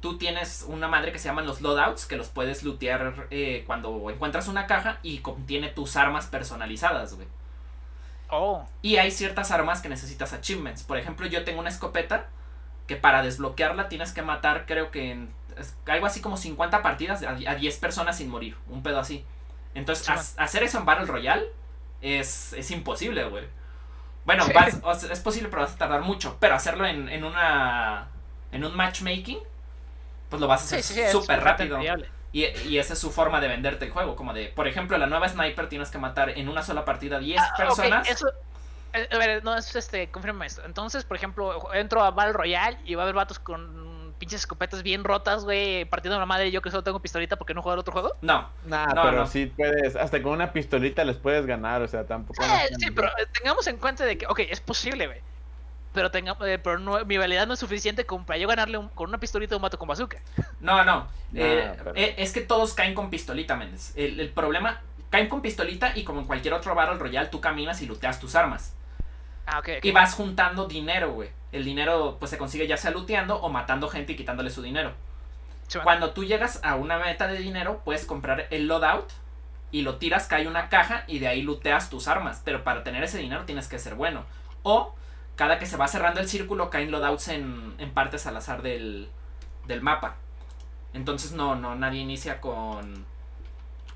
[0.01, 4.11] tú tienes una madre que se llaman los loadouts, que los puedes lootear eh, cuando
[4.11, 7.29] encuentras una caja y contiene tus armas personalizadas, güey.
[8.31, 10.83] Oh, Y hay ciertas armas que necesitas achievements.
[10.83, 12.29] Por ejemplo, yo tengo una escopeta
[12.87, 15.35] que para desbloquearla tienes que matar, creo que en
[15.87, 18.57] algo así como 50 partidas a, a 10 personas sin morir.
[18.69, 19.25] Un pedo así.
[19.79, 21.47] Entonces, Sí, hacer eso en Battle Royale
[22.03, 23.47] es, es imposible, güey.
[24.25, 24.53] Bueno, Sí.
[24.53, 26.37] vas- o sea, es posible, pero vas a tardar mucho.
[26.41, 28.09] Pero hacerlo en, en una.
[28.53, 29.39] En un matchmaking,
[30.31, 31.01] pues lo vas a hacer sí.
[31.13, 31.79] súper rápido.
[32.31, 34.17] Y, y esa es su forma de venderte el juego.
[34.17, 37.41] Como de, por ejemplo, la nueva Sniper tienes que matar en una sola partida 10
[37.41, 38.09] Ah, personas.
[38.09, 38.29] eso.
[38.93, 40.63] eh, A ver, no, es este, confirma esto.
[40.67, 43.88] Entonces, por ejemplo, entro a Battle Royale y va a haber vatos con
[44.19, 47.55] pinches escopetas bien rotas, güey, partiendo la madre y yo que solo tengo pistolita porque
[47.55, 48.17] no juego al otro juego.
[48.21, 49.27] No, Nah, No, pero no.
[49.27, 52.43] sí puedes, hasta con una pistolita les puedes ganar, o sea, tampoco.
[52.43, 55.21] Eh, es sí, pero eh, tengamos en cuenta de que, ok, es posible, güey.
[55.95, 58.89] Pero, tenga, eh, pero no- mi habilidad no es suficiente como para yo ganarle un-
[58.91, 60.19] con una pistolita a un vato con bazooka.
[60.61, 61.09] no, no.
[61.35, 63.93] Eh, pero- eh, es que todos caen con pistolita, Méndez.
[63.97, 67.81] El, el problema, caen con pistolita y como en cualquier otro Battle Royale, tú caminas
[67.83, 68.75] y looteas tus armas.
[69.47, 69.85] Ah, ok, ok.
[69.85, 71.31] Y vas juntando dinero, güey.
[71.53, 74.93] El dinero pues se consigue ya sea looteando o matando gente y quitándole su dinero.
[75.67, 75.85] Sí, bueno.
[75.85, 79.11] Cuando tú llegas a una meta de dinero, puedes comprar el loadout
[79.71, 82.43] y lo tiras, cae una caja y de ahí looteas tus armas.
[82.45, 84.25] Pero para tener ese dinero tienes que ser bueno.
[84.63, 84.95] O
[85.37, 89.09] cada que se va cerrando el círculo caen loadouts en, en partes al azar del,
[89.67, 90.17] del mapa.
[90.95, 93.05] Entonces no, no, nadie inicia con,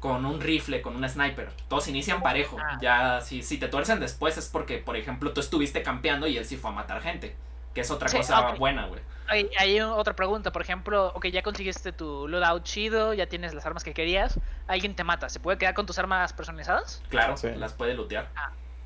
[0.02, 1.52] con un rifle, con un sniper.
[1.68, 2.58] Todos inician parejo.
[2.60, 2.76] Ah.
[2.82, 6.44] Ya si, si te tuercen después es porque, por ejemplo, tú estuviste campeando y él
[6.44, 7.36] sí fue a matar gente.
[7.72, 9.00] Que es otra Sí, cosa buena, güey.
[9.28, 13.64] Hay, hay otra pregunta, por ejemplo, ok, ya conseguiste tu loadout chido, ya tienes las
[13.64, 17.00] armas que querías, alguien te mata, ¿se puede quedar con tus armas personalizadas?
[17.08, 17.48] Claro, Sí.
[17.56, 18.28] las puede lootear.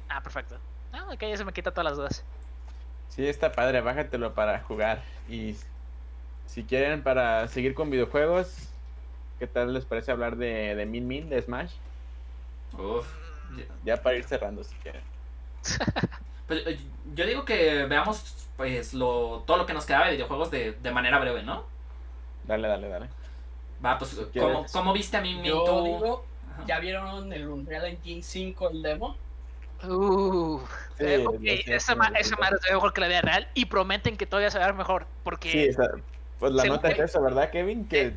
[0.08, 0.58] Ah, perfecto.
[0.92, 2.24] Ah, ok, ya se me quita todas las dudas.
[3.08, 5.02] Sí, está padre, bájatelo para jugar.
[5.28, 5.56] Y
[6.44, 8.65] si quieren para seguir con videojuegos,
[9.38, 11.72] ¿qué tal les parece hablar de, de Min Min, de Smash?
[12.78, 13.06] Uf.
[13.84, 15.02] Ya para ir cerrando si quieren.
[16.46, 16.78] Pues, eh,
[17.16, 20.90] yo digo que veamos pues lo, todo lo que nos quedaba de videojuegos de, de
[20.92, 21.64] manera breve, ¿no?
[22.44, 23.08] Dale, dale, dale.
[23.84, 24.72] Va, pues, Si ¿cómo, quieres.
[24.72, 25.82] ¿cómo viste a mí Yo tú?
[25.84, 26.24] digo.
[26.68, 29.16] ¿ya vieron el Unreal Engine 5, el demo?
[29.82, 30.60] Uh,
[30.96, 33.48] Sí, eh, ok, lo sé, esa, ma- madre se ve mejor que la vida real
[33.54, 35.06] y prometen que todavía se va a ver mejor.
[35.24, 35.90] Porque Sí, esa-
[36.38, 37.88] pues la nota es eso, ¿verdad, Kevin?
[37.88, 38.16] Que,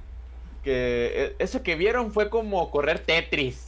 [0.64, 3.68] que eh, eso que vieron fue como correr Tetris.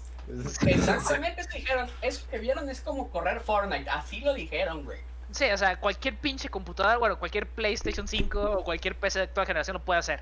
[0.65, 1.89] Exactamente eso dijeron.
[2.01, 3.89] Eso que vieron es como correr Fortnite.
[3.89, 4.99] Así lo dijeron, güey.
[5.31, 9.47] Sí, o sea, cualquier pinche computadora, bueno, cualquier PlayStation 5 o cualquier PC de actual
[9.47, 10.21] generación lo puede hacer.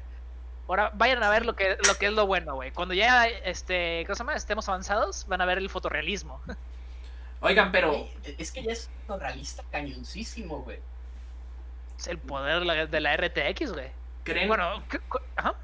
[0.67, 2.71] Ahora vayan a ver lo que, lo que es lo bueno, güey.
[2.71, 4.35] Cuando ya este, ¿cómo se llama?
[4.35, 6.39] estemos avanzados, van a ver el fotorrealismo.
[7.41, 10.77] Oigan, pero Es que ya es realista cañoncísimo, güey.
[11.97, 13.87] Es el poder de la, de la RTX, güey.
[14.23, 15.55] ¿creen, Bueno, ¿qué- cu- ajá.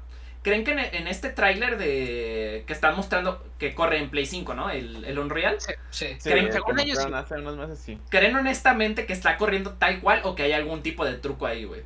[0.46, 4.54] ¿Creen que en, en este tráiler de que están mostrando que corre en Play 5,
[4.54, 4.70] ¿no?
[4.70, 5.60] El, el Unreal.
[5.60, 5.72] Sí.
[5.90, 6.16] Sí.
[6.20, 8.00] Sí, ¿Creen que ellos hace unos meses, sí.
[8.10, 11.64] ¿Creen honestamente que está corriendo tal cual o que hay algún tipo de truco ahí,
[11.64, 11.82] güey?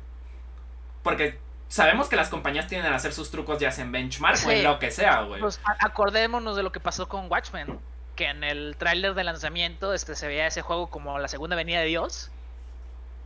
[1.01, 1.39] Porque
[1.69, 4.57] sabemos que las compañías tienden a hacer sus trucos ya sea en benchmark o en
[4.57, 4.63] Sí.
[4.63, 5.41] lo que sea, güey.
[5.41, 7.79] Pues a- acordémonos de lo que pasó con Watchmen,
[8.15, 11.79] que en el tráiler de lanzamiento este, se veía ese juego como la segunda venida
[11.79, 12.29] de Dios.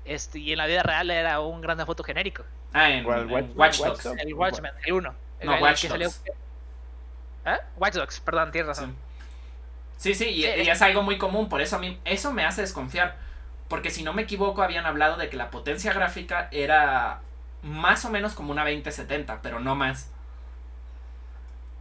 [0.05, 2.43] Este, y en la vida real era un grande foto genérico.
[2.71, 4.03] Ah, en, en Watch- Watch Watch Dogs.
[4.05, 4.21] Dogs?
[4.21, 5.24] El Watchmen, el 1.
[5.45, 6.23] No, Watch salió- Dogs.
[7.45, 7.57] ¿Eh?
[7.77, 8.81] Watch Dogs, perdón, tienes Sí.
[8.81, 8.95] razón.
[9.97, 12.43] Sí, sí, y, Sí, y es algo muy común, por eso a mí, eso me
[12.45, 13.17] hace desconfiar.
[13.69, 17.21] Porque si no me equivoco, habían hablado de que la potencia gráfica era
[17.63, 20.11] más o menos como una 2070, pero no más.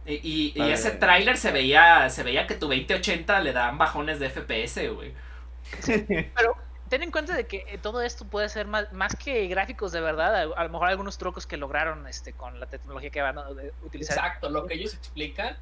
[0.05, 0.73] Y, y- y Vale.
[0.73, 5.13] ese tráiler se veía, se veía que tu 2080 le dan bajones de FPS, güey.
[6.35, 6.55] Pero
[6.95, 10.01] ten en cuenta de que eh, todo esto puede ser más, más que gráficos de
[10.01, 13.37] verdad, a, a lo mejor algunos trucos que lograron este con la tecnología que van
[13.37, 14.17] a de- utilizar.
[14.17, 15.57] Exacto, lo que ellos explican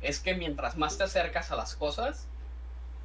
[0.00, 2.28] es que mientras más te acercas a las cosas,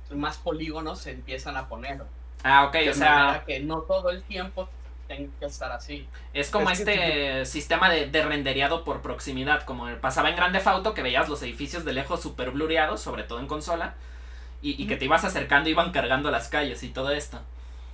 [0.09, 2.03] más polígonos se empiezan a poner.
[2.43, 4.69] Ah, ok, De o sea, manera que no todo el tiempo
[5.07, 6.09] tenga que estar así.
[6.33, 10.61] es como es que este sistema de, de rendereado por proximidad, como pasaba en Grande
[10.65, 13.95] Auto, que veías los edificios de lejos super blureados, sobre todo en consola,
[14.61, 17.41] y, y que te ibas acercando, iban cargando las calles y todo esto.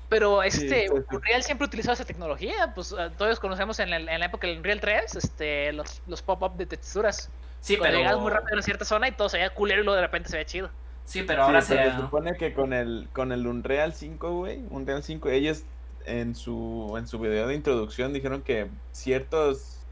[0.09, 1.15] Pero Sí, este, sí, sí.
[1.15, 4.57] Unreal siempre utilizó esa tecnología, pues eh, todos conocemos en, el- en la época del
[4.57, 7.31] Unreal 3, este, los, los pop-up de texturas.
[7.61, 7.99] Sí, Cuando pero...
[7.99, 10.01] llegabas muy rápido a una cierta zona y todo se veía culero y luego de
[10.01, 10.71] repente se veía chido.
[11.03, 11.83] Sí, pero ahora Sí, se...
[11.83, 15.65] se supone que con el, con el Unreal 5, güey, Unreal 5, ellos
[16.05, 19.87] en su, en su video de introducción dijeron que ciertos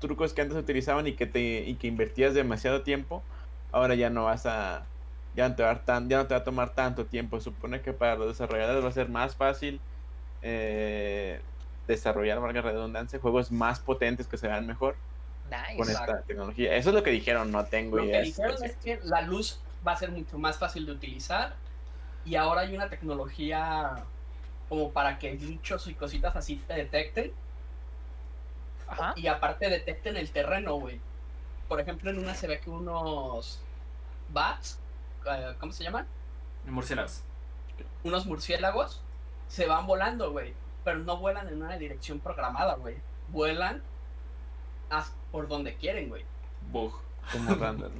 [0.00, 3.22] trucos que antes utilizaban y que te y que invertías demasiado tiempo,
[3.70, 4.91] ahora ya no vas a
[5.34, 7.38] ya no te va a, dar tan, ya no te va a tomar tanto tiempo.
[7.38, 9.80] Se supone que para los desarrolladores va a ser más fácil
[10.42, 11.40] eh,
[11.86, 14.96] desarrollar, valga la redundancia, juegos más potentes que se vean mejor
[15.50, 15.76] Nice.
[15.76, 16.12] con Exacto.
[16.12, 16.76] esta tecnología.
[16.76, 18.20] Eso es lo que dijeron, no tengo Lo idea.
[18.20, 21.54] que dijeron es que la luz va a ser mucho más fácil de utilizar
[22.24, 24.04] y ahora hay una tecnología
[24.68, 27.32] como para que bichos y cositas así te detecten
[28.86, 29.12] Ajá.
[29.16, 31.00] y aparte detecten el terreno, güey.
[31.68, 33.60] Por ejemplo, en una se ve que unos
[34.28, 34.78] bats,
[35.58, 36.06] ¿cómo se llaman?
[36.66, 37.22] Murciélagos.
[38.04, 39.02] Unos murciélagos
[39.48, 40.54] se van volando, güey,
[40.84, 42.96] pero no vuelan en una dirección programada, güey.
[43.28, 43.82] Vuelan
[44.90, 46.24] as- por donde quieren, güey.
[46.70, 46.92] Bug.
[47.32, 47.92] Como random.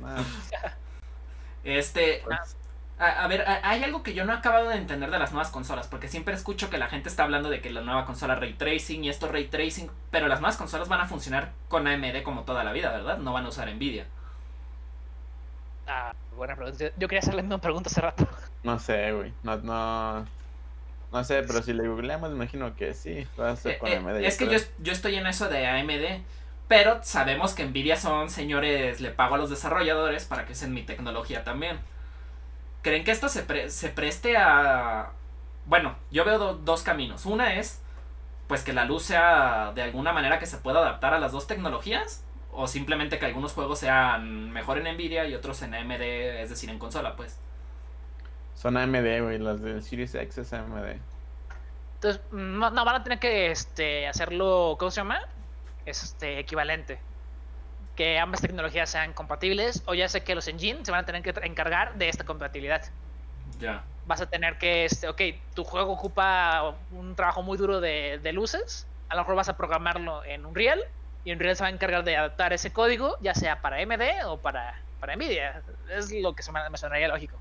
[1.65, 2.23] Este...
[2.25, 2.57] pues,
[2.99, 5.33] A, a ver, a- hay algo que yo no he acabado de entender de las
[5.33, 8.35] nuevas consolas, porque siempre escucho que la gente está hablando de que la nueva consola
[8.35, 12.23] ray tracing y esto ray tracing, pero las nuevas consolas van a funcionar con AMD
[12.23, 13.19] como toda la vida, ¿verdad?
[13.19, 14.07] No van a usar Nvidia.
[15.87, 16.85] Ah, buena pregunta.
[16.97, 18.29] Yo quería hacerle la misma pregunta hace rato.
[18.63, 19.35] No sé, güey.
[19.43, 20.33] No, no,
[21.13, 23.27] no sé, pero si le googleamos, imagino que sí.
[23.41, 25.67] Va a ser Eh, con eh, AMD, es que yo, yo estoy en eso de
[25.67, 26.25] AMD,
[26.69, 30.83] pero sabemos que Nvidia son señores, le pago a los desarrolladores para que usen mi
[30.85, 31.81] tecnología también.
[32.83, 35.13] ¿Creen que esto se, pre- se preste a...
[35.67, 37.27] Bueno, yo veo do- dos caminos.
[37.27, 37.81] Una es,
[38.49, 41.47] pues que la luz sea de alguna manera que se pueda adaptar a las dos
[41.47, 46.51] tecnologías, o simplemente que algunos juegos sean mejor en Nvidia y otros en AMD, es
[46.51, 47.39] decir, en consola, pues.
[48.55, 49.39] Son AMD, güey.
[49.39, 50.97] Las del Series X es AMD.
[51.95, 55.21] Entonces, no, no, van a tener que este, hacerlo, ¿cómo se llama?
[55.87, 56.99] Este, equivalente.
[57.97, 61.23] Que ambas tecnologías sean compatibles, o ya sé que los engines se van a tener
[61.23, 62.83] que encargar de esta compatibilidad.
[63.61, 63.85] Ya.
[64.07, 65.21] Vas a tener que, este, ok,
[65.55, 69.57] tu juego ocupa un trabajo muy duro de, de luces, a lo mejor vas a
[69.57, 70.83] programarlo en Unreal,
[71.25, 74.39] y Unreal se va a encargar de adaptar ese código, ya sea para AMD o
[74.39, 75.63] para, para Nvidia.
[75.91, 77.37] Es lo que se me, me sonaría lógico.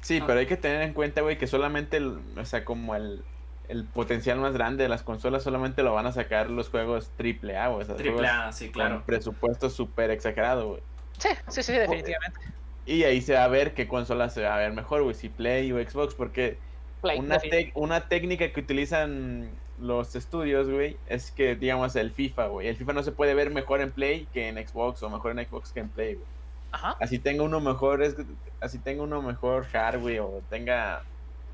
[0.00, 0.24] Sí, Ah.
[0.26, 3.24] pero hay que tener en cuenta, güey, que solamente, el, o sea, como el,
[3.68, 7.56] el potencial más grande de las consolas, solamente lo van a sacar los juegos triple
[7.56, 7.82] A, güey.
[7.82, 8.96] o sea, Triple A, sí, claro.
[8.96, 10.80] Con presupuesto súper exagerado, güey.
[11.18, 12.40] Sí, sí, sí, definitivamente.
[12.86, 15.30] Y ahí se va a ver qué consola se va a ver mejor, güey, si
[15.30, 16.58] Play o Xbox, porque
[17.00, 17.38] Play, una,
[17.74, 19.48] una técnica que utilizan
[19.80, 22.68] los estudios, güey, es que, digamos, el FIFA, güey.
[22.68, 25.46] El FIFA no se puede ver mejor en Play que en Xbox, o mejor en
[25.46, 26.26] Xbox que en Play, güey.
[26.72, 26.96] Ajá.
[27.00, 28.16] Así tenga uno mejor, es,
[28.60, 31.02] así tenga uno mejor hardware o tenga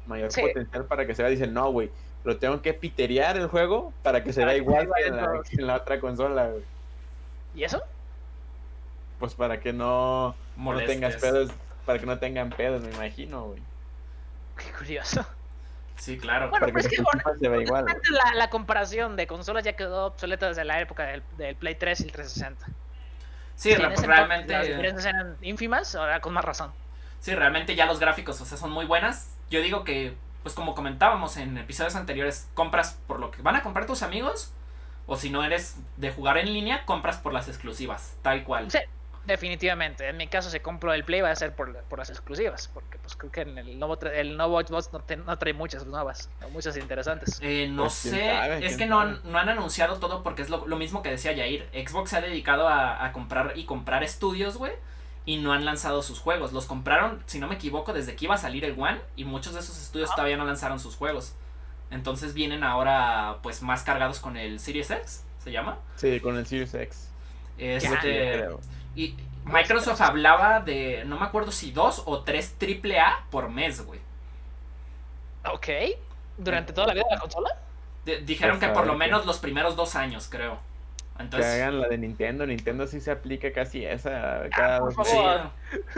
[0.06, 0.40] mayor Sí.
[0.40, 1.90] potencial para que se vea, dicen, no, güey,
[2.24, 5.70] lo tengo que piterear el juego para que se vea igual que en, la, en
[5.70, 6.62] otra consola, güey.
[7.54, 7.82] ¿Y eso?
[9.18, 11.50] Pues para que no, no tengas pedos,
[11.84, 13.62] para que no tengan pedos, me imagino, güey.
[14.56, 15.24] Qué curioso.
[16.00, 16.48] Sí, claro.
[16.50, 17.02] Bueno, Para pues que se
[17.62, 21.74] igual, la, la comparación de consolas ya quedó obsoleta desde la época del, del Play
[21.76, 22.66] 3 y el 360.
[23.54, 24.52] Sí, re- ese realmente...
[24.52, 26.72] Las diferencias eran ínfimas, ahora con más razón.
[27.18, 29.38] Sí, realmente ya los gráficos, o sea, son muy buenas.
[29.50, 33.62] Yo digo que, pues como comentábamos en episodios anteriores, compras por lo que van a
[33.62, 34.54] comprar tus amigos
[35.06, 38.70] O si no eres de jugar en línea, compras por las exclusivas, tal cual.
[38.70, 38.78] Sí,
[39.30, 40.08] definitivamente.
[40.08, 42.98] En mi caso, si compro el Play va a ser por, por las exclusivas, porque
[42.98, 45.86] pues creo que en el nuevo, tra- el nuevo Xbox no, te- no trae muchas
[45.86, 47.38] nuevas, o muchas interesantes.
[47.42, 50.50] Eh, no Pues, sé, sabe, es que no han, no han anunciado todo porque es
[50.50, 51.68] lo, lo mismo que decía Jair.
[51.72, 54.72] Xbox se ha dedicado a, a comprar y comprar estudios, güey,
[55.26, 56.52] y no han lanzado sus juegos.
[56.52, 59.54] Los compraron, si no me equivoco, desde que iba a salir el One, y muchos
[59.54, 60.16] de esos estudios Ajá.
[60.16, 61.34] todavía no lanzaron sus juegos.
[61.90, 65.78] Entonces vienen ahora, pues, más cargados con el Series X, ¿se llama?
[65.96, 67.08] Sí, con el Series X.
[67.58, 68.60] Este, Yo creo.
[68.94, 73.84] Y Microsoft hablaba de, no me acuerdo si dos o tres triple A por mes,
[73.84, 74.00] güey.
[75.50, 75.68] Ok.
[76.36, 77.50] ¿Durante toda la vida de la consola?
[78.04, 80.58] De- dijeron Pues, que por lo menos los primeros dos años, creo.
[81.30, 82.46] Que hagan la de Nintendo.
[82.46, 84.48] Nintendo sí se aplica casi esa.
[84.56, 85.14] Cada por dos sí.
[85.16, 85.50] favor.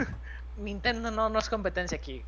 [0.57, 2.23] Nintendo no, no es competencia aquí.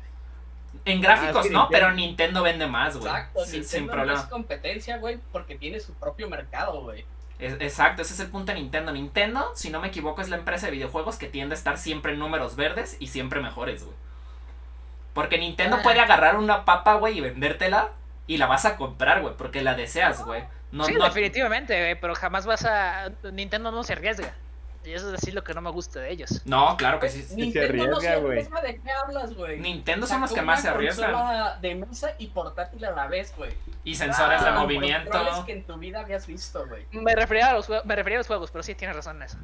[0.84, 3.08] En gráficos Ah, es que no, Nintendo- pero Nintendo vende más, güey.
[3.12, 4.20] Exacto, Sin, Nintendo sin no problema.
[4.20, 7.04] es competencia, güey, porque tiene su propio mercado, güey.
[7.38, 8.92] Es- exacto, ese es el punto de Nintendo.
[8.92, 12.12] Nintendo, si no me equivoco, es la empresa de videojuegos que tiende a estar siempre
[12.12, 13.96] en números verdes y siempre mejores, güey.
[15.12, 15.82] Porque Nintendo Ah.
[15.82, 17.90] puede agarrar una papa, güey, y vendértela
[18.26, 20.44] y la vas a comprar, güey, porque la deseas, güey.
[20.72, 23.10] No, sí, no- definitivamente, güey, pero jamás vas a...
[23.32, 24.34] Nintendo no se arriesga.
[24.86, 26.42] Y eso es decir lo que no me gusta de ellos.
[26.44, 27.26] no, claro que sí.
[27.34, 28.38] Nintendo no se arriesga, güey.
[28.38, 29.58] arriesga, ¿de qué hablas, güey?
[29.60, 31.60] Nintendo son los que más se arriesgan.
[31.60, 33.52] de mesa y portátil a la vez, güey.
[33.84, 35.10] Y sensores de movimiento.
[35.44, 36.86] que en tu vida habías visto, güey.
[36.92, 39.38] Me refería a los, me refería a los juegos, pero sí tienes razón en eso.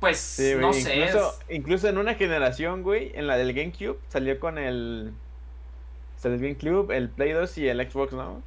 [0.00, 0.96] Pues Sí, no sé.
[0.96, 5.12] Incluso, es- incluso en una generación, güey, en la del GameCube, salió con el.
[6.18, 8.42] Salió el GameCube, el Play 2 y el Xbox, ¿no?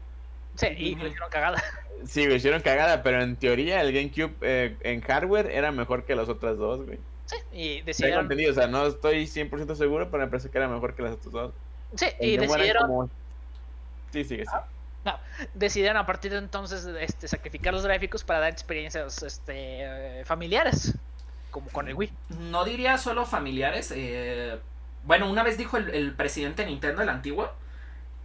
[0.56, 1.64] Sí, y lo hicieron cagada.
[2.06, 6.16] Sí, lo hicieron cagada, pero en teoría el GameCube eh, en hardware era mejor que
[6.16, 7.00] las otras dos, güey.
[7.26, 8.24] Sí, y decidieron...
[8.26, 11.14] entendido, o sea, no estoy 100% seguro, pero me parece que era mejor que las
[11.14, 11.54] otras dos.
[11.96, 12.88] Sí, El y decidieron...
[12.88, 13.10] como-
[14.12, 15.12] Sí, sigue, sí.
[15.54, 20.94] decidieron a partir de entonces este, sacrificar los gráficos para dar experiencias este, eh, familiares,
[21.52, 22.12] como con el Wii.
[22.52, 23.92] No diría solo familiares.
[23.96, 24.58] eh,
[25.06, 27.52] bueno, una vez dijo el, el presidente de Nintendo, el antiguo,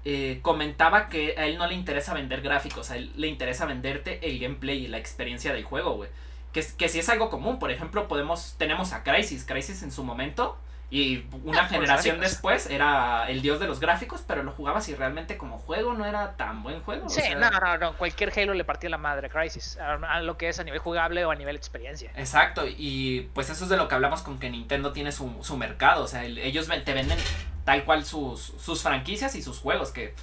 [0.04, 4.18] eh, comentaba que a él no le interesa vender gráficos, a él le interesa venderte
[4.26, 6.10] el gameplay y la experiencia del juego, güey.
[6.52, 10.02] Que, que sí es algo común, por ejemplo, podemos tenemos a Crisis, Crisis en su
[10.02, 10.58] momento
[10.92, 14.94] y una Ah, generación después era el dios de los gráficos, pero lo jugabas y
[14.96, 17.06] realmente como juego no era tan buen juego.
[17.06, 20.20] o Sí, sea, no, no, no, cualquier Halo le partía la madre a Crisis, a,
[20.22, 22.10] lo que es a nivel jugable o a nivel experiencia.
[22.16, 25.56] Exacto, y pues eso es de lo que hablamos con que Nintendo tiene su, su
[25.56, 27.18] mercado, o sea, el- ellos te venden
[27.64, 30.14] tal cual sus, sus franquicias y sus juegos, que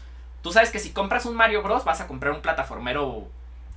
[0.41, 3.27] tú sabes que si compras un Mario Bros vas a comprar un plataformero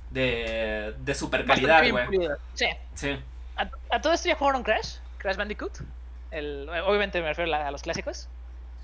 [0.09, 2.05] de, de super calidad, güey.
[2.53, 2.67] Sí.
[2.95, 3.19] Sí.
[3.57, 4.95] ¿A, a todo esto ya jugaron Crash?
[5.17, 5.79] ¿Crash Bandicoot?
[6.31, 8.27] El, obviamente me refiero a, a los clásicos.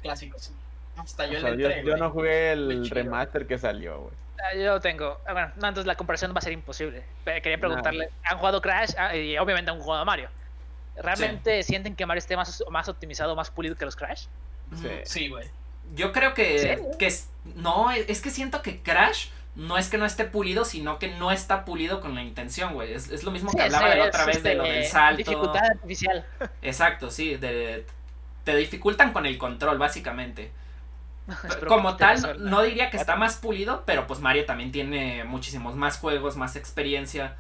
[0.02, 0.52] Clásicos.
[0.98, 2.00] Hasta yo O sea, le yo, entré, yo güey.
[2.02, 4.14] no jugué el remaster que salió, güey.
[4.40, 5.18] Ah, Yo tengo.
[5.26, 7.04] ah, Bueno, no, entonces la comparación va a ser imposible.
[7.26, 8.92] Quería preguntarle: ¿han jugado Crash?
[8.98, 10.30] Ah, y obviamente han jugado Mario.
[10.96, 14.26] ¿Realmente sienten que Mario esté más, más optimizado, más pulido que los Crash?
[14.76, 14.90] Sí.
[15.06, 15.48] Sí, güey.
[15.96, 16.86] Yo creo que, ¿Serio?
[17.00, 21.00] que es- no, es que siento que Crash no es que no esté pulido, sino
[21.00, 22.94] que no está pulido con la intención, güey.
[22.94, 24.86] Es, es lo mismo que Sí, hablaba es- la otra vez de lo este, del
[24.86, 25.18] salto.
[25.18, 26.26] Dificultad artificial.
[26.62, 27.86] Exacto, sí, de,
[28.44, 30.52] te dificultan con el control, básicamente.
[31.68, 35.98] Como tal, no diría que está más pulido, pero pues Mario también tiene muchísimos más
[35.98, 37.36] juegos, más experiencia.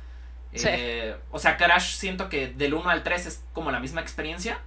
[0.53, 0.67] Sí.
[0.69, 4.59] Eh, o sea, Crash siento que del 1 al 3 es como la misma experiencia.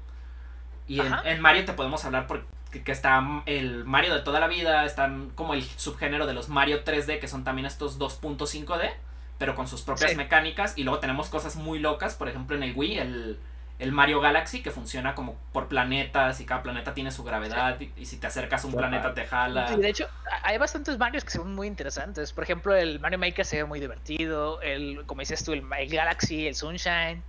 [0.90, 2.46] Y en, en Mario te podemos hablar porque
[2.84, 6.84] que está el Mario de toda la vida, están como el subgénero de los Mario
[6.84, 8.92] 3D, que son también estos 2.5D,
[9.38, 10.16] pero con sus propias Sí.
[10.16, 10.74] mecánicas.
[10.76, 13.38] Y luego tenemos cosas muy locas, por ejemplo en el Wii, el,
[13.80, 17.80] el Mario Galaxy, que funciona como por planetas y cada planeta tiene su gravedad.
[17.80, 19.72] Y, y si te acercas a un planeta te jala.
[19.72, 20.06] Y de hecho,
[20.44, 22.32] hay bastantes Marios que se ven muy interesantes.
[22.32, 24.60] Por ejemplo, el Mario Maker se ve muy divertido.
[24.62, 27.22] El, como dices tú, el, el Galaxy, el Sunshine.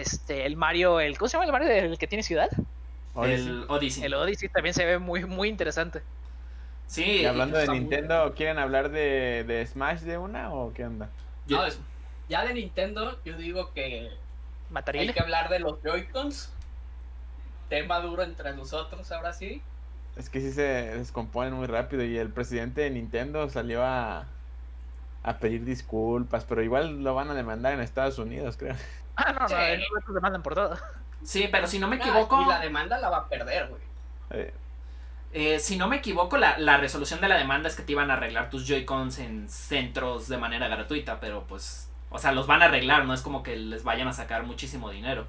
[0.00, 2.48] Este, el Mario, el, ¿cómo se llama el Mario del que tiene ciudad?
[3.14, 3.46] Odyssey.
[3.48, 4.02] El Odyssey.
[4.04, 6.02] El Odyssey también se ve muy, muy interesante.
[6.88, 10.84] Sí, Y hablando de muy Nintendo, ¿quieren hablar de, de Smash de una o qué
[10.84, 11.08] onda?
[11.46, 11.78] yo- No, es-
[12.28, 14.10] ya de Nintendo, yo digo que
[14.94, 16.50] hay que hablar de los Joy-Cons.
[17.68, 19.62] Tema duro entre nosotros, ahora sí.
[20.16, 24.26] Es que sí se descomponen muy rápido y el presidente de Nintendo salió a,
[25.22, 28.74] a pedir disculpas, pero igual lo van a demandar en Estados Unidos, creo.
[29.16, 29.54] Ah, no, no, Sí.
[29.98, 30.76] estos demandan por todo.
[31.22, 33.82] sí, pero si no me Ah, equivoco, y la demanda la va a perder, güey.
[34.30, 34.54] Eh,
[35.32, 38.10] eh, si no me equivoco, la, la resolución de la demanda es que te iban
[38.10, 42.62] a arreglar tus Joy-Cons en centros de manera gratuita, pero pues, o sea, los van
[42.62, 45.26] a arreglar, no es como que les vayan a sacar muchísimo dinero.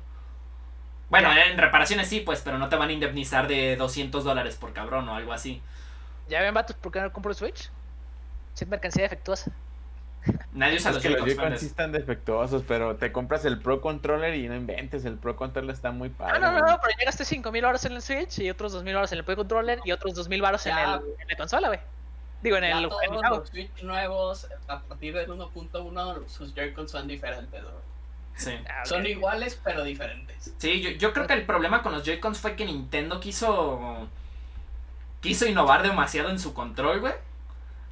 [1.10, 4.74] Bueno, en reparaciones sí, pues, pero no te van a indemnizar de 200 dólares por
[4.74, 5.62] cabrón o algo así.
[6.28, 7.70] ¿Ya ven, vatos, por qué no compro el Switch?
[8.56, 9.52] Si es mercancía defectuosa.
[10.54, 11.60] Nadie usa Es los que los Joy-Cons.
[11.60, 15.74] Sí están defectuosos, pero te compras el Pro Controller y no inventes, el Pro Controller
[15.74, 16.34] está muy padre.
[16.36, 16.72] Ah, no, no, güey.
[16.72, 19.24] no, pero ya gasté 5000 horas en el Switch y otros 2000 horas en el
[19.26, 20.90] Pro Controller y otros 2000 baros en, el,
[21.20, 21.80] en la consola, güey.
[22.42, 26.54] Digo, en Ya el, todos en el los Switch nuevos, a partir del 1.1, sus
[26.54, 27.62] Joy-Cons son diferentes.
[27.62, 27.70] ¿no?
[28.36, 28.52] Sí.
[28.70, 28.86] Ah.
[28.86, 30.54] Son iguales, pero diferentes.
[30.58, 34.08] Sí, yo, yo creo que el problema con los Joy-Cons fue que Nintendo quiso.
[35.22, 37.14] quiso innovar demasiado en su control, güey.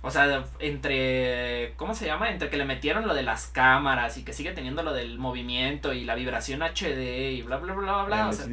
[0.05, 1.73] O sea, entre.
[1.77, 2.29] ¿Cómo se llama?
[2.29, 5.93] Entre que le metieron lo de las cámaras y que sigue teniendo lo del movimiento
[5.93, 8.27] y la vibración HD y bla, bla, bla, bla.
[8.29, 8.49] O sea, eh.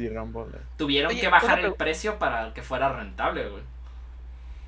[0.77, 3.63] tuvieron Oye, que bajar el precio para que fuera rentable, güey.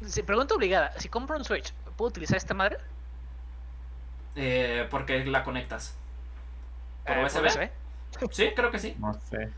[0.05, 0.91] Sí, pregunta obligada.
[0.99, 2.77] Si compro un Switch, ¿puedo utilizar esta madre?
[4.35, 5.95] Eh, porque la conectas.
[7.05, 7.69] ¿Por Eh, USB?
[8.31, 8.95] Sí, creo que sí.
[8.99, 9.47] No sé.
[9.47, 9.51] No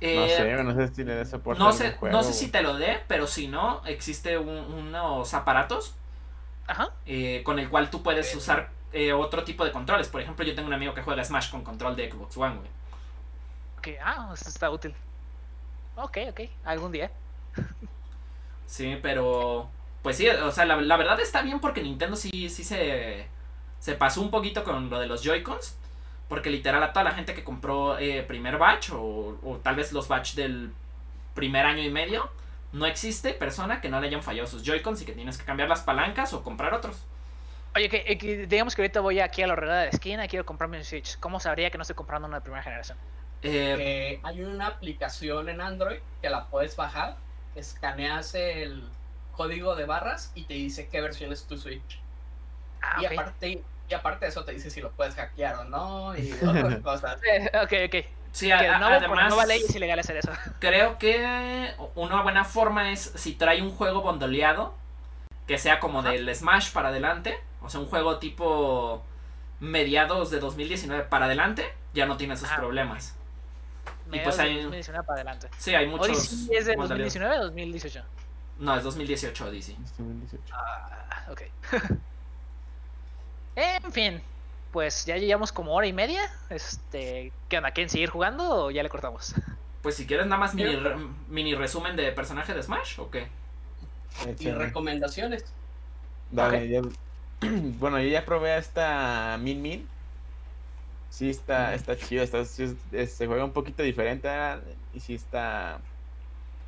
[0.00, 2.50] Eh, sé, güey, no sé si le dé soporte No sé, juego, no sé si
[2.50, 5.94] te lo dé, pero si no, existe un- unos aparatos
[6.66, 6.90] Ajá.
[7.06, 10.08] eh, con el cual tú puedes usar eh, otro tipo de controles.
[10.08, 12.70] Por ejemplo, yo tengo un amigo que juega Smash con control de Xbox One, güey.
[13.78, 14.94] Ok, ah, esto está útil.
[15.96, 17.10] Ok, ok, algún día.
[18.66, 19.68] Sí, pero
[20.02, 23.26] pues sí, o sea, la, la verdad está bien porque Nintendo sí, sí se,
[23.78, 25.78] se pasó un poquito con lo de los Joy-Cons.
[26.28, 29.92] Porque literal a toda la gente que compró eh, primer batch o, o tal vez
[29.92, 30.72] los batch del
[31.34, 32.30] primer año y medio,
[32.72, 35.68] no existe persona que no le hayan fallado sus Joy-Cons y que tienes que cambiar
[35.68, 37.06] las palancas o comprar otros.
[37.74, 40.24] Oye, que, eh, que digamos que ahorita voy aquí a la horrera de la esquina
[40.24, 41.18] y quiero comprarme un Switch.
[41.20, 42.98] ¿Cómo sabría que no estoy comprando uno de primera generación?
[43.42, 47.22] Eh, Eh, hay una aplicación en Android que la puedes bajar,
[47.54, 48.96] escaneas el
[49.32, 52.04] código de barras y te dice qué versión es tu Switch.
[52.82, 56.16] Ah, y, aparte, y aparte de eso te dice si lo puedes hackear o no
[56.16, 57.20] y otras cosas.
[57.22, 58.21] Eh, ok, ok.
[58.32, 59.28] Sí, Que a- a- no, por además...
[59.28, 60.32] nueva ley es ilegal hacer eso.
[60.58, 64.74] Creo que una buena forma es si trae un juego bondoleado
[65.46, 66.10] que sea como Ajá.
[66.10, 69.02] del Smash para adelante, o sea, un juego tipo
[69.60, 73.14] mediados de 2019 para adelante, ya no tiene esos Ah, problemas.
[74.08, 75.48] Mediados pues de hay- 2019 para adelante.
[75.58, 77.14] Sí, hay muchos Odyssey es de bondoleados.
[77.14, 78.04] 2019 o 2018.
[78.58, 79.76] No, es 2018 Odyssey.
[79.98, 80.54] 2018.
[80.56, 81.42] Ah, ok.
[83.56, 84.22] en fin,
[84.72, 86.22] pues ya llevamos como hora y media.
[86.50, 87.70] Este, ¿qué onda?
[87.72, 89.34] ¿Quieren seguir jugando o ya le cortamos?
[89.82, 90.96] Pues si quieres nada más mini, re-
[91.28, 93.28] mini resumen de personaje de Smash o qué?
[94.38, 95.44] Y recomendaciones.
[96.30, 96.82] Dale, ya-
[97.78, 99.88] Bueno, yo ya probé a esta Min Min.
[101.10, 102.22] Sí, está, está chido.
[102.22, 104.28] Está, sí es- es- se juega un poquito diferente.
[104.28, 104.60] ah,
[104.94, 105.80] Y sí está.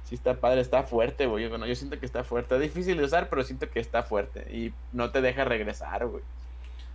[0.09, 1.49] Sí está padre, está fuerte, güey.
[1.49, 2.55] Bueno, yo siento que está fuerte.
[2.57, 4.41] Es difícil de usar, pero siento que está fuerte.
[4.55, 6.23] Y no te deja regresar, güey.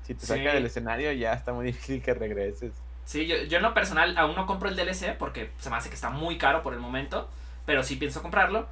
[0.10, 0.28] Si te Sí.
[0.28, 2.74] saca del escenario, ya está muy difícil que regreses.
[3.06, 5.90] Sí, yo, yo en lo personal aún no compro el DLC porque se me hace
[5.90, 7.30] que está muy caro por el momento,
[7.66, 8.68] pero sí pienso comprarlo.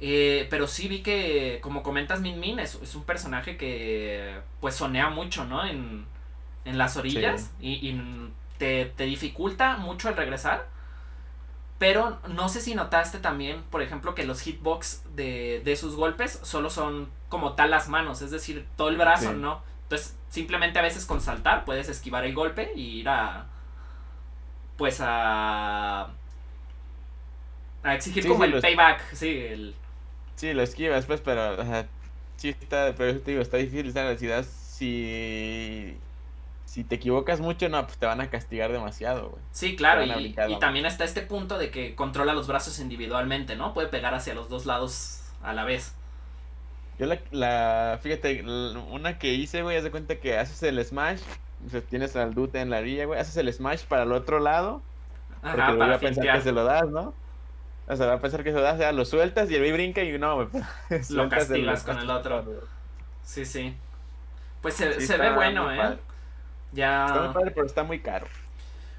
[0.00, 4.74] Eh, pero sí vi que, como comentas, Min Min es, es un personaje que pues
[4.76, 5.66] sonea mucho, ¿no?
[5.66, 6.04] En,
[6.64, 10.66] en las orillas y, y te, te dificulta mucho el regresar.
[11.78, 16.40] Pero no sé si notaste también, por ejemplo, que los hitbox de, de sus golpes
[16.42, 19.36] solo son como tal las manos, es decir, todo el brazo, Sí.
[19.38, 19.62] ¿no?
[19.88, 23.46] Entonces, simplemente a veces con saltar puedes esquivar el golpe y ir a.
[24.76, 26.08] Pues a.
[27.82, 29.74] A exigir Sí, como sí, el los- payback, sí, el.
[30.36, 31.56] Sí, lo esquivas, pues, pero.
[32.36, 32.94] sí, está.
[32.96, 34.44] Pero te digo, está difícil esa velocidad.
[34.44, 35.96] Si.
[36.66, 39.42] Si te equivocas mucho, no, pues te van a castigar demasiado, güey.
[39.52, 40.60] Sí, claro, y, brincar, y vamos.
[40.60, 43.72] también está este punto de que controla los brazos individualmente, ¿no?
[43.72, 45.94] Puede pegar hacia los dos lados a la vez.
[46.98, 51.20] Yo la, la fíjate, una que hice, güey, haz de cuenta que haces el smash,
[51.66, 54.40] o sea, tienes al dute en la orilla, güey, haces el smash para el otro
[54.40, 54.82] lado,
[55.40, 57.14] porque lo voy a pensar que se lo das, ¿no?
[57.86, 59.60] O sea, va a pensar que se lo das, o sea, lo sueltas y el
[59.60, 60.48] güey brinca y no, güey.
[61.02, 62.44] sueltas castigas con el otro.
[63.22, 63.76] Sí, sí.
[64.60, 65.76] Pues se, Sí, se ve bueno, ¿eh?
[65.76, 65.98] padre.
[66.72, 67.06] Ya.
[67.06, 68.26] Está muy padre, pero está muy caro.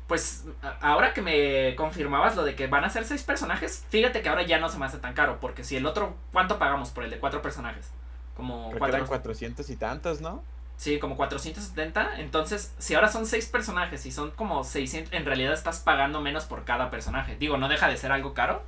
[0.09, 0.43] Pues
[0.81, 4.41] ahora que me confirmabas lo de que van a ser seis personajes, fíjate que ahora
[4.41, 7.11] ya no se me hace tan caro, porque si el otro, ¿cuánto pagamos por el
[7.11, 7.91] de cuatro personajes?
[8.35, 10.43] Como Creo que cuatro, eran 400 y tantos, ¿no?
[10.77, 15.53] sí, como 470, entonces si ahora son seis personajes y son como 600, en realidad
[15.53, 17.35] estás pagando menos por cada personaje.
[17.37, 18.63] Digo, no deja de ser algo caro.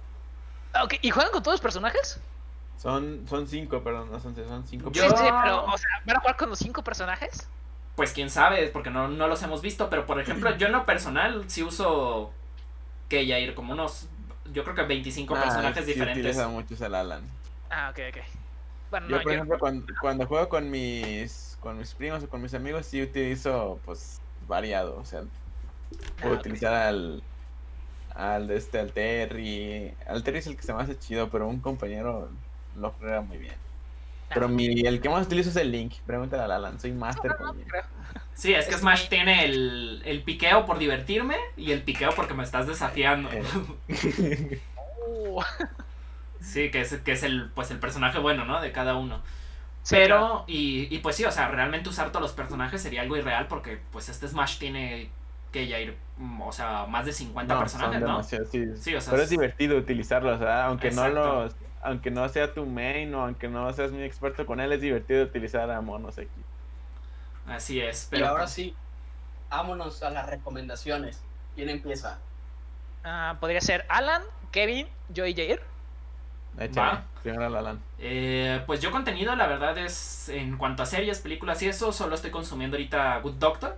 [0.73, 2.19] Ah, Ok, ¿y juegan con todos los personajes?
[2.77, 4.91] Son, son cinco, perdón, no son seis, son cinco.
[4.91, 7.47] Yo- Sí, sí, pero, o sea, ¿van a jugar con los cinco personajes?
[7.95, 10.85] Pues quién sabe, porque no, no los hemos visto, pero por ejemplo, yo en lo
[10.85, 12.31] personal sí uso
[13.09, 14.07] que ya ir como unos,
[14.53, 16.23] yo creo que 25 Ah, personajes sí diferentes.
[16.23, 17.23] utiliza mucho el Alan.
[17.69, 18.23] Ah, ok, ok.
[18.89, 22.30] Bueno, Yo, no, por yo- ejemplo, cuando, cuando juego con mis con mis primos o
[22.30, 24.97] con mis amigos, sí utilizo, pues, variado.
[24.97, 25.22] O sea,
[26.19, 26.39] puedo Ah, ok.
[26.39, 27.23] utilizar al,
[28.15, 29.93] al, de este, al Terry.
[30.07, 32.30] Al Terry es el que se me hace chido, pero un compañero
[32.76, 33.55] lo juega muy bien.
[34.34, 35.94] Pero mi, el que más utilizo es el Link.
[36.06, 37.36] Pregúntale a Alan, soy master.
[37.36, 37.84] Creo.
[38.34, 42.44] Sí, es que Smash tiene el, el piqueo por divertirme y el piqueo porque me
[42.44, 43.30] estás desafiando.
[43.32, 43.44] Eh.
[46.40, 48.60] Sí, que es, que es el, pues, el personaje bueno, ¿no?
[48.62, 49.22] De cada uno.
[49.84, 50.44] sí, Pero, claro.
[50.48, 53.80] y, y pues sí, o sea, realmente usar todos los personajes sería algo irreal porque
[53.91, 55.10] pues este Smash tiene
[55.52, 58.24] que ya ir, mm, o sea, más de 50 No, personajes, son ¿no?
[58.24, 58.38] sí.
[58.76, 60.64] Sí, o sea, Pero es es- divertido utilizarlos, ¿verdad?
[60.64, 61.14] Aunque Exacto.
[61.14, 64.72] no los, aunque no sea tu main o aunque no seas muy experto con él,
[64.72, 66.30] es divertido utilizar a monos aquí.
[67.45, 68.28] Así es, Y pero...
[68.28, 68.76] ahora sí,
[69.49, 71.22] vámonos a las recomendaciones.
[71.56, 72.20] ¿Quién empieza?
[73.03, 74.22] Ah, podría ser Alan,
[74.52, 75.62] Kevin, yo y Jair.
[76.58, 77.80] Al Alan.
[77.98, 82.16] Eh, pues yo contenido, la verdad es, en cuanto a series, películas y eso, solo
[82.16, 83.78] estoy consumiendo ahorita Good Doctor.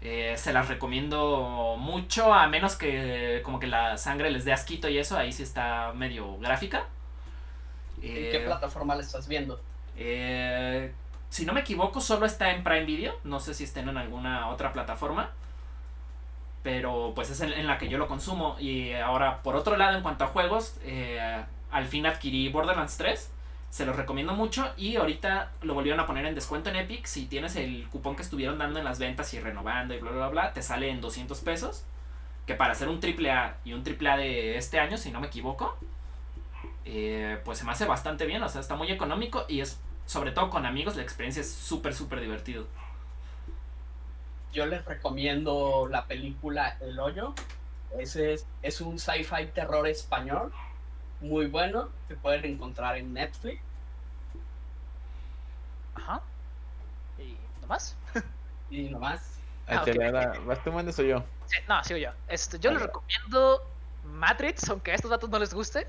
[0.00, 4.88] Eh, se las recomiendo mucho, a menos que como que la sangre les dé asquito
[4.88, 6.86] y eso, ahí sí está medio gráfica.
[8.10, 9.60] ¿En Eh, qué plataforma la estás viendo?
[9.96, 10.92] eh,
[11.30, 14.48] si no me equivoco, solo está en Prime Video, no sé si estén en alguna
[14.50, 15.30] otra plataforma.
[16.62, 18.56] Pero pues es en, en la que yo lo consumo.
[18.58, 23.30] Y ahora, por otro lado, en cuanto a juegos, eh, al fin adquirí Borderlands 3.
[23.70, 24.72] Se los recomiendo mucho.
[24.76, 27.04] Y ahorita lo volvieron a poner en descuento en Epic.
[27.06, 30.28] Si tienes el cupón que estuvieron dando en las ventas y renovando y bla, bla,
[30.28, 31.84] bla, te sale en 200 pesos.
[32.46, 35.76] Que para hacer un AAA y un AAA de este año, si no me equivoco,
[36.84, 38.42] eh, pues se me hace bastante bien.
[38.42, 41.94] O sea, está muy económico y es, sobre todo con amigos, la experiencia es súper,
[41.94, 42.66] súper divertido.
[44.52, 47.34] Yo les recomiendo la película El Hoyo.
[47.98, 50.52] Ese es, es un sci-fi terror español.
[51.20, 51.88] Muy bueno.
[52.08, 53.60] Se pueden encontrar en Netflix.
[55.94, 56.20] Ajá.
[57.18, 57.96] ¿Y nomás?
[58.70, 59.38] Y nomás.
[59.66, 59.88] Ah, ok.
[59.88, 61.24] Échale, Ala, ¿Vas tú, Mendes o yo?
[61.46, 62.10] Sí, no, sigo yo.
[62.28, 63.62] Este, yo les recomiendo
[64.04, 65.86] Matrix, aunque a estos datos no les guste.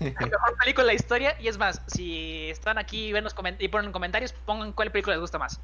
[0.00, 1.36] La mejor película de la historia.
[1.40, 5.16] Y es más, si están aquí y, ven los y ponen comentarios, pongan cuál película
[5.16, 5.60] les gusta más.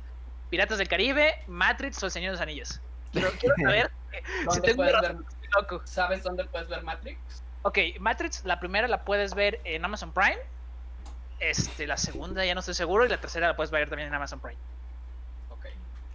[0.48, 2.80] Piratas del Caribe, Matrix o El Señor de los Anillos.
[3.12, 3.90] Quiero, quiero saber
[4.26, 5.82] si ¿Dónde tengo puedes razón, ver- estoy loco.
[5.86, 7.42] ¿Sabes dónde puedes ver Matrix?
[7.62, 10.38] Ok, Matrix, la primera la puedes ver en Amazon Prime.
[11.38, 13.04] Este, la segunda ya no estoy seguro.
[13.04, 14.58] Y la tercera la puedes ver también en Amazon Prime.
[15.48, 15.66] Ok.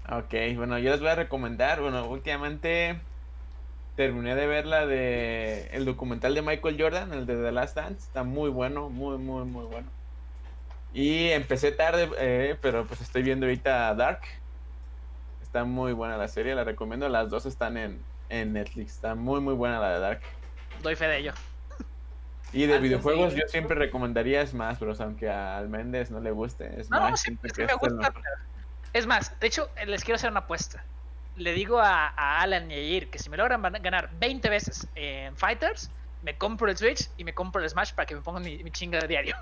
[0.09, 3.01] Ok, bueno, yo les voy a recomendar, bueno, últimamente
[3.97, 8.05] terminé de ver la de el documental de Michael Jordan, el de The Last Dance,
[8.07, 9.89] está muy bueno, muy, muy, muy bueno.
[10.93, 14.21] Y empecé tarde, eh, pero pues estoy viendo ahorita Dark.
[15.41, 17.99] Está muy buena la serie, la recomiendo, las dos están en,
[18.29, 20.21] en Netflix, está muy, muy buena la de Dark.
[20.83, 21.33] Doy fe de ello.
[22.53, 26.31] Y de Antes videojuegos yo siempre recomendaría Smash Bros, aunque a al Méndez no le
[26.31, 27.95] guste, Smash no, es que me es gusta.
[27.95, 28.23] mejor.
[28.93, 30.83] Es más, de hecho, les quiero hacer una apuesta.
[31.37, 34.87] Le digo a, a Alan y a Yair que si me logran ganar 20 veces
[34.95, 35.89] en Fighters,
[36.23, 38.71] me compro el Switch y me compro el Smash para que me pongan mi, mi
[38.71, 39.35] chinga de diario.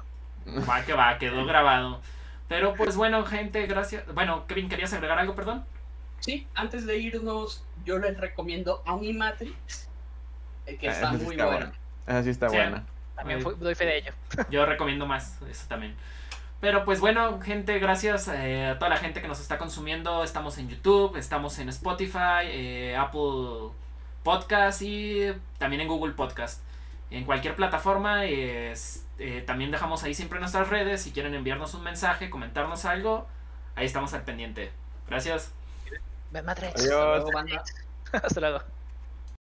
[0.69, 2.01] Va que va, quedó grabado.
[2.47, 4.05] Pero pues bueno, gente, gracias.
[4.13, 5.65] Bueno, Kevin, ¿querías agregar algo, perdón?
[6.19, 9.89] Sí, antes de irnos, yo les recomiendo Animatrix.
[10.67, 11.65] eh, que Ah, está muy está buena.
[11.65, 11.71] buena.
[12.07, 12.55] Esa sí está Sí.
[12.55, 12.83] buena.
[13.15, 14.11] También doy fe de ello.
[14.49, 15.95] Yo recomiendo más, eso también.
[16.65, 20.23] Pero pues bueno, gente, gracias eh, a toda la gente que nos está consumiendo.
[20.23, 23.69] Estamos en YouTube, estamos en Spotify, eh, Apple
[24.23, 26.63] Podcast y también en Google Podcast.
[27.11, 31.03] En cualquier plataforma, eh, es- eh, también dejamos ahí siempre nuestras redes.
[31.03, 33.27] Si quieren enviarnos un mensaje, comentarnos algo,
[33.75, 34.71] ahí estamos al pendiente.
[35.07, 35.53] Gracias.
[36.75, 36.83] Adiós.
[36.83, 37.63] Hasta luego, banda.
[38.11, 38.74] Hasta luego.